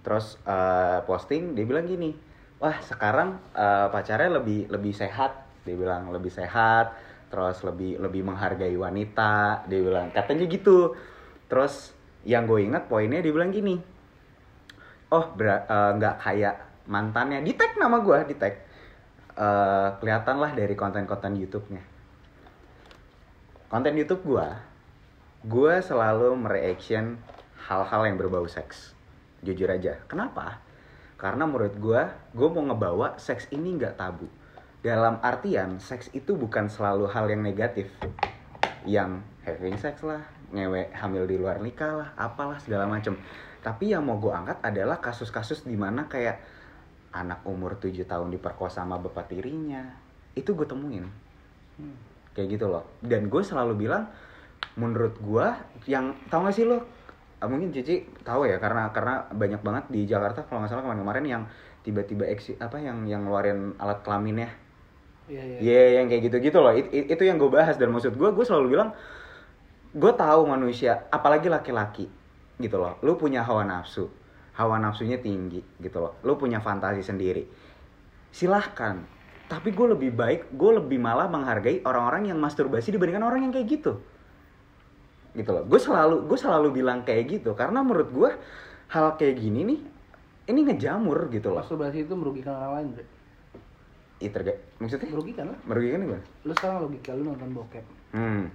terus 0.00 0.40
eh, 0.48 0.98
posting 1.04 1.52
dia 1.52 1.64
bilang 1.68 1.84
gini 1.84 2.16
wah 2.60 2.76
sekarang 2.80 3.36
eh, 3.52 3.86
pacarnya 3.92 4.40
lebih 4.40 4.72
lebih 4.72 4.92
sehat 4.96 5.44
dia 5.64 5.76
bilang 5.76 6.08
lebih 6.08 6.32
sehat 6.32 6.96
terus 7.30 7.62
lebih 7.62 8.02
lebih 8.02 8.26
menghargai 8.26 8.74
wanita 8.74 9.64
dia 9.70 9.80
bilang 9.80 10.10
katanya 10.10 10.44
gitu. 10.50 10.98
Terus 11.46 11.94
yang 12.26 12.44
gue 12.44 12.66
ingat 12.66 12.90
poinnya 12.90 13.24
dia 13.24 13.32
bilang 13.32 13.54
gini 13.54 13.80
oh 15.10 15.24
eh, 15.38 15.90
nggak 15.98 16.16
kayak 16.22 16.56
mantannya. 16.86 17.42
Di 17.42 17.52
tag 17.58 17.74
nama 17.76 18.00
gue 18.00 18.18
di 18.30 18.34
tag. 18.38 18.54
Eh, 19.40 19.88
kelihatan 20.02 20.36
lah 20.42 20.50
dari 20.54 20.74
konten-konten 20.74 21.38
YouTube-nya. 21.38 21.82
Konten 23.70 23.94
YouTube 23.94 24.26
gue 24.26 24.48
gue 25.40 25.74
selalu 25.80 26.36
mereaction 26.36 27.16
hal-hal 27.70 28.02
yang 28.06 28.16
berbau 28.18 28.44
seks. 28.44 28.92
Jujur 29.40 29.70
aja. 29.70 29.96
Kenapa? 30.04 30.60
Karena 31.16 31.46
menurut 31.48 31.74
gue 31.78 32.02
gue 32.34 32.48
mau 32.50 32.64
ngebawa 32.70 33.16
seks 33.16 33.48
ini 33.54 33.76
nggak 33.76 33.96
tabu 33.96 34.28
dalam 34.80 35.20
artian 35.20 35.76
seks 35.76 36.08
itu 36.16 36.32
bukan 36.32 36.72
selalu 36.72 37.04
hal 37.12 37.28
yang 37.28 37.44
negatif. 37.44 37.92
Yang 38.88 39.20
having 39.44 39.76
sex 39.76 40.00
lah 40.00 40.24
ngewe 40.50 40.90
hamil 40.96 41.28
di 41.28 41.36
luar 41.36 41.60
nikah 41.60 42.00
lah 42.00 42.08
apalah 42.16 42.56
segala 42.56 42.88
macem. 42.88 43.12
Tapi 43.60 43.92
yang 43.92 44.08
mau 44.08 44.16
gue 44.16 44.32
angkat 44.32 44.64
adalah 44.64 44.96
kasus-kasus 45.04 45.68
di 45.68 45.76
mana 45.76 46.08
kayak 46.08 46.40
anak 47.12 47.44
umur 47.44 47.76
7 47.76 47.92
tahun 48.08 48.32
diperkosa 48.32 48.80
sama 48.80 48.96
bapak 48.96 49.36
tirinya 49.36 49.84
itu 50.32 50.56
gue 50.56 50.66
temuin. 50.66 51.06
Hmm. 51.80 51.96
kayak 52.32 52.56
gitu 52.56 52.66
loh. 52.72 52.84
Dan 53.04 53.28
gue 53.28 53.42
selalu 53.44 53.84
bilang 53.84 54.08
menurut 54.80 55.16
gue 55.20 55.46
yang 55.90 56.16
tau 56.32 56.44
gak 56.46 56.56
sih 56.56 56.64
lo? 56.64 56.80
Ah, 57.40 57.48
mungkin 57.48 57.72
Cici 57.72 58.04
tahu 58.20 58.44
ya 58.44 58.60
karena 58.60 58.92
karena 58.92 59.24
banyak 59.32 59.60
banget 59.64 59.84
di 59.88 60.04
Jakarta 60.04 60.44
kalau 60.44 60.60
nggak 60.60 60.76
salah 60.76 60.84
kemarin-kemarin 60.84 61.24
yang 61.24 61.42
tiba-tiba 61.80 62.28
apa 62.60 62.76
yang 62.76 63.08
yang 63.08 63.24
ngeluarin 63.24 63.72
alat 63.80 64.04
kelaminnya 64.04 64.52
Iya, 65.30 65.42
iya. 65.46 65.58
Iya 65.62 65.82
yang 66.02 66.06
kayak 66.10 66.22
gitu-gitu 66.26 66.58
loh. 66.58 66.74
It- 66.74 66.90
it- 66.90 67.08
itu 67.14 67.22
yang 67.22 67.38
gue 67.38 67.46
bahas. 67.46 67.78
Dan 67.78 67.94
maksud 67.94 68.18
gue 68.18 68.28
gue 68.34 68.44
selalu 68.44 68.74
bilang 68.74 68.90
gue 69.94 70.12
tahu 70.14 70.40
manusia 70.46 71.06
apalagi 71.14 71.46
laki-laki 71.46 72.10
gitu 72.58 72.76
loh. 72.82 72.98
Lu 73.06 73.14
punya 73.14 73.46
hawa 73.46 73.62
nafsu. 73.62 74.10
Hawa 74.58 74.82
nafsunya 74.82 75.22
tinggi 75.22 75.62
gitu 75.78 75.98
loh. 76.02 76.18
Lu 76.26 76.34
punya 76.34 76.58
fantasi 76.58 77.06
sendiri. 77.06 77.46
Silahkan. 78.34 79.06
Tapi 79.46 79.70
gue 79.70 79.86
lebih 79.94 80.10
baik 80.14 80.50
gue 80.50 80.70
lebih 80.82 80.98
malah 80.98 81.30
menghargai 81.30 81.82
orang-orang 81.86 82.34
yang 82.34 82.38
masturbasi 82.42 82.90
dibandingkan 82.90 83.22
orang 83.22 83.46
yang 83.46 83.54
kayak 83.54 83.70
gitu. 83.70 84.02
Gitu 85.38 85.50
loh. 85.54 85.62
Gue 85.62 85.78
selalu 85.78 86.26
gue 86.26 86.38
selalu 86.38 86.74
bilang 86.74 87.06
kayak 87.06 87.38
gitu. 87.38 87.54
Karena 87.54 87.86
menurut 87.86 88.10
gue 88.10 88.30
hal 88.90 89.14
kayak 89.14 89.38
gini 89.38 89.62
nih 89.62 89.80
ini 90.50 90.60
ngejamur 90.66 91.30
gitu 91.30 91.54
loh. 91.54 91.62
Masturbasi 91.62 92.02
itu 92.02 92.14
merugikan 92.18 92.58
orang 92.58 92.72
lain 92.82 92.88
bre 92.98 93.04
Ih, 94.20 94.28
terga- 94.28 94.60
maksudnya 94.76 95.08
merugikan 95.08 95.44
lah 95.46 95.58
merugikan 95.64 95.98
gimana? 95.98 96.24
lu 96.44 96.52
sekarang 96.52 96.76
logika 96.82 97.10
lu 97.12 97.24
nonton 97.26 97.50
bokep 97.50 97.84
Hmm. 98.10 98.52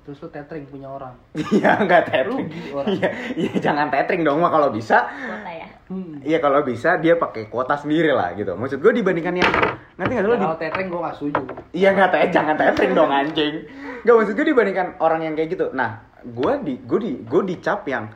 terus 0.00 0.20
lu 0.20 0.28
tethering 0.28 0.62
punya 0.64 0.86
orang 0.86 1.10
Iya 1.52 1.82
nggak 1.82 2.02
tethering. 2.06 2.46
Rugi 2.46 2.62
orang. 2.70 2.86
Iya, 2.92 3.08
iya 3.34 3.52
jangan 3.58 3.86
tethering 3.88 4.22
dong 4.22 4.38
mah 4.38 4.48
kalau 4.48 4.70
bisa. 4.70 5.10
kuota 5.10 5.50
ya 5.50 5.68
hmm. 5.86 6.22
Iya 6.22 6.38
kalau 6.38 6.62
bisa 6.62 6.90
dia 6.96 7.14
pakai 7.14 7.46
kuota 7.46 7.74
sendiri 7.74 8.10
lah 8.10 8.30
gitu. 8.32 8.54
Maksud 8.54 8.78
gue 8.78 8.92
dibandingkan 8.94 9.34
yang 9.34 9.50
nanti 9.96 10.12
nggak 10.12 10.24
salah 10.24 10.36
di, 10.36 10.44
kalau 10.44 10.58
tethering 10.60 10.86
gua 10.86 11.00
gak 11.04 11.16
setuju 11.16 11.42
Iya 11.72 11.88
nggak 11.90 12.08
teh 12.08 12.22
jangan 12.30 12.54
tethering 12.54 12.92
dong 12.92 13.10
anjing. 13.10 13.54
Gak 14.00 14.14
maksud 14.14 14.34
gue 14.34 14.46
dibandingkan 14.46 14.86
orang 14.98 15.20
yang 15.20 15.34
kayak 15.34 15.50
gitu. 15.50 15.66
Nah 15.72 15.90
gue 16.22 16.52
di 16.62 16.74
gue 16.80 16.98
di 17.00 17.12
gue 17.20 17.42
dicap 17.44 17.82
yang 17.84 18.06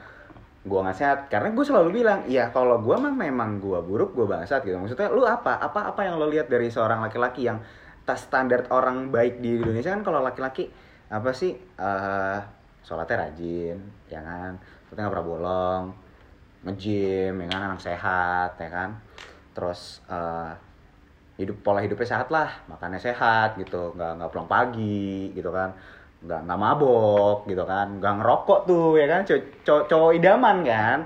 gue 0.61 0.81
nggak 0.81 0.99
sehat. 0.99 1.19
Karena 1.33 1.53
gue 1.53 1.65
selalu 1.65 1.89
bilang 2.03 2.21
iya 2.29 2.53
kalau 2.53 2.81
gue 2.81 2.97
mah 2.97 3.13
memang 3.13 3.61
gue 3.61 3.79
buruk 3.81 4.17
gue 4.17 4.27
bangsat 4.29 4.65
gitu. 4.65 4.77
Maksudnya 4.77 5.09
lu 5.13 5.25
apa? 5.25 5.57
Apa 5.61 5.93
apa 5.93 6.01
yang 6.05 6.21
lo 6.21 6.29
lihat 6.29 6.49
dari 6.53 6.69
seorang 6.69 7.01
laki-laki 7.05 7.49
yang 7.49 7.61
tas 8.05 8.27
standar 8.27 8.69
orang 8.73 9.09
baik 9.09 9.41
di 9.41 9.61
Indonesia? 9.61 9.93
Kan 9.93 10.05
kalau 10.05 10.21
laki-laki 10.21 10.69
apa 11.11 11.31
sih 11.35 11.57
eh 11.57 12.39
sholatnya 12.85 13.29
rajin 13.29 13.79
ya 14.09 14.21
kan? 14.21 14.57
Sholatnya 14.89 15.03
nggak 15.09 15.15
pernah 15.17 15.29
bolong 15.29 15.85
nge-gym 16.69 17.35
ya 17.41 17.47
kan? 17.49 17.61
Anak 17.73 17.81
sehat 17.81 18.51
ya 18.61 18.69
kan? 18.69 18.91
Terus 19.57 20.05
eh, 20.09 20.53
hidup 21.41 21.57
pola 21.65 21.81
hidupnya 21.81 22.05
sehat 22.05 22.29
lah 22.29 22.53
makannya 22.69 23.01
sehat 23.01 23.57
gitu 23.57 23.97
nggak 23.97 24.21
nggak 24.21 24.29
pulang 24.29 24.45
pagi 24.45 25.33
gitu 25.33 25.49
kan 25.49 25.73
nggak 26.21 26.41
nggak 26.45 26.61
mabok 26.61 27.39
gitu 27.47 27.65
kan. 27.65 27.99
Nggak 27.99 28.15
ngerokok 28.21 28.61
tuh 28.65 28.89
ya 28.97 29.07
kan. 29.09 29.21
Cowok 29.65 29.85
cowok 29.89 30.11
idaman 30.17 30.57
kan. 30.63 30.99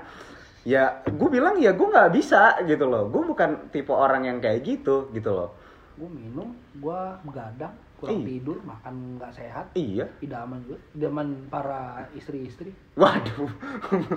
Ya 0.65 0.83
gue 1.05 1.29
bilang 1.29 1.61
ya 1.61 1.71
gue 1.71 1.87
nggak 1.87 2.11
bisa 2.11 2.57
gitu 2.65 2.85
loh. 2.85 3.07
Gue 3.07 3.21
bukan 3.21 3.69
tipe 3.69 3.93
orang 3.93 4.25
yang 4.25 4.37
kayak 4.39 4.65
gitu 4.65 5.09
gitu 5.13 5.29
loh. 5.29 5.49
Gue 5.95 6.09
minum 6.09 6.51
gue 6.75 6.99
begadang 7.23 7.71
kurang 7.95 8.19
Iya. 8.19 8.27
tidur 8.27 8.57
makan 8.67 8.93
nggak 9.15 9.31
sehat. 9.31 9.65
Iya. 9.71 10.11
Idaman 10.19 10.59
juga 10.67 10.77
idaman 10.91 11.27
para 11.47 12.03
istri-istri. 12.11 12.75
Waduh. 12.99 13.47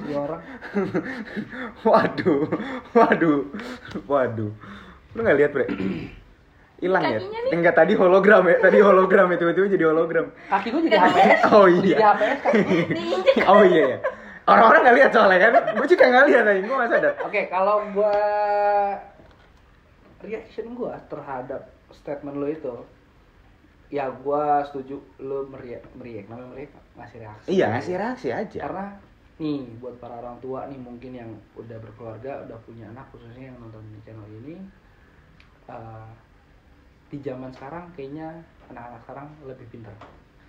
Si 0.03 0.13
orang. 0.19 0.43
Waduh 1.87 2.43
waduh 2.91 3.41
waduh. 4.11 4.51
Lu 5.15 5.21
nggak 5.23 5.39
lihat 5.39 5.51
bre 5.55 5.67
hilang 6.79 7.03
ya? 7.03 7.19
Kakinya 7.19 7.41
nih. 7.43 7.51
enggak 7.59 7.75
tadi 7.75 7.93
hologram 7.99 8.43
ya 8.47 8.57
tadi 8.63 8.79
hologram 8.79 9.27
ya 9.33 9.37
tiba-tiba 9.37 9.67
jadi 9.67 9.85
hologram. 9.91 10.27
Kaki 10.47 10.69
gue 10.71 10.81
jadi 10.87 10.99
HPS 11.03 11.41
Oh, 11.51 11.67
jadi 11.67 11.89
iya. 11.91 11.97
HPS 12.15 12.39
diinjek 12.95 13.37
oh 13.51 13.63
iya 13.67 13.85
ya 13.93 13.99
orang-orang 14.49 14.81
nggak 14.81 14.97
lihat 14.97 15.11
soalnya 15.13 15.39
kan? 15.45 15.53
Gue 15.77 15.87
juga 15.87 16.05
nggak 16.09 16.25
lihat 16.33 16.45
aja 16.49 16.61
gue 16.65 16.77
nggak 16.81 16.91
sadar. 16.91 17.13
Oke, 17.29 17.41
kalau 17.53 17.77
gua 17.93 18.15
reaction 20.25 20.75
gua 20.75 20.99
terhadap 21.07 21.71
statement 21.95 22.37
lo 22.39 22.49
itu 22.51 22.75
ya 23.89 24.11
gua 24.25 24.65
setuju 24.69 24.99
lo 25.21 25.47
meriak 25.53 25.85
meriak. 25.95 26.27
Namanya 26.33 26.49
meriak? 26.55 26.73
Ngasih 26.99 27.19
reaksi. 27.23 27.47
iya 27.53 27.65
ngasih 27.71 27.95
reaksi 27.95 28.29
aja. 28.33 28.61
Karena 28.67 28.87
nih 29.39 29.63
buat 29.79 29.95
para 30.03 30.19
orang 30.19 30.43
tua 30.43 30.67
nih 30.67 30.81
mungkin 30.81 31.13
yang 31.15 31.31
udah 31.55 31.79
berkeluarga, 31.79 32.43
udah 32.49 32.59
punya 32.67 32.91
anak 32.91 33.07
khususnya 33.15 33.55
yang 33.55 33.57
nonton 33.63 33.85
di 33.95 34.01
channel 34.03 34.27
ini 34.43 34.57
eh, 35.71 36.09
di 37.09 37.19
zaman 37.19 37.51
sekarang 37.51 37.89
kayaknya 37.93 38.41
anak-anak 38.69 39.01
sekarang 39.03 39.27
lebih 39.45 39.67
pintar. 39.69 39.97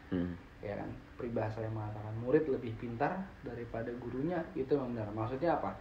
Hmm. 0.09 0.33
ya 0.59 0.75
kan? 0.75 0.89
Peribahasa 1.15 1.61
yang 1.61 1.71
mengatakan 1.71 2.13
murid 2.19 2.43
lebih 2.45 2.73
pintar 2.75 3.15
daripada 3.41 3.87
gurunya 3.95 4.43
itu 4.53 4.67
memang 4.69 4.91
benar. 4.91 5.07
Maksudnya 5.13 5.55
apa? 5.55 5.71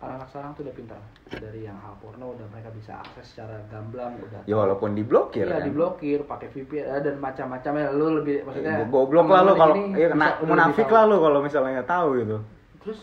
Anak-anak 0.00 0.28
sekarang 0.30 0.50
tuh 0.54 0.62
udah 0.64 0.74
pintar. 0.74 1.00
Dari 1.28 1.60
yang 1.62 1.76
hal 1.76 1.94
porno 1.98 2.32
udah 2.32 2.46
mereka 2.48 2.70
bisa 2.70 2.96
akses 2.96 3.26
secara 3.28 3.60
gamblang 3.68 4.16
udah 4.18 4.42
ya 4.44 4.56
walaupun 4.56 4.94
diblokir 4.94 5.44
iya 5.44 5.58
kan? 5.58 5.66
diblokir 5.66 6.24
pakai 6.24 6.48
VPN 6.48 6.86
eh, 6.88 7.00
dan 7.02 7.16
macam-macamnya. 7.18 7.86
Lu 7.92 8.06
lebih 8.18 8.42
maksudnya 8.42 8.82
Eh, 8.82 8.88
goblok 8.88 9.26
lah 9.26 9.42
teman-teman 9.44 9.58
kalau 9.58 9.74
iya 9.92 10.08
bisa- 10.08 10.12
kena 10.14 10.28
munafik 10.42 10.88
lah 10.88 11.02
lo 11.04 11.16
kalau 11.20 11.38
misalnya 11.40 11.70
nggak 11.76 11.90
tahu 11.90 12.08
gitu. 12.16 12.36
Terus 12.80 13.00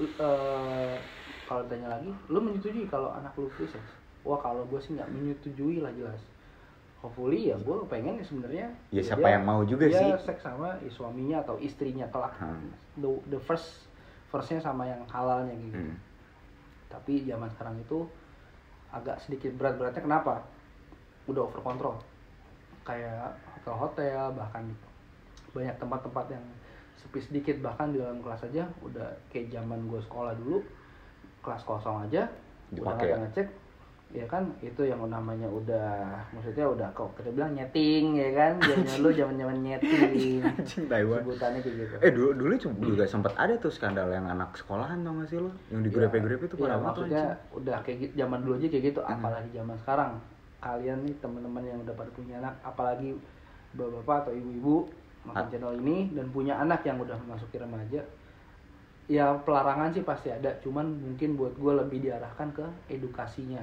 eh, 0.00 0.94
kalau 1.44 1.62
ditanya 1.66 1.88
lagi 1.92 2.10
lu 2.26 2.38
menyetujui 2.40 2.84
kalau 2.86 3.10
anak 3.10 3.34
lu 3.34 3.50
free 3.50 3.66
sex 3.66 3.82
wah 4.22 4.38
kalau 4.38 4.62
gue 4.64 4.78
sih 4.78 4.94
nggak 4.94 5.10
menyetujui 5.10 5.80
lah 5.80 5.90
jelas 5.92 6.20
hopefully 7.00 7.48
ya 7.48 7.56
gue 7.56 7.76
pengen 7.86 8.16
ya 8.16 8.24
sebenarnya 8.24 8.66
Ya, 8.90 9.00
siapa 9.02 9.24
dia- 9.24 9.34
yang 9.34 9.44
mau 9.44 9.60
juga 9.62 9.84
dia 9.86 9.98
sih. 9.98 10.10
seks 10.22 10.42
sama 10.42 10.76
ya, 10.78 10.90
suaminya 10.90 11.40
atau 11.40 11.56
istrinya 11.58 12.04
kelak 12.06 12.36
Hmm. 12.36 12.68
the, 12.94 13.08
the 13.28 13.40
first 13.40 13.88
firstnya 14.26 14.60
sama 14.60 14.84
yang 14.84 15.00
halalnya 15.06 15.56
gitu 15.56 15.74
Hmm. 15.74 15.96
tapi 16.88 17.24
zaman 17.24 17.48
sekarang 17.50 17.76
itu 17.78 18.04
agak 18.90 19.16
sedikit 19.18 19.54
berat-beratnya 19.54 20.02
kenapa 20.02 20.42
udah 21.24 21.42
over 21.42 21.60
control 21.60 21.96
kayak 22.82 23.32
hotel-hotel 23.54 24.32
bahkan 24.32 24.64
banyak 25.50 25.74
tempat-tempat 25.76 26.26
yang 26.30 26.44
sepi 26.96 27.18
sedikit 27.18 27.56
bahkan 27.60 27.90
di 27.90 27.98
dalam 27.98 28.18
kelas 28.18 28.44
aja 28.44 28.66
udah 28.80 29.08
kayak 29.28 29.48
zaman 29.50 29.86
gue 29.86 30.00
sekolah 30.00 30.34
dulu 30.34 30.60
kelas 31.40 31.62
kosong 31.62 32.04
aja 32.04 32.28
udah 32.70 32.76
Dipakai 32.76 33.04
nggak 33.04 33.10
ya? 33.10 33.22
ngecek 33.24 33.48
ya 34.10 34.26
kan 34.26 34.42
itu 34.58 34.82
yang 34.82 34.98
namanya 35.06 35.46
udah 35.46 36.02
maksudnya 36.34 36.66
udah 36.66 36.88
kok 36.90 37.14
kita 37.14 37.30
bilang 37.30 37.54
nyeting 37.54 38.18
ya 38.18 38.30
kan? 38.34 38.52
Zaman 38.58 38.98
lu 38.98 39.10
zaman 39.14 39.34
zaman 39.38 39.56
nyeting 39.62 40.42
sebutannya 41.22 41.60
kayak 41.62 41.76
gitu. 41.78 41.94
Eh 42.02 42.10
dulu 42.10 42.30
dulu 42.34 42.52
juga 42.58 43.04
sempat 43.06 43.38
ada 43.38 43.54
tuh 43.54 43.70
skandal 43.70 44.10
yang 44.10 44.26
anak 44.26 44.50
sekolahan 44.58 44.98
tau 45.00 45.14
gak 45.14 45.28
sih 45.30 45.38
lo? 45.38 45.50
Yang 45.70 45.80
di 45.80 45.90
itu 46.42 46.56
Iya, 46.58 46.62
parah 46.66 46.76
banget 46.76 46.90
tuh, 46.90 47.02
maksudnya 47.06 47.22
anjing. 47.22 47.58
udah 47.62 47.76
kayak 47.86 47.98
gitu 48.00 48.12
zaman 48.18 48.38
dulu 48.42 48.54
aja 48.58 48.66
kayak 48.66 48.84
gitu. 48.90 49.00
Hmm. 49.00 49.14
apalagi 49.14 49.48
zaman 49.54 49.76
sekarang. 49.78 50.12
Kalian 50.60 50.98
nih 51.06 51.14
teman-teman 51.22 51.62
yang 51.64 51.78
udah 51.80 51.94
pada 51.94 52.10
punya 52.12 52.34
anak 52.36 52.54
apalagi 52.60 53.08
bapak-bapak 53.72 54.16
atau 54.26 54.32
ibu-ibu 54.34 54.76
nonton 55.22 55.38
Ah. 55.38 55.48
channel 55.48 55.72
ini 55.78 56.10
dan 56.12 56.26
punya 56.28 56.58
anak 56.58 56.82
yang 56.82 56.98
udah 56.98 57.14
memasuki 57.14 57.56
remaja 57.56 58.02
ya 59.06 59.26
pelarangan 59.42 59.90
sih 59.90 60.02
pasti 60.02 60.28
ada. 60.28 60.50
Cuman 60.58 60.86
mungkin 60.98 61.34
buat 61.34 61.54
gue 61.54 61.72
lebih 61.78 62.02
diarahkan 62.02 62.50
ke 62.50 62.66
edukasinya 62.88 63.62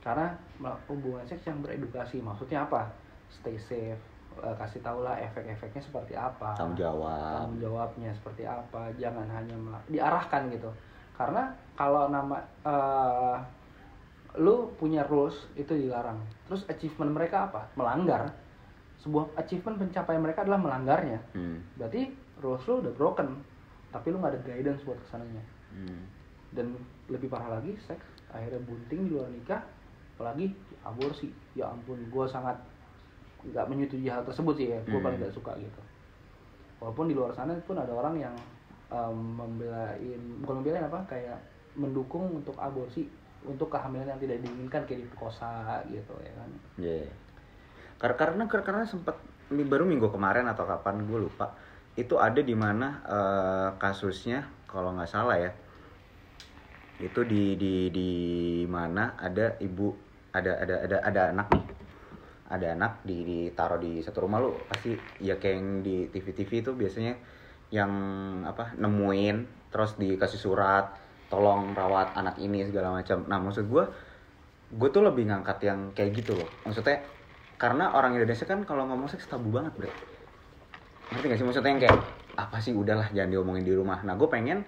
karena 0.00 0.32
hubungan 0.88 1.24
seks 1.28 1.44
yang 1.44 1.60
beredukasi 1.60 2.24
maksudnya 2.24 2.64
apa? 2.64 2.88
Stay 3.28 3.56
safe 3.60 4.00
eh, 4.40 4.54
kasih 4.56 4.80
tau 4.80 5.04
lah 5.04 5.20
efek-efeknya 5.20 5.82
seperti 5.84 6.16
apa. 6.16 6.56
Tanggung 6.56 6.80
jawab. 6.80 7.44
tanggung 7.44 7.60
jawabnya 7.60 8.10
seperti 8.16 8.48
apa 8.48 8.88
jangan 8.96 9.28
hanya 9.28 9.56
diarahkan 9.92 10.48
gitu. 10.48 10.72
Karena 11.14 11.52
kalau 11.76 12.08
nama 12.08 12.40
eh, 12.64 13.36
lu 14.40 14.72
punya 14.80 15.04
rules 15.04 15.36
itu 15.52 15.76
dilarang. 15.76 16.16
Terus 16.48 16.64
achievement 16.72 17.12
mereka 17.12 17.52
apa? 17.52 17.68
Melanggar. 17.76 18.32
Sebuah 19.04 19.36
achievement 19.36 19.80
pencapaian 19.80 20.20
mereka 20.20 20.44
adalah 20.44 20.60
melanggarnya. 20.60 21.20
Hmm. 21.36 21.60
berarti 21.76 22.08
rules 22.40 22.64
lu 22.64 22.80
udah 22.80 22.92
broken 22.96 23.28
tapi 23.92 24.08
lu 24.08 24.16
nggak 24.22 24.32
ada 24.32 24.40
guidance 24.48 24.80
buat 24.86 24.96
ke 24.96 25.06
sananya. 25.12 25.44
Hmm. 25.70 26.02
dan 26.50 26.74
lebih 27.06 27.30
parah 27.30 27.62
lagi 27.62 27.78
seks 27.86 28.02
akhirnya 28.34 28.58
bunting 28.66 29.06
di 29.06 29.10
luar 29.14 29.30
nikah 29.30 29.62
apalagi 30.20 30.52
aborsi. 30.84 31.32
Ya 31.56 31.72
ampun 31.72 31.96
gue 31.96 32.26
sangat 32.28 32.60
nggak 33.40 33.64
menyetujui 33.72 34.12
hal 34.12 34.20
tersebut 34.20 34.52
sih 34.52 34.68
ya. 34.68 34.78
Gue 34.84 35.00
Hmm. 35.00 35.08
paling 35.08 35.16
nggak 35.16 35.32
suka 35.32 35.56
gitu. 35.56 35.80
Walaupun 36.76 37.08
di 37.08 37.16
luar 37.16 37.32
sana 37.32 37.56
pun 37.64 37.80
ada 37.80 37.88
orang 37.88 38.20
yang 38.20 38.36
em, 38.92 39.16
membelain 39.16 40.20
bukan 40.44 40.60
membelain 40.60 40.84
apa 40.84 41.00
kayak 41.08 41.40
mendukung 41.72 42.36
untuk 42.36 42.58
aborsi 42.60 43.06
untuk 43.46 43.72
kehamilan 43.72 44.12
yang 44.12 44.20
tidak 44.20 44.44
diinginkan 44.44 44.84
kayak 44.84 45.08
diperkosa 45.08 45.80
gitu 45.88 46.12
ya 46.20 46.32
kan? 46.36 46.50
Iya. 46.76 47.08
Kar- 47.96 48.18
Karena 48.18 48.44
kar- 48.44 48.60
karena 48.60 48.84
sempat 48.84 49.16
baru 49.48 49.88
minggu 49.88 50.12
kemarin 50.12 50.44
atau 50.44 50.68
kapan 50.68 51.08
gue 51.08 51.16
lupa. 51.16 51.56
Itu 51.96 52.20
ada 52.20 52.44
di 52.44 52.52
mana 52.52 53.00
eh, 53.08 53.68
kasusnya 53.80 54.44
kalau 54.68 54.92
nggak 54.92 55.08
salah 55.08 55.38
ya. 55.38 55.52
Itu 57.00 57.24
di 57.24 57.56
di 57.56 57.88
di 57.88 58.10
mana 58.68 59.16
ada 59.16 59.56
ibu 59.56 59.96
ada 60.30 60.52
ada 60.62 60.74
ada 60.86 60.96
ada 61.02 61.22
anak 61.34 61.48
nih. 61.54 61.64
Ada 62.50 62.66
anak 62.74 62.92
di 63.06 63.18
ditaruh 63.22 63.78
di 63.78 64.02
satu 64.02 64.26
rumah 64.26 64.42
lu 64.42 64.50
pasti 64.66 64.94
ya 65.22 65.38
kayak 65.38 65.86
di 65.86 66.10
TV 66.10 66.26
TV 66.34 66.50
itu 66.66 66.74
biasanya 66.74 67.14
yang 67.70 67.92
apa 68.42 68.74
nemuin 68.74 69.70
terus 69.70 69.94
dikasih 69.94 70.40
surat 70.42 70.90
tolong 71.30 71.70
rawat 71.70 72.18
anak 72.18 72.42
ini 72.42 72.66
segala 72.66 72.90
macam. 72.98 73.22
Nah 73.30 73.38
maksud 73.38 73.70
gue 73.70 73.84
gue 74.70 74.88
tuh 74.90 75.02
lebih 75.06 75.30
ngangkat 75.30 75.58
yang 75.62 75.94
kayak 75.94 76.10
gitu 76.18 76.34
loh. 76.34 76.50
Maksudnya 76.66 77.06
karena 77.54 77.94
orang 77.94 78.18
Indonesia 78.18 78.46
kan 78.46 78.66
kalau 78.66 78.90
ngomong 78.90 79.06
seks 79.06 79.30
tabu 79.30 79.54
banget 79.54 79.70
bre. 79.78 79.90
Ngerti 81.14 81.26
gak 81.26 81.38
sih 81.38 81.46
maksudnya 81.46 81.70
yang 81.70 81.82
kayak 81.86 81.98
apa 82.34 82.56
sih 82.58 82.74
udahlah 82.74 83.06
jangan 83.14 83.30
diomongin 83.30 83.62
di 83.62 83.74
rumah. 83.74 84.02
Nah 84.02 84.18
gue 84.18 84.26
pengen 84.26 84.66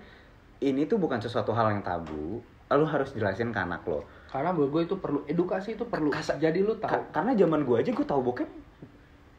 ini 0.62 0.86
tuh 0.86 1.02
bukan 1.02 1.18
sesuatu 1.18 1.50
hal 1.50 1.74
yang 1.74 1.82
tabu 1.82 2.38
lu 2.72 2.86
harus 2.88 3.12
jelasin 3.12 3.52
ke 3.52 3.60
anak 3.60 3.84
lo 3.84 4.06
karena 4.32 4.48
menurut 4.48 4.70
gue 4.72 4.82
itu 4.86 4.96
perlu 4.96 5.20
edukasi 5.24 5.76
itu 5.76 5.84
perlu 5.84 6.08
Kasa- 6.08 6.34
jadi 6.34 6.56
lu 6.58 6.72
tahu. 6.74 6.88
Ka- 6.88 7.08
karena 7.12 7.36
zaman 7.36 7.62
gue 7.62 7.76
aja 7.78 7.90
gue 7.92 8.06
tahu 8.06 8.20
bokep 8.24 8.48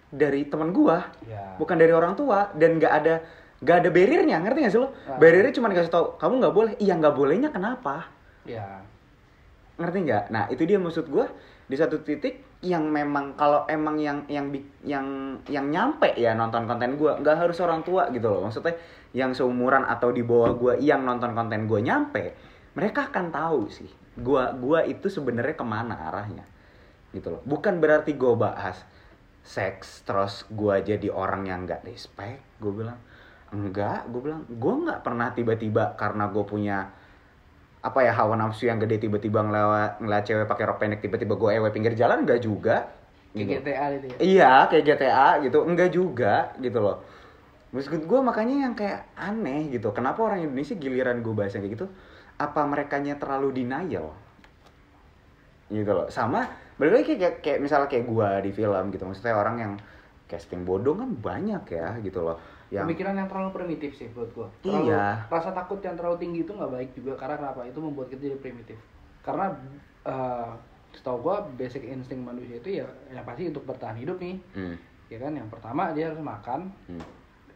dari 0.10 0.46
teman 0.46 0.70
gue 0.70 0.98
ya 1.26 1.58
bukan 1.58 1.74
dari 1.74 1.90
orang 1.90 2.14
tua 2.14 2.54
dan 2.54 2.78
nggak 2.78 2.94
ada 2.94 3.16
nggak 3.60 3.78
ada 3.80 3.90
barriernya 3.90 4.38
ngerti 4.40 4.60
gak 4.62 4.72
sih 4.72 4.78
lo 4.78 4.94
Ah. 5.04 5.18
barriernya 5.18 5.50
cuma 5.52 5.68
dikasih 5.68 5.90
tahu 5.90 6.06
kamu 6.16 6.34
nggak 6.40 6.54
boleh. 6.54 6.74
Iya 6.78 6.94
nggak 6.96 7.16
bolehnya 7.16 7.50
kenapa? 7.50 8.06
Ya 8.44 8.86
ngerti 9.74 9.98
nggak? 10.04 10.24
Nah 10.30 10.44
itu 10.48 10.62
dia 10.64 10.78
maksud 10.78 11.08
gue 11.08 11.26
di 11.64 11.74
satu 11.74 11.98
titik 11.98 12.44
yang 12.62 12.86
memang 12.86 13.34
kalau 13.34 13.66
emang 13.66 13.98
yang 13.98 14.22
yang 14.28 14.54
yang 14.84 15.06
yang 15.44 15.66
nyampe 15.68 16.14
ya 16.14 16.32
nonton 16.32 16.64
konten 16.64 16.94
gue 16.94 17.12
nggak 17.18 17.36
harus 17.40 17.58
orang 17.58 17.82
tua 17.82 18.08
gitu 18.10 18.30
loh. 18.30 18.46
Maksudnya 18.46 18.78
yang 19.12 19.34
seumuran 19.34 19.82
atau 19.84 20.12
di 20.12 20.22
bawah 20.22 20.54
gue 20.54 20.74
yang 20.80 21.02
nonton 21.02 21.34
konten 21.34 21.66
gue 21.66 21.80
nyampe 21.82 22.24
mereka 22.74 23.10
akan 23.10 23.30
tahu 23.30 23.62
sih 23.70 23.90
gue 24.14 24.44
gua 24.62 24.86
itu 24.86 25.10
sebenarnya 25.10 25.58
ke 25.58 25.66
mana 25.66 26.10
arahnya 26.10 26.46
gitu 27.14 27.34
loh 27.34 27.42
bukan 27.46 27.82
berarti 27.82 28.14
gue 28.14 28.34
bahas 28.38 28.82
seks 29.44 30.06
terus 30.06 30.46
gue 30.50 30.76
jadi 30.82 31.10
orang 31.10 31.50
yang 31.50 31.66
nggak 31.66 31.86
respect 31.86 32.42
gue 32.62 32.74
bilang 32.74 32.98
enggak 33.54 34.10
gue 34.10 34.22
bilang 34.22 34.42
gue 34.50 34.74
nggak 34.86 35.02
pernah 35.06 35.30
tiba-tiba 35.34 35.94
karena 35.98 36.30
gue 36.30 36.46
punya 36.46 36.90
apa 37.84 38.00
ya 38.00 38.16
hawa 38.16 38.40
nafsu 38.40 38.72
yang 38.72 38.80
gede 38.80 39.04
tiba-tiba 39.06 39.44
ngelewat 39.44 40.00
ngeliat 40.00 40.24
cewek 40.24 40.48
pakai 40.48 40.64
rok 40.66 40.78
pendek 40.80 41.04
tiba-tiba 41.04 41.36
gue 41.36 41.50
ewe 41.60 41.70
pinggir 41.70 41.94
jalan 41.94 42.24
enggak 42.24 42.40
juga 42.40 42.88
kayak 43.34 43.48
gitu. 43.50 43.62
GTA 43.66 43.86
itu 43.90 44.06
ya 44.08 44.16
Iya, 44.22 44.54
kayak 44.70 44.84
GTA 44.86 45.30
gitu. 45.42 45.60
Enggak 45.66 45.90
juga 45.90 46.36
gitu 46.62 46.80
loh. 46.80 47.02
Maksud 47.74 48.06
gue 48.06 48.20
makanya 48.22 48.70
yang 48.70 48.74
kayak 48.78 49.10
aneh 49.18 49.74
gitu. 49.74 49.90
Kenapa 49.90 50.22
orang 50.22 50.46
Indonesia 50.46 50.78
giliran 50.78 51.26
gue 51.26 51.34
bahas 51.34 51.58
yang 51.58 51.66
kayak 51.66 51.76
gitu 51.82 51.88
apa 52.44 52.62
merekanya 52.68 53.16
terlalu 53.16 53.64
denial 53.64 54.12
gitu 55.72 55.92
loh 55.96 56.08
sama 56.12 56.44
balik 56.76 57.02
lagi 57.02 57.16
kayak 57.16 57.36
kayak 57.40 57.60
misalnya 57.64 57.88
kayak 57.88 58.06
gua 58.06 58.44
di 58.44 58.52
film 58.52 58.92
gitu 58.92 59.04
maksudnya 59.08 59.40
orang 59.40 59.56
yang 59.58 59.74
casting 60.28 60.68
bodoh 60.68 60.98
kan 60.98 61.10
banyak 61.14 61.64
ya 61.72 61.96
gitu 62.04 62.20
loh 62.20 62.38
yang 62.74 62.90
Pemikiran 62.90 63.14
yang 63.14 63.30
terlalu 63.30 63.50
primitif 63.54 63.94
sih 63.94 64.10
menurut 64.10 64.34
gua. 64.34 64.48
Iya. 64.66 65.30
Rasa 65.30 65.54
takut 65.54 65.78
yang 65.86 65.94
terlalu 65.94 66.18
tinggi 66.18 66.42
itu 66.42 66.58
nggak 66.58 66.74
baik 66.74 66.90
juga 66.98 67.14
karena 67.22 67.38
kenapa? 67.38 67.70
Itu 67.70 67.78
membuat 67.86 68.10
kita 68.10 68.34
jadi 68.34 68.38
primitif. 68.42 68.82
Karena 69.22 69.54
eh 70.10 70.50
setahu 70.90 71.22
gua 71.22 71.46
basic 71.54 71.86
insting 71.86 72.26
manusia 72.26 72.58
itu 72.58 72.82
ya 72.82 72.88
yang 73.14 73.22
pasti 73.22 73.46
untuk 73.46 73.62
bertahan 73.70 73.94
hidup 74.02 74.18
nih. 74.18 74.42
Hmm, 74.58 74.76
Ya 75.14 75.22
kan 75.22 75.38
yang 75.38 75.46
pertama 75.54 75.94
dia 75.94 76.10
harus 76.10 76.18
makan, 76.18 76.74
hmm, 76.90 77.06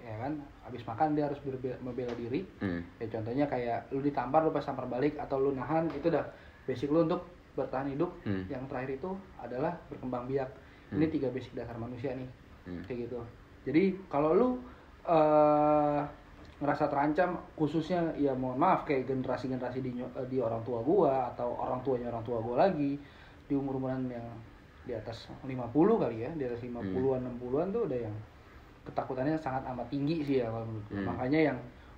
ya 0.07 0.17
kan? 0.17 0.33
Habis 0.63 0.81
makan 0.83 1.13
dia 1.13 1.27
harus 1.27 1.39
membela 1.79 2.13
diri. 2.13 2.47
hmm, 2.59 2.81
Ya 2.97 3.07
contohnya 3.07 3.45
kayak 3.45 3.91
lu 3.91 3.99
ditampar 3.99 4.41
lu 4.41 4.49
pas 4.49 4.63
tampar 4.63 4.87
balik 4.87 5.19
atau 5.19 5.37
lu 5.37 5.51
nahan 5.51 5.85
itu 5.91 6.07
udah 6.07 6.23
basic 6.63 6.87
lu 6.87 7.03
untuk 7.03 7.27
bertahan 7.53 7.91
hidup. 7.91 8.09
Hmm. 8.23 8.47
Yang 8.47 8.63
terakhir 8.67 8.91
itu 8.95 9.09
adalah 9.37 9.75
berkembang 9.87 10.25
biak. 10.25 10.49
Ini 10.89 11.05
tiga 11.09 11.27
basic 11.29 11.51
dasar 11.51 11.75
manusia 11.75 12.15
nih. 12.15 12.29
Hmm. 12.63 12.81
Kayak 12.83 12.99
gitu. 13.05 13.19
Jadi 13.67 13.83
kalau 14.07 14.31
lu 14.31 14.49
eh 15.03 16.01
ngerasa 16.57 16.89
terancam 16.89 17.37
khususnya 17.53 18.17
ya 18.17 18.33
mohon 18.33 18.57
maaf 18.57 18.81
kayak 18.81 19.05
generasi-generasi 19.05 19.77
di 19.77 19.93
nyo- 19.93 20.09
eh, 20.17 20.25
di 20.25 20.41
orang 20.41 20.65
tua 20.65 20.81
gua 20.81 21.29
atau 21.29 21.53
orang 21.53 21.85
tuanya 21.85 22.09
orang 22.09 22.25
tua 22.25 22.41
gua 22.41 22.65
lagi 22.65 22.97
di 23.45 23.53
umur-umuran 23.53 24.09
yang 24.09 24.25
di 24.81 24.91
atas 24.91 25.29
50 25.45 25.53
kali 26.01 26.25
ya, 26.25 26.31
di 26.33 26.43
atas 26.43 26.57
50-an 26.59 27.21
60-an 27.29 27.67
tuh 27.69 27.83
udah 27.85 27.99
yang 28.01 28.15
ketakutannya 28.87 29.35
sangat 29.37 29.63
amat 29.67 29.87
tinggi 29.91 30.23
sih 30.23 30.35
ya 30.41 30.47
kalau 30.47 30.65
menurut 30.65 30.85
gua. 30.87 30.97
Hmm. 30.97 31.07
Makanya 31.11 31.39
yang 31.53 31.57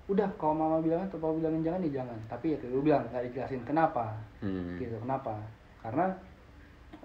udah 0.09 0.25
kalau 0.41 0.57
mama 0.57 0.81
bilang 0.81 1.05
atau 1.05 1.21
papa 1.21 1.37
bilangin 1.37 1.61
jangan 1.61 1.85
ya 1.85 2.01
jangan 2.01 2.17
tapi 2.25 2.45
ya 2.49 2.57
kayak 2.57 2.73
gue 2.73 2.81
bilang 2.81 3.05
nggak 3.13 3.29
dijelasin 3.29 3.61
kenapa 3.61 4.17
hmm. 4.41 4.81
gitu 4.81 4.97
kenapa 5.05 5.37
karena 5.85 6.05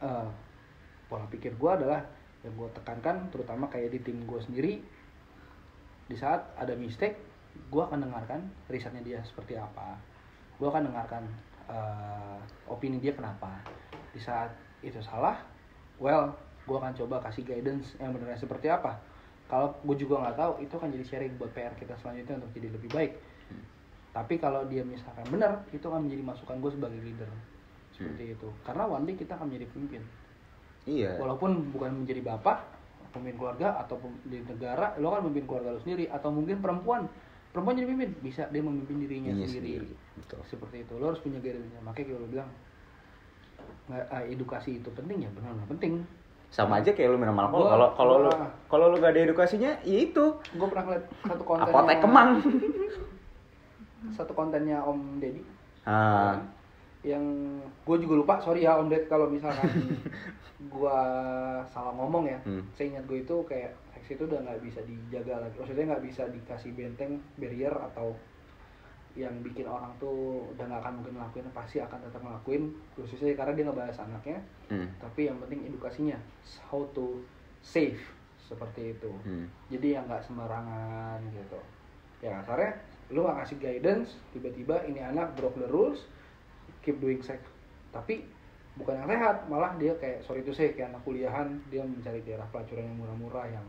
eh, 0.01 0.29
pola 1.05 1.29
pikir 1.29 1.53
gue 1.53 1.71
adalah 1.71 2.01
yang 2.41 2.57
gue 2.57 2.69
tekankan 2.73 3.29
terutama 3.29 3.69
kayak 3.69 3.93
di 3.93 4.01
tim 4.01 4.25
gue 4.25 4.41
sendiri 4.41 4.81
di 6.09 6.17
saat 6.17 6.49
ada 6.57 6.73
mistake 6.73 7.21
gue 7.69 7.83
akan 7.85 8.09
dengarkan 8.09 8.41
risetnya 8.73 9.05
dia 9.05 9.21
seperti 9.21 9.61
apa 9.61 10.01
gue 10.57 10.65
akan 10.65 10.89
dengarkan 10.89 11.29
eh, 11.69 12.41
opini 12.73 13.05
dia 13.05 13.13
kenapa 13.13 13.61
di 14.17 14.21
saat 14.21 14.49
itu 14.81 14.97
salah 15.05 15.45
well 16.01 16.33
gue 16.65 16.77
akan 16.81 16.97
coba 16.97 17.21
kasih 17.29 17.45
guidance 17.45 17.93
yang 18.01 18.17
benar 18.17 18.33
seperti 18.41 18.73
apa 18.73 18.97
kalau 19.45 19.77
gue 19.85 19.97
juga 20.01 20.25
nggak 20.25 20.37
tahu 20.41 20.53
itu 20.65 20.75
akan 20.75 20.89
jadi 20.89 21.05
sharing 21.05 21.33
buat 21.37 21.53
PR 21.53 21.77
kita 21.77 21.95
selanjutnya 22.01 22.41
untuk 22.41 22.51
jadi 22.57 22.69
lebih 22.73 22.91
baik. 22.91 23.13
Tapi 24.15 24.35
kalau 24.39 24.63
dia 24.71 24.87
misalkan 24.87 25.27
benar 25.27 25.67
itu 25.75 25.85
akan 25.85 26.07
menjadi 26.07 26.23
masukan 26.23 26.57
gue 26.63 26.71
sebagai 26.71 27.01
leader. 27.03 27.31
Seperti 27.95 28.39
itu. 28.39 28.49
Karena 28.63 28.87
one 28.87 29.05
day 29.07 29.15
kita 29.19 29.35
akan 29.35 29.51
menjadi 29.51 29.67
pemimpin. 29.75 30.03
Iya. 30.87 31.19
Walaupun 31.19 31.75
bukan 31.75 31.91
menjadi 32.05 32.23
bapak 32.23 32.59
pemimpin 33.11 33.39
keluarga 33.39 33.79
atau 33.79 33.99
di 34.27 34.43
negara 34.43 34.99
lo 34.99 35.15
kan 35.15 35.23
memimpin 35.27 35.47
keluarga 35.51 35.75
lo 35.75 35.81
sendiri. 35.83 36.07
Atau 36.11 36.31
mungkin 36.31 36.63
perempuan. 36.63 37.11
Perempuan 37.51 37.75
jadi 37.75 37.87
pemimpin. 37.91 38.11
Bisa 38.23 38.43
dia 38.51 38.63
memimpin 38.63 38.97
dirinya 39.03 39.31
Dirinya 39.35 39.47
sendiri. 39.51 39.71
sendiri, 39.83 39.91
betul. 40.19 40.41
seperti 40.47 40.77
itu. 40.87 40.93
Lo 40.99 41.05
harus 41.11 41.21
punya 41.23 41.39
guidance 41.43 41.71
makanya 41.83 42.07
kayak 42.11 42.21
lo 42.23 42.29
bilang 42.31 42.51
ah, 43.91 44.23
edukasi 44.27 44.79
itu 44.79 44.91
penting. 44.95 45.27
Ya 45.27 45.31
benar-benar 45.35 45.67
penting 45.71 45.93
sama 46.55 46.79
aja 46.79 46.95
kayak 46.95 47.11
lu 47.11 47.19
minum 47.19 47.35
alkohol. 47.35 47.67
Kalau 47.67 47.89
kalau 47.99 48.15
lu 48.23 48.31
kalau 48.71 48.87
lu 48.95 49.03
gak 49.03 49.11
ada 49.11 49.27
edukasinya 49.27 49.75
ya 49.83 49.99
itu. 50.07 50.39
Gue 50.55 50.67
pernah 50.71 50.87
ngeliat 50.87 51.05
satu 51.27 51.43
konten 51.43 51.67
apotek 51.67 51.99
kemang. 51.99 52.31
Satu 54.15 54.37
kontennya 54.37 54.85
Om 54.85 55.17
Deddy. 55.17 55.43
Ah. 55.89 56.37
Yang 57.01 57.25
gue 57.89 57.97
juga 58.05 58.15
lupa 58.21 58.35
sorry 58.39 58.63
ya 58.69 58.79
Om 58.79 58.87
Ded 58.87 59.11
kalau 59.11 59.27
misalkan 59.27 59.67
gue 60.75 61.01
salah 61.75 61.93
ngomong 61.99 62.31
ya. 62.31 62.39
Hmm. 62.47 62.63
saya 62.79 62.95
ingat 62.95 63.05
gue 63.11 63.25
itu 63.25 63.37
kayak 63.49 63.75
seks 63.97 64.15
itu 64.15 64.29
udah 64.29 64.45
nggak 64.45 64.61
bisa 64.63 64.79
dijaga 64.87 65.43
lagi. 65.43 65.57
Maksudnya 65.59 65.85
nggak 65.91 66.05
bisa 66.07 66.23
dikasih 66.31 66.71
benteng 66.77 67.19
barrier 67.35 67.75
atau 67.75 68.15
yang 69.15 69.31
bikin 69.47 69.63
orang 69.71 69.95
tuh 70.03 70.43
udah 70.55 70.67
nggak 70.67 70.83
akan 70.83 70.95
mungkin 70.99 71.15
ngelakuin 71.15 71.47
pasti 71.55 71.79
akan 71.79 72.03
tetap 72.03 72.19
ngelakuin 72.19 72.75
khususnya 72.99 73.39
karena 73.39 73.55
dia 73.55 73.65
ngebahas 73.71 73.99
anaknya 74.03 74.39
hmm. 74.75 74.89
tapi 74.99 75.31
yang 75.31 75.39
penting 75.39 75.71
edukasinya 75.71 76.19
how 76.67 76.83
to 76.91 77.23
save 77.63 78.03
seperti 78.43 78.99
itu 78.99 79.11
Hmm. 79.23 79.47
jadi 79.71 80.03
yang 80.03 80.05
nggak 80.11 80.27
sembarangan 80.27 81.23
gitu 81.31 81.61
ya 82.27 82.43
kasarnya 82.43 82.73
lu 83.15 83.23
nggak 83.23 83.39
kasih 83.47 83.59
guidance 83.63 84.19
tiba-tiba 84.35 84.83
ini 84.91 85.01
anak 85.01 85.33
broke 85.39 85.57
the 85.63 85.69
rules 85.71 86.11
keep 86.83 86.99
doing 86.99 87.23
sex 87.23 87.39
tapi 87.95 88.27
bukan 88.75 88.99
yang 88.99 89.07
sehat 89.07 89.47
malah 89.47 89.79
dia 89.79 89.95
kayak 90.03 90.19
sorry 90.27 90.43
itu 90.43 90.51
saya 90.51 90.75
kayak 90.75 90.91
anak 90.91 91.03
kuliahan 91.07 91.55
dia 91.71 91.87
mencari 91.87 92.19
daerah 92.27 92.45
pelacuran 92.51 92.91
yang 92.91 92.99
murah-murah 92.99 93.47
yang 93.47 93.67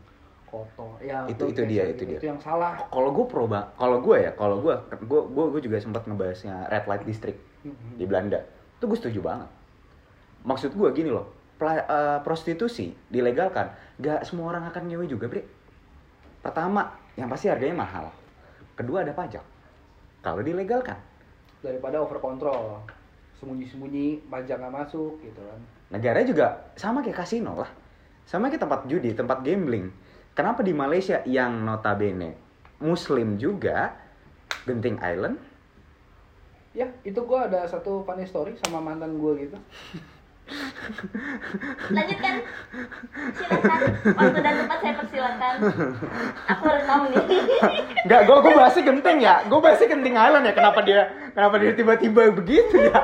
kotor 0.56 0.96
ya 0.98 1.28
Itu- 1.28 1.52
itu 1.52 1.62
dia, 1.68 1.84
kayak 1.84 1.92
itu 1.92 2.02
gitu. 2.02 2.10
dia. 2.10 2.18
itu 2.18 2.26
yang 2.32 2.40
salah. 2.40 2.80
Kalau 2.88 3.10
gue 3.12 3.26
pro 3.28 3.44
kalau 3.76 3.98
gue 4.00 4.16
ya 4.16 4.32
kalau 4.32 4.56
gue 4.58 4.74
gue 5.04 5.20
gue 5.28 5.44
gue 5.52 5.60
juga 5.60 5.76
sempat 5.76 6.08
ngebahasnya 6.08 6.72
red 6.72 6.88
light 6.88 7.04
district 7.04 7.36
Mhm. 7.62 8.00
di 8.00 8.04
Belanda. 8.08 8.40
Itu 8.76 8.88
gue 8.88 8.96
setuju 8.96 9.20
banget. 9.20 9.50
Maksud 10.46 10.72
gue 10.72 10.88
gini 10.92 11.10
loh 11.12 11.28
pela- 11.56 11.84
eh, 11.84 12.18
prostitusi 12.24 12.96
dilegalkan 13.08 13.68
gak 13.96 14.24
semua 14.24 14.50
orang 14.50 14.64
akan 14.66 14.82
nyewa 14.86 15.04
juga 15.04 15.28
bre. 15.28 15.44
Pertama 16.40 16.88
yang 17.14 17.26
pasti 17.26 17.48
harganya 17.48 17.76
mahal. 17.76 18.06
Kedua 18.76 19.02
ada 19.02 19.12
pajak. 19.12 19.42
Kalau 20.22 20.40
dilegalkan. 20.40 20.96
Daripada 21.60 21.98
over 21.98 22.20
control 22.20 22.78
sembunyi-sembunyi 23.36 24.28
pajak 24.28 24.56
nggak 24.56 24.74
masuk 24.74 25.20
gitu 25.20 25.40
kan. 25.40 25.60
Negara 25.92 26.24
juga 26.24 26.46
sama 26.74 27.02
kayak 27.02 27.20
kasino 27.20 27.56
lah. 27.56 27.70
Sama 28.26 28.50
kayak 28.50 28.62
tempat 28.62 28.80
judi 28.86 29.14
tempat 29.14 29.42
gambling 29.42 29.86
kenapa 30.36 30.60
di 30.60 30.76
Malaysia 30.76 31.24
yang 31.24 31.64
notabene 31.64 32.36
muslim 32.78 33.40
juga 33.40 33.96
Genting 34.68 35.00
Island 35.00 35.40
ya 36.76 36.92
itu 37.08 37.16
gua 37.24 37.48
ada 37.48 37.64
satu 37.64 38.04
funny 38.04 38.28
story 38.28 38.52
sama 38.60 38.84
mantan 38.84 39.16
gua 39.16 39.32
gitu 39.40 39.56
lanjutkan 41.90 42.34
silakan 43.34 43.80
waktu 44.14 44.38
dan 44.46 44.54
tempat 44.62 44.78
saya 44.78 44.94
persilakan 44.94 45.54
aku 46.46 46.64
rekam 46.70 47.00
nih 47.10 47.24
Enggak, 48.06 48.20
gue 48.30 48.36
gue 48.38 48.52
bahasnya 48.54 48.82
genting 48.86 49.18
ya. 49.18 49.42
Gue 49.50 49.58
bahasnya 49.58 49.90
genting 49.90 50.14
Island 50.14 50.46
ya. 50.46 50.54
Kenapa 50.54 50.78
dia 50.86 51.10
kenapa 51.34 51.58
dia 51.58 51.74
tiba-tiba 51.74 52.30
begitu 52.30 52.78
ya? 52.78 53.02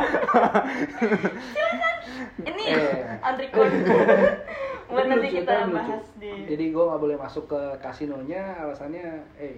ini 2.46 2.64
Eh. 2.78 3.26
on 3.26 3.34
record 3.34 3.70
Tapi 4.92 5.08
nanti 5.08 5.28
lucu, 5.32 5.38
kita 5.40 5.52
lucu. 5.64 5.74
bahas 5.74 6.04
di 6.20 6.30
Jadi 6.44 6.64
gue 6.68 6.84
nggak 6.84 7.00
boleh 7.00 7.16
masuk 7.16 7.44
ke 7.48 7.60
kasinonya, 7.80 8.42
alasannya, 8.60 9.24
eh, 9.40 9.56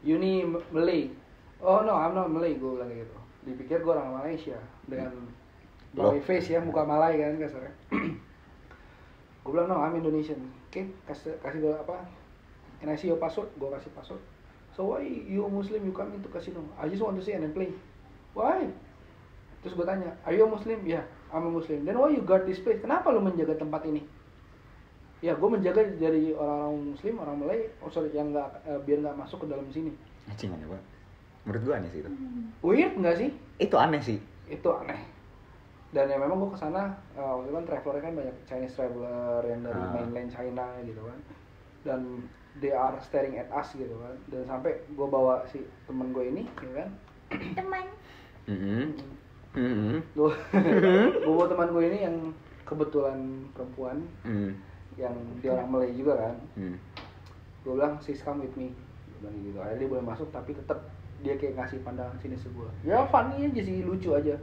you 0.00 0.16
need 0.16 0.48
Malay. 0.72 1.12
Oh 1.60 1.84
no, 1.84 1.92
I'm 1.92 2.16
not 2.16 2.32
Malay, 2.32 2.56
gue 2.56 2.70
bilang 2.72 2.88
gitu. 2.88 3.16
Dipikir 3.44 3.84
gue 3.84 3.92
orang 3.92 4.16
Malaysia 4.16 4.56
dengan. 4.88 5.12
Bali 5.94 6.18
face 6.18 6.56
ya, 6.56 6.60
muka 6.64 6.82
Malay 6.82 7.20
kan 7.20 7.38
kasarnya. 7.38 7.72
gue 9.44 9.50
bilang 9.52 9.68
no, 9.68 9.78
I'm 9.78 9.94
Indonesian. 10.00 10.40
Oke, 10.72 10.88
kasih 11.06 11.36
kasih 11.44 11.58
gue 11.60 11.74
apa? 11.76 12.02
And 12.80 12.88
I 12.90 12.96
see 12.98 13.12
your 13.12 13.20
password, 13.20 13.52
gue 13.60 13.68
kasih 13.68 13.92
password. 13.94 14.24
So 14.74 14.90
why 14.90 15.06
you 15.06 15.46
Muslim 15.46 15.86
you 15.86 15.94
come 15.94 16.10
into 16.18 16.26
casino? 16.26 16.66
I 16.74 16.90
just 16.90 16.98
want 16.98 17.14
to 17.14 17.22
see 17.22 17.30
and 17.30 17.46
then 17.46 17.54
play. 17.54 17.70
Why? 18.34 18.66
Terus 19.62 19.78
gue 19.78 19.86
tanya, 19.86 20.12
are 20.26 20.34
you 20.34 20.44
a 20.44 20.50
Muslim? 20.50 20.82
Ya, 20.82 21.00
yeah, 21.00 21.04
I'm 21.30 21.46
a 21.46 21.50
Muslim. 21.50 21.86
Then 21.86 21.96
why 21.96 22.10
you 22.10 22.26
guard 22.26 22.44
this 22.44 22.58
place? 22.58 22.82
Kenapa 22.82 23.14
lu 23.14 23.22
menjaga 23.22 23.54
tempat 23.54 23.86
ini? 23.86 24.02
Ya, 25.24 25.32
gue 25.32 25.48
menjaga 25.48 25.80
dari 25.96 26.36
orang-orang 26.36 26.92
Muslim, 26.92 27.14
orang 27.16 27.36
Malay, 27.40 27.60
oh 27.80 27.88
sorry, 27.88 28.12
yang 28.12 28.28
nggak 28.28 28.44
eh, 28.68 28.76
biar 28.78 28.98
nggak 29.00 29.16
masuk 29.16 29.40
ke 29.40 29.46
dalam 29.48 29.64
sini. 29.72 29.88
Anjing 30.28 30.52
aneh 30.52 30.68
banget. 30.68 30.84
Menurut 31.44 31.62
gue 31.64 31.74
aneh 31.74 31.90
sih 31.90 32.00
itu. 32.00 32.10
Weird 32.60 32.92
nggak 32.94 33.16
sih? 33.16 33.30
Itu 33.56 33.76
aneh 33.76 34.00
sih. 34.00 34.18
Itu 34.46 34.68
aneh. 34.70 35.00
Dan 35.90 36.12
ya 36.12 36.20
memang 36.20 36.36
gue 36.36 36.50
ke 36.52 36.58
sana, 36.58 36.92
uh, 37.14 37.40
waktu 37.40 37.48
itu 37.48 37.54
kan 37.54 37.64
traveler 37.64 37.98
kan 38.02 38.12
banyak 38.12 38.36
Chinese 38.44 38.74
traveler 38.74 39.40
yang 39.46 39.60
dari 39.62 39.78
Ah. 39.78 39.90
mainland 39.94 40.28
China 40.28 40.66
gitu 40.82 41.00
kan. 41.00 41.18
Dan 41.80 42.00
they 42.58 42.74
are 42.74 42.92
staring 43.00 43.38
at 43.38 43.48
us 43.48 43.72
gitu 43.72 43.96
kan. 43.96 44.14
Dan 44.28 44.44
sampai 44.44 44.76
gue 44.86 45.08
bawa 45.08 45.40
si 45.48 45.64
temen 45.86 46.12
gue 46.12 46.24
ini, 46.26 46.42
gitu 46.52 46.74
kan. 46.74 46.88
teman 47.56 47.86
Mhm. 48.44 48.84
Mhm. 49.54 49.96
Gue 50.12 50.36
gue 51.16 51.32
bawa 51.32 51.48
teman 51.48 51.72
gue 51.72 51.84
ini 51.86 51.98
yang 52.02 52.16
kebetulan 52.64 53.16
perempuan, 53.52 54.04
Mhm. 54.20 54.52
Yang 54.94 55.14
dia 55.42 55.50
orang 55.54 55.68
Malay 55.70 55.92
juga 55.94 56.14
kan. 56.18 56.36
Mhm. 56.58 56.76
gue 57.64 57.72
bilang 57.80 57.96
sis 58.04 58.20
come 58.20 58.44
with 58.44 58.54
me. 58.60 58.76
Gua 59.08 59.32
bilang 59.32 59.36
gitu. 59.40 59.58
Akhirnya 59.58 59.80
dia 59.80 59.88
boleh 59.88 60.04
masuk 60.04 60.28
tapi 60.28 60.52
tetap 60.52 60.78
dia 61.24 61.34
kayak 61.40 61.56
ngasih 61.56 61.80
pandangan 61.80 62.12
sini 62.20 62.36
gue 62.36 62.68
ya 62.84 63.08
funny 63.08 63.48
aja 63.48 63.62
sih 63.64 63.80
lucu 63.80 64.12
aja. 64.12 64.36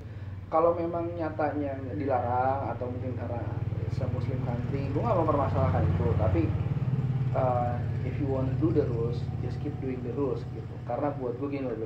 Kalau 0.49 0.73
memang 0.75 1.07
nyatanya 1.15 1.77
dilarang 1.95 2.75
atau 2.75 2.89
mungkin 2.89 3.13
karena 3.15 3.39
se 3.93 4.03
muslim 4.09 4.41
country 4.43 4.89
gue 4.89 5.01
nggak 5.01 5.19
mempermasalahkan 5.21 5.85
itu. 5.85 6.07
Tapi 6.17 6.41
uh, 7.37 7.77
if 8.01 8.17
you 8.17 8.25
want 8.25 8.49
to 8.49 8.55
do 8.57 8.73
the 8.73 8.83
rules 8.89 9.21
just 9.45 9.61
keep 9.61 9.73
doing 9.79 10.01
the 10.01 10.13
rules 10.17 10.41
gitu. 10.57 10.73
Karena 10.89 11.13
buat 11.21 11.37
gue 11.37 11.47
gini 11.47 11.69
loh 11.69 11.77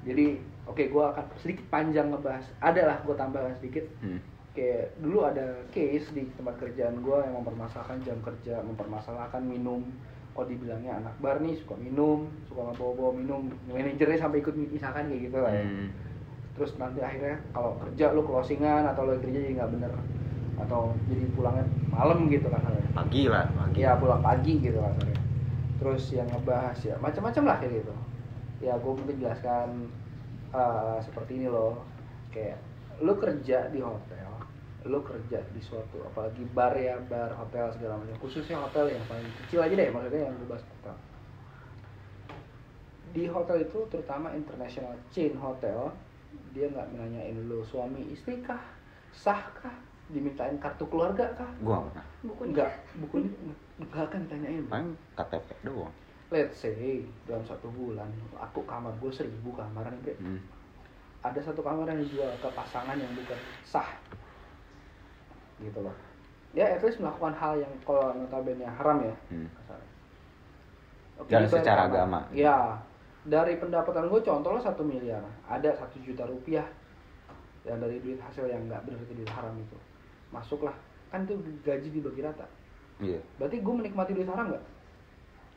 jadi 0.00 0.40
oke 0.64 0.82
gua 0.88 1.12
akan 1.12 1.24
sedikit 1.40 1.64
panjang 1.68 2.08
ngebahas. 2.08 2.44
Ada 2.60 2.82
lah 2.88 2.96
gue 3.04 3.14
tambahkan 3.16 3.54
sedikit. 3.60 3.84
Hmm. 4.00 4.20
Kayak 4.50 4.98
dulu 4.98 5.22
ada 5.26 5.62
case 5.70 6.10
di 6.10 6.26
tempat 6.34 6.58
kerjaan 6.58 6.98
gue 7.00 7.18
yang 7.22 7.34
mempermasalahkan 7.38 8.02
jam 8.02 8.18
kerja 8.22 8.58
mempermasalahkan 8.66 9.42
minum. 9.46 9.86
Kok 10.30 10.46
dibilangnya 10.46 11.02
anak 11.02 11.14
bar 11.18 11.42
nih 11.42 11.58
suka 11.58 11.74
minum 11.74 12.30
suka 12.46 12.70
bawa-bawa 12.78 13.18
minum 13.18 13.50
manajernya 13.66 14.18
sampai 14.18 14.38
ikut 14.38 14.54
misalkan 14.54 15.10
kayak 15.10 15.26
gitu 15.26 15.38
lah 15.42 15.50
ya. 15.50 15.66
Hmm. 15.66 15.90
terus 16.54 16.76
nanti 16.78 17.02
akhirnya 17.02 17.40
kalau 17.50 17.74
kerja 17.82 18.14
lu 18.14 18.22
closingan 18.22 18.84
atau 18.86 19.10
lu 19.10 19.18
kerja 19.18 19.42
jadi 19.42 19.58
nggak 19.58 19.70
bener 19.74 19.90
atau 20.60 20.94
jadi 21.10 21.24
pulangnya 21.34 21.66
malam 21.90 22.30
gitu 22.30 22.46
kan 22.46 22.62
Pagi 22.94 23.26
lah, 23.26 23.48
pagi. 23.48 23.80
ya 23.82 23.98
pulang 23.98 24.22
pagi 24.22 24.54
gitu 24.62 24.78
kan 24.78 24.94
terus 25.82 26.12
yang 26.14 26.28
ngebahas 26.30 26.78
ya 26.84 26.94
macam-macam 27.00 27.42
lah 27.50 27.56
kayak 27.58 27.82
gitu. 27.82 27.94
Ya 28.62 28.76
gue 28.78 28.92
mungkin 28.92 29.16
jelaskan 29.18 29.88
eh, 30.52 30.96
seperti 31.02 31.42
ini 31.42 31.48
loh. 31.50 31.80
Kayak 32.30 32.60
lu 33.02 33.16
kerja 33.18 33.66
di 33.72 33.80
hotel 33.82 34.29
lu 34.88 35.00
kerja 35.04 35.44
di 35.52 35.60
suatu 35.60 36.00
apalagi 36.08 36.40
bar 36.56 36.72
ya 36.72 36.96
bar 37.04 37.32
hotel 37.36 37.68
segala 37.76 38.00
macam 38.00 38.16
khususnya 38.16 38.56
hotel 38.56 38.88
yang 38.88 39.04
paling 39.04 39.28
kecil 39.44 39.60
aja 39.60 39.74
deh 39.76 39.88
maksudnya 39.92 40.22
yang 40.28 40.34
gue 40.40 40.48
bahas 40.48 40.64
hotel 40.64 40.94
di 43.10 43.24
hotel 43.26 43.56
itu 43.66 43.78
terutama 43.90 44.30
international 44.32 44.94
chain 45.10 45.34
hotel 45.36 45.90
dia 46.54 46.70
nggak 46.70 46.88
nanyain 46.94 47.36
lu 47.50 47.60
suami 47.66 48.06
istri 48.14 48.38
kah 48.40 48.62
sah 49.10 49.42
kah 49.58 49.74
dimintain 50.10 50.58
kartu 50.62 50.86
keluarga 50.86 51.26
kah 51.34 51.50
Gua 51.62 51.82
nggak 51.82 51.90
pernah. 51.90 52.06
bukunya 52.22 52.50
enggak 52.50 52.72
bukunya 52.98 53.30
enggak 53.82 54.06
kan 54.10 54.20
ditanyain. 54.26 54.64
Paling 54.66 54.90
KTP 55.18 55.48
doang. 55.66 55.94
let's 56.30 56.62
say 56.62 57.02
dalam 57.26 57.42
satu 57.42 57.66
bulan 57.74 58.06
aku 58.38 58.62
kamar 58.62 58.94
gue 59.02 59.10
seribu 59.10 59.50
kamar 59.58 59.90
nih. 59.90 60.14
Hmm. 60.22 60.38
ada 61.26 61.42
satu 61.42 61.58
kamar 61.60 61.90
yang 61.90 61.98
dijual 62.06 62.30
ke 62.38 62.48
pasangan 62.54 62.94
yang 62.94 63.10
bukan 63.18 63.38
sah 63.66 63.90
gitu 65.60 65.80
loh 65.80 65.94
ya 66.50 66.66
at 66.66 66.82
least 66.82 66.98
melakukan 66.98 67.30
hal 67.32 67.54
yang 67.56 67.72
kalau 67.84 68.10
notabene 68.12 68.66
haram 68.66 68.98
ya 69.00 69.14
Hmm. 69.30 69.48
Dan 71.28 71.44
secara 71.44 71.84
agama. 71.84 72.24
ya 72.32 72.80
dari 73.28 73.60
pendapatan 73.60 74.08
gue 74.08 74.20
contoh 74.24 74.56
lah 74.56 74.62
satu 74.64 74.80
miliar 74.80 75.20
ada 75.44 75.68
satu 75.76 76.00
juta 76.00 76.24
rupiah 76.24 76.64
yang 77.62 77.76
dari 77.76 78.00
duit 78.00 78.16
hasil 78.16 78.48
yang 78.48 78.64
nggak 78.64 78.80
benar 78.88 79.04
itu 79.04 79.12
duit 79.12 79.28
haram 79.28 79.52
itu 79.60 79.76
masuklah 80.32 80.72
kan 81.12 81.28
itu 81.28 81.36
gaji 81.60 81.88
dibagi 81.92 82.24
rata 82.24 82.48
Iya. 83.00 83.20
berarti 83.36 83.60
gue 83.60 83.74
menikmati 83.76 84.16
duit 84.16 84.24
haram 84.26 84.48
nggak 84.48 84.64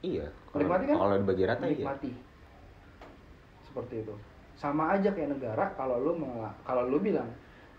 Iya. 0.04 0.28
Menikmati 0.52 0.84
kan? 0.84 0.96
kalau 1.00 1.16
dibagi 1.16 1.44
rata 1.48 1.64
iya. 1.64 1.68
menikmati 1.72 2.12
seperti 3.64 3.96
itu 4.04 4.16
sama 4.54 4.84
aja 4.94 5.10
kayak 5.10 5.32
negara 5.32 5.66
kalau 5.74 5.96
lu 5.98 6.12
kalau 6.62 6.84
lu 6.86 7.00
bilang 7.00 7.32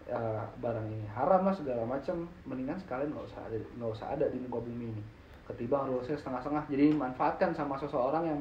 eh, 0.07 0.43
barang 0.59 0.87
ini 0.87 1.07
haram 1.11 1.43
lah 1.43 1.55
segala 1.55 1.83
macam 1.85 2.29
mendingan 2.45 2.77
sekalian 2.77 3.09
nggak 3.11 3.27
usah 3.27 3.41
ada 3.45 3.57
nggak 3.57 3.91
usah 3.91 4.07
ada 4.13 4.25
di 4.29 4.39
muka 4.39 4.61
bumi 4.61 4.87
ini. 4.91 5.03
Ketimbang 5.45 5.89
rulesnya 5.89 6.17
setengah-setengah. 6.17 6.65
Jadi 6.69 6.87
manfaatkan 6.93 7.53
sama 7.53 7.77
seseorang 7.77 8.25
yang 8.25 8.41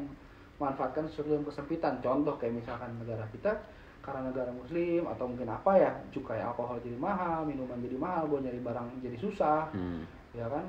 manfaatkan 0.55 1.03
sesuatu 1.07 1.35
yang 1.35 1.43
kesempitan. 1.43 1.99
Contoh 1.99 2.35
kayak 2.37 2.55
misalkan 2.55 2.95
negara 2.95 3.27
kita 3.29 3.59
karena 3.99 4.27
negara 4.27 4.51
muslim 4.51 5.07
atau 5.07 5.27
mungkin 5.27 5.47
apa 5.47 5.79
ya 5.79 5.91
cukai 6.11 6.39
alkohol 6.39 6.75
jadi 6.83 6.99
mahal 6.99 7.47
minuman 7.47 7.79
jadi 7.79 7.95
mahal 7.95 8.27
gue 8.27 8.39
nyari 8.43 8.59
barang 8.59 8.87
jadi 8.99 9.15
susah. 9.15 9.71
Hmm. 9.71 10.03
ya 10.31 10.47
kan? 10.47 10.63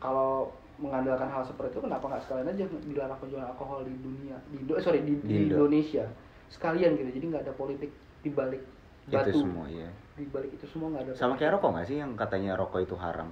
Kalau 0.00 0.52
mengandalkan 0.76 1.30
hal 1.30 1.44
seperti 1.44 1.76
itu 1.78 1.86
kenapa 1.86 2.04
nggak 2.08 2.22
sekalian 2.26 2.50
aja 2.50 2.64
dilarang 2.82 3.18
penjualan 3.20 3.46
alkohol 3.46 3.86
di 3.86 3.94
dunia 4.00 4.36
di 4.50 4.56
Indo- 4.58 4.76
eh, 4.76 4.82
sorry 4.82 5.00
di, 5.00 5.16
Di 5.20 5.24
di 5.24 5.34
Indo. 5.44 5.64
Indonesia? 5.64 6.04
Sekalian 6.50 6.96
gitu. 6.96 7.10
Jadi 7.14 7.24
nggak 7.30 7.42
ada 7.46 7.54
politik 7.54 7.90
di 8.20 8.30
balik 8.32 8.60
Itu 9.06 9.12
batu. 9.16 9.38
semua 9.38 9.64
iya. 9.68 9.88
Di 10.14 10.24
balik 10.24 10.50
itu 10.52 10.66
semua 10.66 10.88
nggak 10.88 11.02
ada 11.04 11.12
Sama 11.16 11.34
kayak 11.34 11.58
rokok 11.58 11.70
nggak 11.74 11.86
sih 11.86 11.96
yang 11.98 12.14
katanya 12.14 12.54
rokok 12.54 12.80
itu 12.80 12.94
haram? 12.94 13.30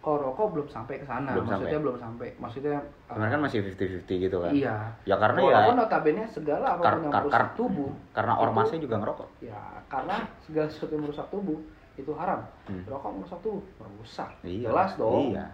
kalau 0.00 0.16
rokok 0.22 0.56
belum 0.56 0.64
sampai 0.66 0.96
ke 0.96 1.04
sana 1.04 1.28
maksudnya 1.30 1.60
sampai. 1.68 1.76
belum 1.76 1.96
sampai 1.98 2.28
maksudnya 2.40 2.72
uh, 2.80 3.12
Sebenarnya 3.12 3.30
kan 3.30 3.40
masih 3.44 3.58
50-50 3.68 4.24
gitu 4.24 4.36
kan. 4.40 4.50
iya 4.50 4.76
Ya 5.04 5.16
karena 5.18 5.38
ya 5.38 5.46
walaupun 5.52 5.76
notabene 5.76 6.24
segala 6.26 6.66
apa 6.70 6.78
pun 6.78 6.80
Kar- 6.80 6.96
yang 6.96 7.12
kar- 7.12 7.20
merusak 7.20 7.36
kar- 7.36 7.52
tubuh 7.52 7.90
karena 8.10 8.32
ormasnya 8.34 8.78
juga 8.80 8.96
ngerokok. 8.96 9.28
ya 9.42 9.60
karena 9.86 10.16
segala 10.40 10.66
sesuatu 10.66 10.92
yang 10.94 11.04
merusak 11.04 11.26
tubuh 11.28 11.58
itu 11.94 12.12
haram 12.16 12.40
Hmm. 12.64 12.82
rokok 12.86 13.10
merusak 13.12 13.38
tubuh 13.40 13.64
merusak 13.76 14.30
Iya. 14.40 14.66
jelas 14.66 14.90
dong 14.96 15.24
Iya. 15.30 15.46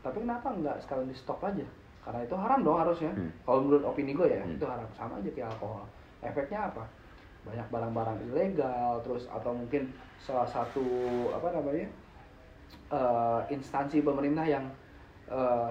tapi 0.00 0.16
kenapa 0.18 0.48
nggak 0.48 0.76
sekalian 0.80 1.06
di 1.06 1.16
stop 1.18 1.40
aja 1.42 1.66
karena 2.00 2.20
itu 2.24 2.34
haram 2.34 2.58
dong 2.62 2.78
harusnya 2.80 3.12
Hmm. 3.12 3.30
kalau 3.42 3.58
menurut 3.60 3.84
opini 3.84 4.16
gue 4.16 4.28
ya 4.30 4.40
Hmm. 4.40 4.56
itu 4.56 4.64
haram 4.64 4.88
sama 4.94 5.20
aja 5.20 5.28
kayak 5.28 5.52
alkohol 5.52 5.84
efeknya 6.20 6.72
apa 6.72 6.88
banyak 7.40 7.66
barang-barang 7.68 8.18
ilegal 8.26 9.00
terus 9.00 9.24
atau 9.26 9.52
mungkin 9.52 9.88
salah 10.20 10.44
satu 10.44 10.84
apa 11.32 11.56
namanya 11.56 11.88
eh, 12.90 13.40
instansi 13.50 14.00
pemerintah 14.00 14.44
yang 14.44 14.64
eh, 15.26 15.68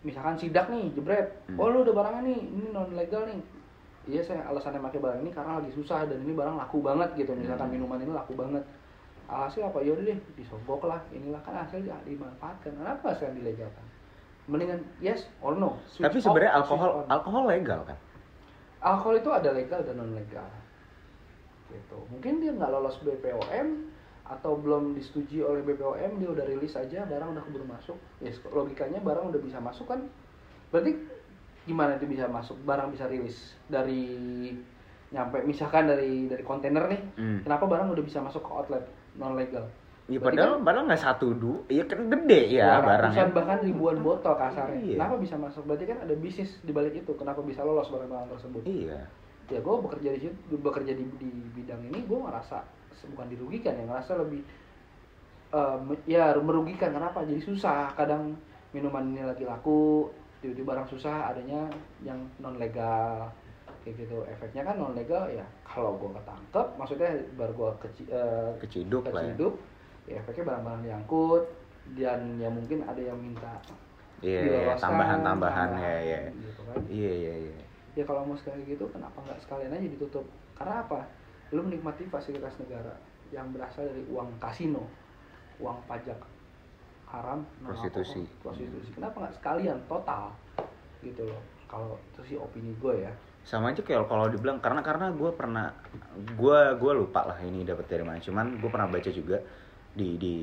misalkan 0.00 0.34
sidak 0.34 0.72
nih 0.72 0.88
jebret 0.92 1.28
Hmm. 1.46 1.60
oh 1.60 1.68
lu 1.68 1.84
udah 1.84 1.92
barangnya 1.92 2.22
nih 2.24 2.38
ini 2.40 2.66
non 2.72 2.88
legal 2.94 3.28
nih. 3.28 3.40
Iya 4.08 4.24
saya 4.24 4.48
alasannya 4.48 4.80
pakai 4.80 4.96
barang 4.96 5.20
ini 5.20 5.28
karena 5.28 5.60
lagi 5.60 5.70
susah 5.70 6.08
dan 6.08 6.24
ini 6.24 6.32
barang 6.32 6.56
laku 6.56 6.80
banget 6.80 7.12
gitu 7.14 7.36
misalkan 7.36 7.68
Hmm. 7.68 7.74
minuman 7.76 8.00
ini 8.00 8.12
laku 8.12 8.32
banget. 8.32 8.64
Alhasil 9.28 9.62
apa? 9.62 9.78
Yaudah 9.78 10.02
deh 10.08 10.18
disogok 10.34 10.88
lah 10.88 10.98
inilah 11.12 11.38
kan 11.44 11.54
hasil 11.54 11.84
dimanfaatkan. 12.02 12.72
Kenapa 12.74 13.12
sekarang 13.14 13.38
dilegalkan? 13.38 13.84
Mendingan 14.48 14.80
yes 14.98 15.28
or 15.38 15.54
no? 15.54 15.76
Switch 15.86 16.02
Tapi 16.02 16.18
sebenarnya 16.18 16.58
alkohol 16.58 17.04
alkohol 17.06 17.44
legal 17.46 17.84
kan? 17.84 17.98
alkohol 18.80 19.20
itu 19.20 19.28
ada 19.28 19.52
legal 19.52 19.84
dan 19.84 19.94
non 19.94 20.16
legal 20.16 20.48
gitu 21.70 21.98
mungkin 22.08 22.38
dia 22.38 22.50
nggak 22.50 22.68
lolos 22.68 22.98
BPOM 23.00 23.68
atau 24.24 24.54
belum 24.54 24.94
disetujui 24.94 25.40
oleh 25.40 25.60
BPOM 25.60 26.16
dia 26.16 26.28
udah 26.28 26.44
rilis 26.44 26.74
aja 26.74 27.02
barang 27.02 27.28
udah 27.30 27.42
keburu 27.42 27.64
masuk 27.64 27.98
yes 28.18 28.38
logikanya 28.44 28.98
barang 28.98 29.26
udah 29.26 29.40
bisa 29.40 29.58
masuk 29.58 29.86
kan 29.86 30.06
berarti 30.68 30.94
gimana 31.62 31.94
itu 31.94 32.06
bisa 32.06 32.24
masuk 32.26 32.56
barang 32.60 32.88
bisa 32.88 33.04
rilis 33.04 33.36
dari 33.66 34.06
nyampe 35.08 35.42
misalkan 35.42 35.86
dari 35.86 36.26
dari 36.26 36.40
kontainer 36.40 36.86
nih 36.86 37.00
Hmm. 37.12 37.38
kenapa 37.42 37.66
barang 37.66 37.90
udah 37.90 38.04
bisa 38.04 38.18
masuk 38.18 38.40
ke 38.40 38.50
outlet 38.50 38.84
non 39.14 39.34
legal 39.34 39.66
Iya 40.06 40.18
padahal 40.18 40.58
padahal 40.58 40.90
nggak 40.90 41.04
satu 41.06 41.30
du, 41.32 41.62
iya 41.66 41.86
kan 41.86 42.02
gede 42.04 42.58
ya 42.58 42.82
barangnya. 42.82 43.30
bahkan 43.30 43.62
ribuan 43.62 43.98
botol 44.00 44.34
kasarnya 44.34 44.74
Iya. 44.80 44.96
kenapa 44.98 45.14
bisa 45.18 45.38
masuk 45.38 45.62
berarti 45.64 45.86
kan 45.86 46.02
ada 46.02 46.14
bisnis 46.16 46.58
di 46.60 46.74
balik 46.74 46.94
itu 46.96 47.14
kenapa 47.14 47.38
bisa 47.42 47.62
lolos 47.62 47.86
barang-barang 47.86 48.26
tersebut 48.28 48.62
Iya. 48.64 49.06
Ya 49.50 49.58
gue 49.58 49.74
bekerja 49.82 50.08
di 50.14 50.20
situ 50.22 50.54
bekerja 50.56 50.92
di, 50.94 51.04
di 51.18 51.30
bidang 51.58 51.82
ini 51.90 52.06
gue 52.06 52.18
ngerasa 52.22 52.62
bukan 53.10 53.26
dirugikan 53.26 53.74
ya 53.74 53.84
ngerasa 53.84 54.12
lebih 54.22 54.40
me- 55.82 56.06
ya 56.06 56.30
merugikan 56.38 56.94
kenapa 56.94 57.26
jadi 57.26 57.42
susah 57.42 57.90
kadang 57.98 58.38
minuman 58.70 59.10
ini 59.10 59.26
lagi 59.26 59.42
laku 59.42 60.06
tiba-tiba 60.38 60.72
barang 60.78 60.88
susah 60.88 61.34
adanya 61.34 61.66
yang 62.06 62.22
non 62.38 62.54
legal 62.56 63.26
kayak 63.82 64.06
gitu 64.06 64.22
efeknya 64.30 64.62
kan 64.62 64.78
non 64.78 64.94
legal 64.94 65.26
ya 65.26 65.42
kalau 65.66 65.98
gue 65.98 66.10
ketangkep 66.14 66.66
maksudnya 66.78 67.10
baru 67.34 67.52
gue 67.58 67.70
keci, 67.88 68.02
eh, 68.06 68.50
Keciduk 68.62 69.02
ya. 69.04 69.10
keciduk 69.10 69.54
ya 70.06 70.14
efeknya 70.22 70.44
barang-barang 70.54 70.82
diangkut 70.86 71.44
dan 71.98 72.38
ya 72.38 72.48
mungkin 72.48 72.86
ada 72.86 73.02
yang 73.02 73.18
minta 73.18 73.58
Iya, 74.20 74.76
tambahan-tambahan 74.76 75.80
ya, 75.80 75.96
ya. 76.04 76.20
gitu 76.28 76.60
kan 76.68 76.76
Iya, 76.92 77.10
iya, 77.10 77.34
iya. 77.48 77.56
Ya 78.00 78.04
kalau 78.08 78.24
mau 78.24 78.36
sekali 78.36 78.64
gitu 78.64 78.88
kenapa 78.88 79.20
nggak 79.20 79.40
sekalian 79.44 79.76
aja 79.76 79.88
ditutup? 79.92 80.24
Karena 80.56 80.80
apa? 80.80 81.04
Lu 81.52 81.60
menikmati 81.60 82.08
fasilitas 82.08 82.56
negara 82.56 82.96
yang 83.28 83.52
berasal 83.52 83.84
dari 83.84 84.02
uang 84.08 84.40
kasino 84.40 84.88
uang 85.60 85.76
pajak 85.84 86.16
haram 87.12 87.44
Prostitusi. 87.60 88.24
prostitusi. 88.40 88.90
Kenapa 88.96 89.28
nggak 89.28 89.36
sekalian? 89.36 89.78
Total 89.84 90.32
gitu 91.04 91.28
loh. 91.28 91.42
Kalau 91.68 92.00
itu 92.14 92.34
sih 92.34 92.36
opini 92.40 92.72
gue 92.80 93.04
ya. 93.04 93.12
Sama 93.44 93.70
aja 93.72 93.84
kayak 93.84 94.08
kalau 94.08 94.26
dibilang 94.32 94.58
karena 94.58 94.80
karena 94.80 95.12
gue 95.12 95.30
pernah 95.36 95.68
gue 96.16 96.58
gue 96.80 96.92
lupa 96.96 97.28
lah 97.28 97.38
ini 97.44 97.62
dapat 97.62 97.86
dari 97.86 98.04
mana. 98.06 98.18
Cuman 98.18 98.56
gue 98.56 98.70
pernah 98.72 98.88
baca 98.88 99.10
juga 99.12 99.38
di 99.90 100.16
di 100.16 100.34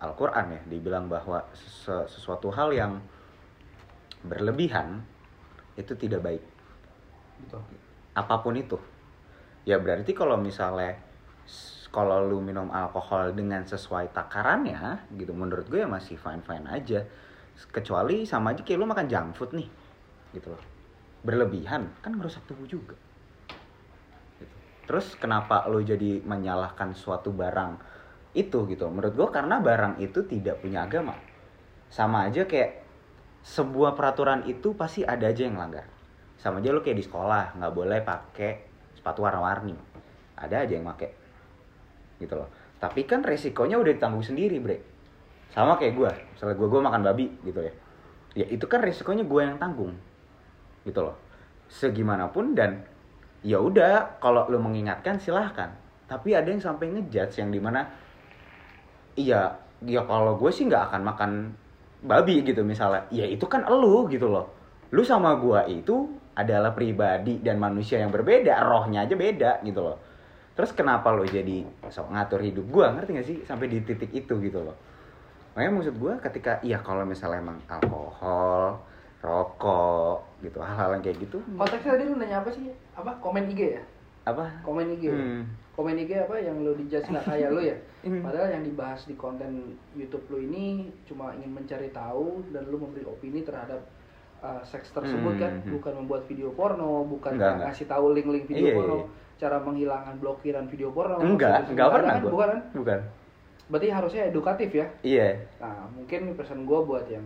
Al-Qur'an 0.00 0.46
ya 0.48 0.60
dibilang 0.64 1.06
bahwa 1.06 1.44
sesu- 1.52 2.08
sesuatu 2.08 2.48
hal 2.50 2.72
yang 2.72 2.98
berlebihan 4.24 5.04
itu 5.80 5.96
tidak 5.96 6.20
baik. 6.22 6.44
gitu 7.44 7.58
apa 8.14 8.42
pun 8.42 8.54
itu. 8.58 8.78
Ya 9.68 9.78
berarti 9.78 10.16
kalau 10.16 10.40
misalnya 10.40 10.98
kalau 11.90 12.22
lu 12.22 12.38
minum 12.38 12.70
alkohol 12.70 13.34
dengan 13.34 13.66
sesuai 13.66 14.14
takarannya 14.14 15.10
gitu 15.18 15.34
menurut 15.34 15.66
gue 15.66 15.82
ya 15.82 15.90
masih 15.90 16.14
fine 16.14 16.42
fine 16.46 16.66
aja 16.70 17.02
kecuali 17.74 18.22
sama 18.22 18.54
aja 18.54 18.62
kayak 18.62 18.78
lu 18.78 18.86
makan 18.86 19.10
junk 19.10 19.34
food 19.34 19.50
nih 19.54 19.68
gitu 20.34 20.54
loh. 20.54 20.64
Berlebihan 21.26 21.90
kan 22.00 22.16
ngerusak 22.16 22.46
tubuh 22.48 22.64
juga. 22.64 22.96
Gitu. 24.40 24.56
terus 24.88 25.12
kenapa 25.20 25.68
lu 25.68 25.84
jadi 25.84 26.24
menyalahkan 26.24 26.96
suatu 26.96 27.34
barang 27.34 27.76
itu 28.32 28.64
gitu? 28.70 28.86
Menurut 28.88 29.12
gue 29.12 29.28
karena 29.28 29.60
barang 29.60 30.00
itu 30.00 30.24
tidak 30.24 30.62
punya 30.62 30.86
agama. 30.86 31.18
Sama 31.90 32.30
aja 32.30 32.46
kayak 32.46 32.79
sebuah 33.40 33.96
peraturan 33.96 34.44
itu 34.44 34.76
pasti 34.76 35.00
ada 35.04 35.28
aja 35.28 35.48
yang 35.48 35.56
langgar 35.56 35.88
sama 36.40 36.64
aja 36.64 36.72
lu 36.72 36.80
kayak 36.80 36.96
di 36.96 37.04
sekolah 37.04 37.60
nggak 37.60 37.72
boleh 37.76 38.00
pakai 38.00 38.50
sepatu 38.96 39.20
warna-warni. 39.28 39.76
Ada 40.40 40.64
aja 40.64 40.72
yang 40.72 40.88
make. 40.88 41.12
Gitu 42.16 42.32
loh. 42.32 42.48
Tapi 42.80 43.04
kan 43.04 43.20
resikonya 43.20 43.76
udah 43.76 43.92
ditanggung 43.92 44.24
sendiri 44.24 44.56
bre. 44.56 44.80
Sama 45.52 45.76
kayak 45.76 46.00
gue 46.00 46.10
misalnya 46.32 46.56
gue 46.56 46.68
gue 46.72 46.80
makan 46.80 47.02
babi 47.04 47.26
gitu 47.44 47.60
ya. 47.60 47.72
Ya 48.32 48.46
itu 48.48 48.64
kan 48.64 48.80
resikonya 48.80 49.28
gue 49.28 49.40
yang 49.44 49.60
tanggung. 49.60 49.92
Gitu 50.88 50.96
loh. 51.04 51.12
Segimanapun 51.68 52.56
dan 52.56 52.88
ya 53.44 53.60
udah 53.60 54.16
kalau 54.16 54.48
lo 54.48 54.56
mengingatkan 54.64 55.20
silahkan. 55.20 55.76
Tapi 56.08 56.32
ada 56.32 56.48
yang 56.48 56.64
sampai 56.64 56.88
ngejudge 56.88 57.36
yang 57.36 57.52
di 57.52 57.60
mana 57.60 57.84
iya 59.12 59.60
ya 59.84 60.08
kalau 60.08 60.40
gue 60.40 60.48
sih 60.48 60.64
nggak 60.64 60.88
akan 60.88 61.02
makan 61.04 61.30
babi 62.00 62.42
gitu 62.44 62.64
misalnya. 62.64 63.06
Ya 63.12 63.26
itu 63.28 63.44
kan 63.44 63.64
elu 63.64 64.08
gitu 64.08 64.28
loh. 64.28 64.50
Lu 64.90 65.04
sama 65.04 65.36
gue 65.38 65.80
itu 65.80 66.10
adalah 66.34 66.72
pribadi 66.72 67.38
dan 67.42 67.60
manusia 67.60 68.00
yang 68.00 68.10
berbeda 68.10 68.56
rohnya 68.64 69.04
aja 69.04 69.14
beda 69.14 69.60
gitu 69.62 69.80
loh. 69.84 69.96
Terus 70.56 70.72
kenapa 70.76 71.12
lo 71.14 71.24
jadi 71.24 71.64
sok 71.88 72.10
ngatur 72.12 72.40
hidup 72.42 72.66
gue 72.68 72.86
ngerti 72.96 73.10
gak 73.16 73.26
sih? 73.26 73.38
Sampai 73.44 73.70
di 73.70 73.80
titik 73.84 74.10
itu 74.12 74.34
gitu 74.40 74.60
loh. 74.60 74.76
Makanya 75.54 75.70
maksud 75.76 75.94
gue 75.98 76.12
ketika 76.30 76.62
iya 76.62 76.78
kalau 76.80 77.02
misalnya 77.04 77.42
emang 77.42 77.58
alkohol 77.66 78.78
rokok 79.20 80.40
gitu 80.40 80.58
hal-hal 80.64 80.96
yang 80.96 81.04
kayak 81.04 81.20
gitu 81.20 81.44
konteksnya 81.60 81.92
tadi 81.92 82.04
lu 82.08 82.16
nanya 82.16 82.40
apa 82.40 82.50
sih? 82.52 82.72
Apa? 82.96 83.12
Komen 83.20 83.52
IG 83.52 83.60
ya? 83.76 83.82
Apa? 84.24 84.48
Komen 84.64 84.96
IG 84.96 85.04
Hmm. 85.12 85.44
komen 85.76 85.96
IG 85.96 86.12
apa 86.24 86.36
yang 86.40 86.56
lu 86.64 86.72
dijudge 86.76 87.08
nggak 87.08 87.24
kayak 87.28 87.48
lu 87.52 87.60
ya 87.60 87.76
Hmm. 88.00 88.24
padahal 88.24 88.48
yang 88.48 88.64
dibahas 88.64 89.04
di 89.04 89.12
konten 89.12 89.76
YouTube 89.92 90.24
lu 90.32 90.40
ini 90.40 90.88
cuma 91.04 91.36
ingin 91.36 91.52
mencari 91.52 91.92
tahu 91.92 92.40
dan 92.48 92.64
lu 92.72 92.80
memberi 92.80 93.04
opini 93.04 93.44
terhadap 93.44 93.84
uh, 94.40 94.60
seks 94.64 94.88
tersebut 94.90 95.36
Hmm, 95.36 95.42
kan 95.42 95.52
hmm. 95.60 95.70
bukan 95.76 95.92
membuat 96.00 96.22
video 96.24 96.48
porno 96.56 97.04
bukan 97.04 97.36
Enggak, 97.36 97.60
ngasih 97.60 97.84
tahu 97.84 98.16
link-link 98.16 98.48
video 98.48 98.72
Iya, 98.72 98.76
porno 98.80 98.96
iya. 98.96 99.06
cara 99.36 99.56
menghilangkan 99.60 100.14
blokiran 100.16 100.64
video 100.68 100.88
porno 100.92 101.20
enggak 101.20 101.68
enggak 101.68 101.88
pernah 101.92 102.14
kan? 102.16 102.22
bukan 102.24 102.48
kan 102.48 102.60
bukan 102.72 103.00
berarti 103.70 103.88
harusnya 103.92 104.22
edukatif 104.26 104.68
ya 104.72 104.86
iya 105.04 105.28
Nah, 105.60 105.84
mungkin 105.92 106.32
pesan 106.34 106.64
gue 106.64 106.80
buat 106.80 107.04
yang 107.06 107.24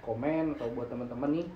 komen 0.00 0.56
atau 0.56 0.68
buat 0.72 0.88
teman-teman 0.88 1.32
nih, 1.32 1.46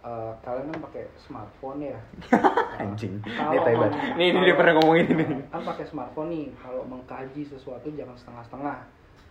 eh, 0.00 0.32
kalian 0.40 0.72
kan 0.72 0.78
pakai 0.90 1.04
smartphone 1.16 1.80
ya. 1.84 1.98
anjing 2.82 3.20
Kalau 3.20 3.52
ini 3.52 3.60
taibat 3.64 3.90
nih 4.16 4.26
ini 4.32 4.38
dia 4.44 4.56
pernah 4.56 4.72
ngomongin 4.80 5.06
ini 5.12 5.24
Kan 5.52 5.62
pakai 5.62 5.84
smartphone 5.84 6.28
nih, 6.32 6.46
kalau 6.56 6.82
mengkaji 6.84 7.42
sesuatu 7.44 7.88
jangan 7.92 8.16
setengah-setengah 8.16 8.78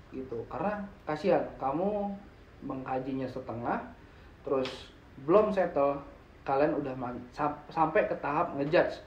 gitu. 0.09 0.37
Karena 0.47 0.73
kasihan 1.03 1.43
kamu 1.57 2.13
mengkajinya 2.61 3.25
setengah, 3.25 3.77
terus 4.43 4.69
belum 5.23 5.49
settle, 5.49 6.01
kalian 6.43 6.75
udah 6.75 6.93
sam- 7.29 7.61
sampai 7.69 8.05
ke 8.05 8.15
tahap 8.17 8.53
ngejudge. 8.57 8.99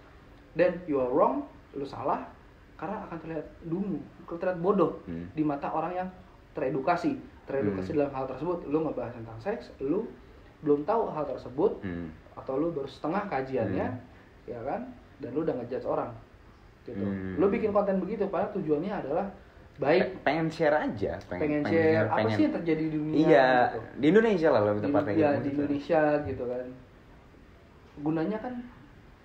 Dan 0.52 0.80
you 0.84 1.00
are 1.00 1.08
wrong, 1.08 1.48
lu 1.72 1.84
salah, 1.84 2.28
karena 2.76 3.02
akan 3.06 3.18
terlihat 3.18 3.46
dungu, 3.62 4.00
terlihat 4.26 4.58
bodoh 4.58 5.00
Hmm. 5.04 5.28
di 5.32 5.42
mata 5.42 5.68
orang 5.68 5.94
yang 5.94 6.08
teredukasi 6.52 7.16
teredukasi 7.42 7.90
Hmm. 7.92 7.98
dalam 8.04 8.12
hal 8.14 8.26
tersebut 8.28 8.58
lu 8.68 8.84
ngebahas 8.84 9.12
tentang 9.16 9.38
seks 9.40 9.72
lu 9.80 10.04
belum 10.62 10.82
tahu 10.82 11.02
hal 11.08 11.26
tersebut 11.26 11.72
Hmm. 11.80 12.08
atau 12.32 12.54
lu 12.54 12.70
baru 12.70 12.86
setengah 12.86 13.26
kajiannya 13.26 13.86
Hmm. 13.88 14.46
ya 14.46 14.58
kan 14.60 14.80
dan 15.18 15.30
lu 15.30 15.42
udah 15.42 15.54
ngejudge 15.54 15.84
orang 15.84 16.10
gitu 16.82 16.98
Hmm. 16.98 17.34
lu 17.36 17.46
bikin 17.48 17.70
konten 17.70 17.98
begitu 17.98 18.26
padahal 18.26 18.50
tujuannya 18.52 18.92
adalah 18.96 19.26
baik 19.74 20.02
Pe- 20.02 20.18
pengen 20.22 20.46
share 20.48 20.76
aja 20.76 21.16
pengen, 21.26 21.62
share 21.64 22.06
apa 22.06 22.16
pengen- 22.18 22.34
sih 22.34 22.42
yang 22.44 22.54
terjadi 22.54 22.82
di 22.82 22.92
dunia 22.92 23.14
iya 23.16 23.48
gitu. 23.64 23.78
di 23.96 24.06
Indonesia 24.08 24.48
lah 24.48 24.60
lebih 24.64 24.80
tepatnya 24.84 25.12
ya, 25.12 25.28
gitu. 25.30 25.40
di 25.40 25.48
Indonesia 25.50 26.00
gitu 26.22 26.42
kan 26.44 26.64
gunanya 27.94 28.38
kan 28.38 28.54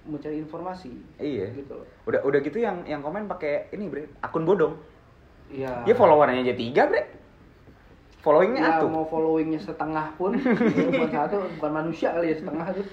mencari 0.05 0.37
informasi 0.37 0.91
iya 1.17 1.51
gitu 1.51 1.73
loh 1.73 1.87
udah 2.05 2.21
udah 2.23 2.39
gitu 2.39 2.57
yang 2.57 2.79
yang 2.83 3.01
komen 3.01 3.27
pakai 3.27 3.67
ini 3.69 3.85
bre 3.87 4.07
akun 4.21 4.43
bodong 4.43 4.75
iya 5.49 5.83
dia 5.83 5.93
followernya 5.93 6.41
aja 6.41 6.55
tiga 6.55 6.87
bre 6.87 7.03
followingnya 8.27 8.59
ya 8.59 8.71
atuh 8.75 8.89
mau 8.89 9.05
followingnya 9.07 9.55
setengah 9.57 10.11
pun 10.13 10.35
bukan 10.91 11.09
satu 11.09 11.35
bukan 11.55 11.71
manusia 11.73 12.11
kali 12.11 12.27
ya 12.29 12.37
setengah 12.37 12.67
tuh 12.75 12.87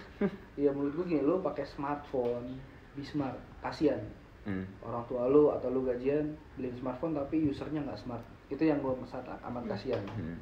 ya 0.54 0.70
menurut 0.70 0.94
gue 0.94 1.06
gini 1.10 1.22
lu 1.22 1.42
pakai 1.42 1.66
smartphone 1.66 2.54
be 2.94 3.02
smart 3.02 3.34
kasian 3.60 3.98
Hmm. 4.44 4.68
orang 4.84 5.00
tua 5.08 5.24
lu 5.24 5.48
atau 5.48 5.72
lu 5.72 5.88
gajian 5.88 6.36
beli 6.54 6.68
smartphone 6.76 7.16
tapi 7.16 7.48
usernya 7.48 7.80
nggak 7.80 7.96
smart 7.96 8.20
itu 8.52 8.60
yang 8.60 8.76
gue 8.78 8.92
sangat 9.08 9.40
amat 9.40 9.64
kasihan 9.66 10.04
Hmm. 10.06 10.36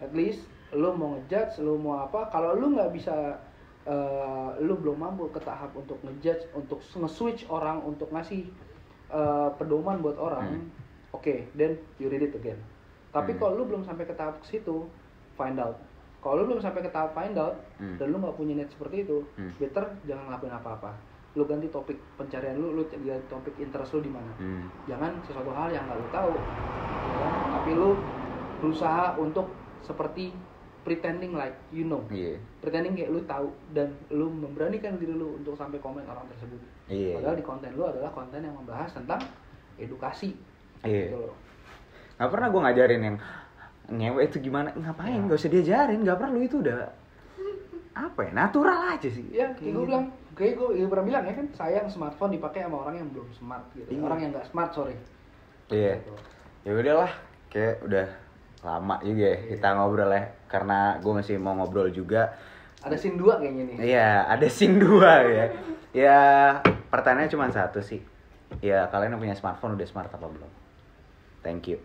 at 0.00 0.08
least 0.10 0.48
lu 0.72 0.88
mau 0.90 1.14
ngejudge 1.14 1.60
lu 1.60 1.76
mau 1.76 2.00
apa 2.00 2.32
kalau 2.32 2.56
lu 2.56 2.72
nggak 2.72 2.88
bisa 2.90 3.36
eh, 3.84 4.48
lu 4.64 4.72
belum 4.74 4.96
mampu 4.98 5.28
ke 5.28 5.44
tahap 5.44 5.76
untuk 5.76 6.00
ngejudge 6.00 6.48
untuk 6.56 6.80
nge-switch 6.96 7.44
orang 7.46 7.84
untuk 7.84 8.08
ngasih 8.08 8.48
eh, 9.12 9.48
pedoman 9.60 10.00
buat 10.00 10.16
orang 10.16 10.48
Hmm. 10.48 10.64
oke 11.12 11.52
then 11.52 11.76
you 12.00 12.08
read 12.08 12.24
it 12.24 12.32
again 12.32 12.56
tapi 13.12 13.36
Hmm. 13.36 13.38
kalau 13.38 13.52
lu 13.60 13.64
belum 13.68 13.84
sampai 13.84 14.08
ke 14.08 14.14
tahap 14.16 14.40
situ 14.42 14.88
find 15.36 15.60
out. 15.60 15.76
Kalau 16.18 16.42
lu 16.42 16.44
belum 16.48 16.62
sampai 16.62 16.80
ke 16.80 16.88
tahap 16.88 17.12
find 17.12 17.36
out 17.36 17.54
Hmm. 17.76 18.00
dan 18.00 18.08
lu 18.08 18.16
nggak 18.16 18.34
punya 18.34 18.56
niat 18.56 18.72
seperti 18.72 19.04
itu 19.04 19.20
Hmm. 19.36 19.52
better 19.60 19.84
jangan 20.02 20.32
ngelakuin 20.32 20.54
apa-apa. 20.54 20.90
Lu 21.32 21.44
ganti 21.44 21.68
topik 21.68 21.96
pencarian 22.16 22.56
lu 22.56 22.72
lu 22.72 22.82
ganti 22.84 23.28
topik 23.28 23.54
interest 23.56 23.92
lu 23.92 24.00
di 24.00 24.08
mana. 24.08 24.32
Hmm. 24.36 24.64
jangan 24.84 25.12
sesuatu 25.22 25.52
hal 25.52 25.68
yang 25.68 25.84
nggak 25.84 25.98
lu 25.98 26.08
tahu. 26.08 26.32
Ya 26.32 27.16
kan? 27.20 27.32
tapi 27.52 27.70
lu 27.76 27.90
berusaha 28.58 29.14
untuk 29.16 29.46
seperti 29.82 30.32
pretending 30.82 31.34
like 31.34 31.54
you 31.70 31.84
know. 31.84 32.02
Iya. 32.08 32.38
Pretending 32.58 32.96
kayak 32.96 33.10
lu 33.12 33.20
tahu 33.22 33.50
dan 33.70 33.92
lu 34.10 34.26
memberanikan 34.26 34.98
diri 34.98 35.14
lu 35.14 35.38
untuk 35.38 35.54
sampai 35.54 35.78
komen 35.78 36.02
orang 36.02 36.26
tersebut. 36.32 36.58
Iya. 36.88 37.18
Padahal 37.20 37.36
di 37.36 37.44
konten 37.44 37.70
lu 37.74 37.84
adalah 37.84 38.10
konten 38.10 38.40
yang 38.40 38.54
membahas 38.54 38.90
tentang 38.90 39.20
edukasi. 39.76 40.34
Iya. 40.82 41.10
Gitu 41.10 41.18
loh 41.18 41.34
nggak 42.22 42.30
pernah 42.30 42.48
gue 42.48 42.60
ngajarin 42.62 43.02
yang 43.02 43.16
ngewe 43.90 44.20
itu 44.22 44.38
gimana 44.38 44.70
ngapain 44.72 45.10
Ya. 45.12 45.22
nggak 45.26 45.36
usah 45.36 45.50
diajarin 45.50 46.00
nggak 46.00 46.18
perlu 46.18 46.38
itu 46.38 46.56
udah 46.62 46.86
apa 47.92 48.20
ya 48.22 48.30
natural 48.32 48.78
aja 48.88 49.08
sih 49.10 49.26
ya 49.28 49.50
kayak 49.52 49.74
gue 49.74 49.84
bilang 49.84 50.06
kayak 50.32 50.54
gue, 50.56 50.68
gue 50.72 50.86
pernah 50.86 51.04
bilang 51.04 51.22
ya 51.26 51.34
kan 51.34 51.46
sayang 51.52 51.86
smartphone 51.90 52.32
dipakai 52.32 52.64
sama 52.64 52.80
orang 52.80 52.96
yang 52.96 53.08
belum 53.10 53.28
smart 53.32 53.66
gitu 53.74 53.90
Iya. 53.90 54.00
orang 54.00 54.18
yang 54.22 54.30
nggak 54.32 54.46
smart 54.46 54.70
sorry 54.70 54.94
iya 55.68 55.98
Gitu. 55.98 56.14
ya 56.62 56.72
udahlah 56.72 57.10
kayak 57.50 57.74
udah 57.82 58.06
lama 58.62 58.96
juga 59.02 59.24
ya 59.26 59.38
kita 59.50 59.68
ngobrol 59.74 60.08
ya 60.08 60.22
karena 60.46 60.78
gue 61.02 61.12
masih 61.12 61.34
mau 61.36 61.52
ngobrol 61.52 61.90
juga 61.90 62.32
ada 62.80 62.94
scene 62.94 63.18
dua 63.18 63.36
kayaknya 63.38 63.62
nih 63.66 63.76
Iya, 63.94 64.10
ada 64.26 64.46
scene 64.46 64.74
dua 64.74 65.22
ya. 65.22 65.46
Ya, 65.94 66.18
pertanyaannya 66.90 67.30
cuma 67.30 67.46
satu 67.46 67.78
sih. 67.78 68.02
Ya, 68.58 68.90
kalian 68.90 69.14
yang 69.14 69.22
punya 69.22 69.36
smartphone 69.38 69.78
udah 69.78 69.86
smart 69.86 70.10
apa 70.10 70.26
belum? 70.26 70.50
Thank 71.46 71.70
you. 71.70 71.78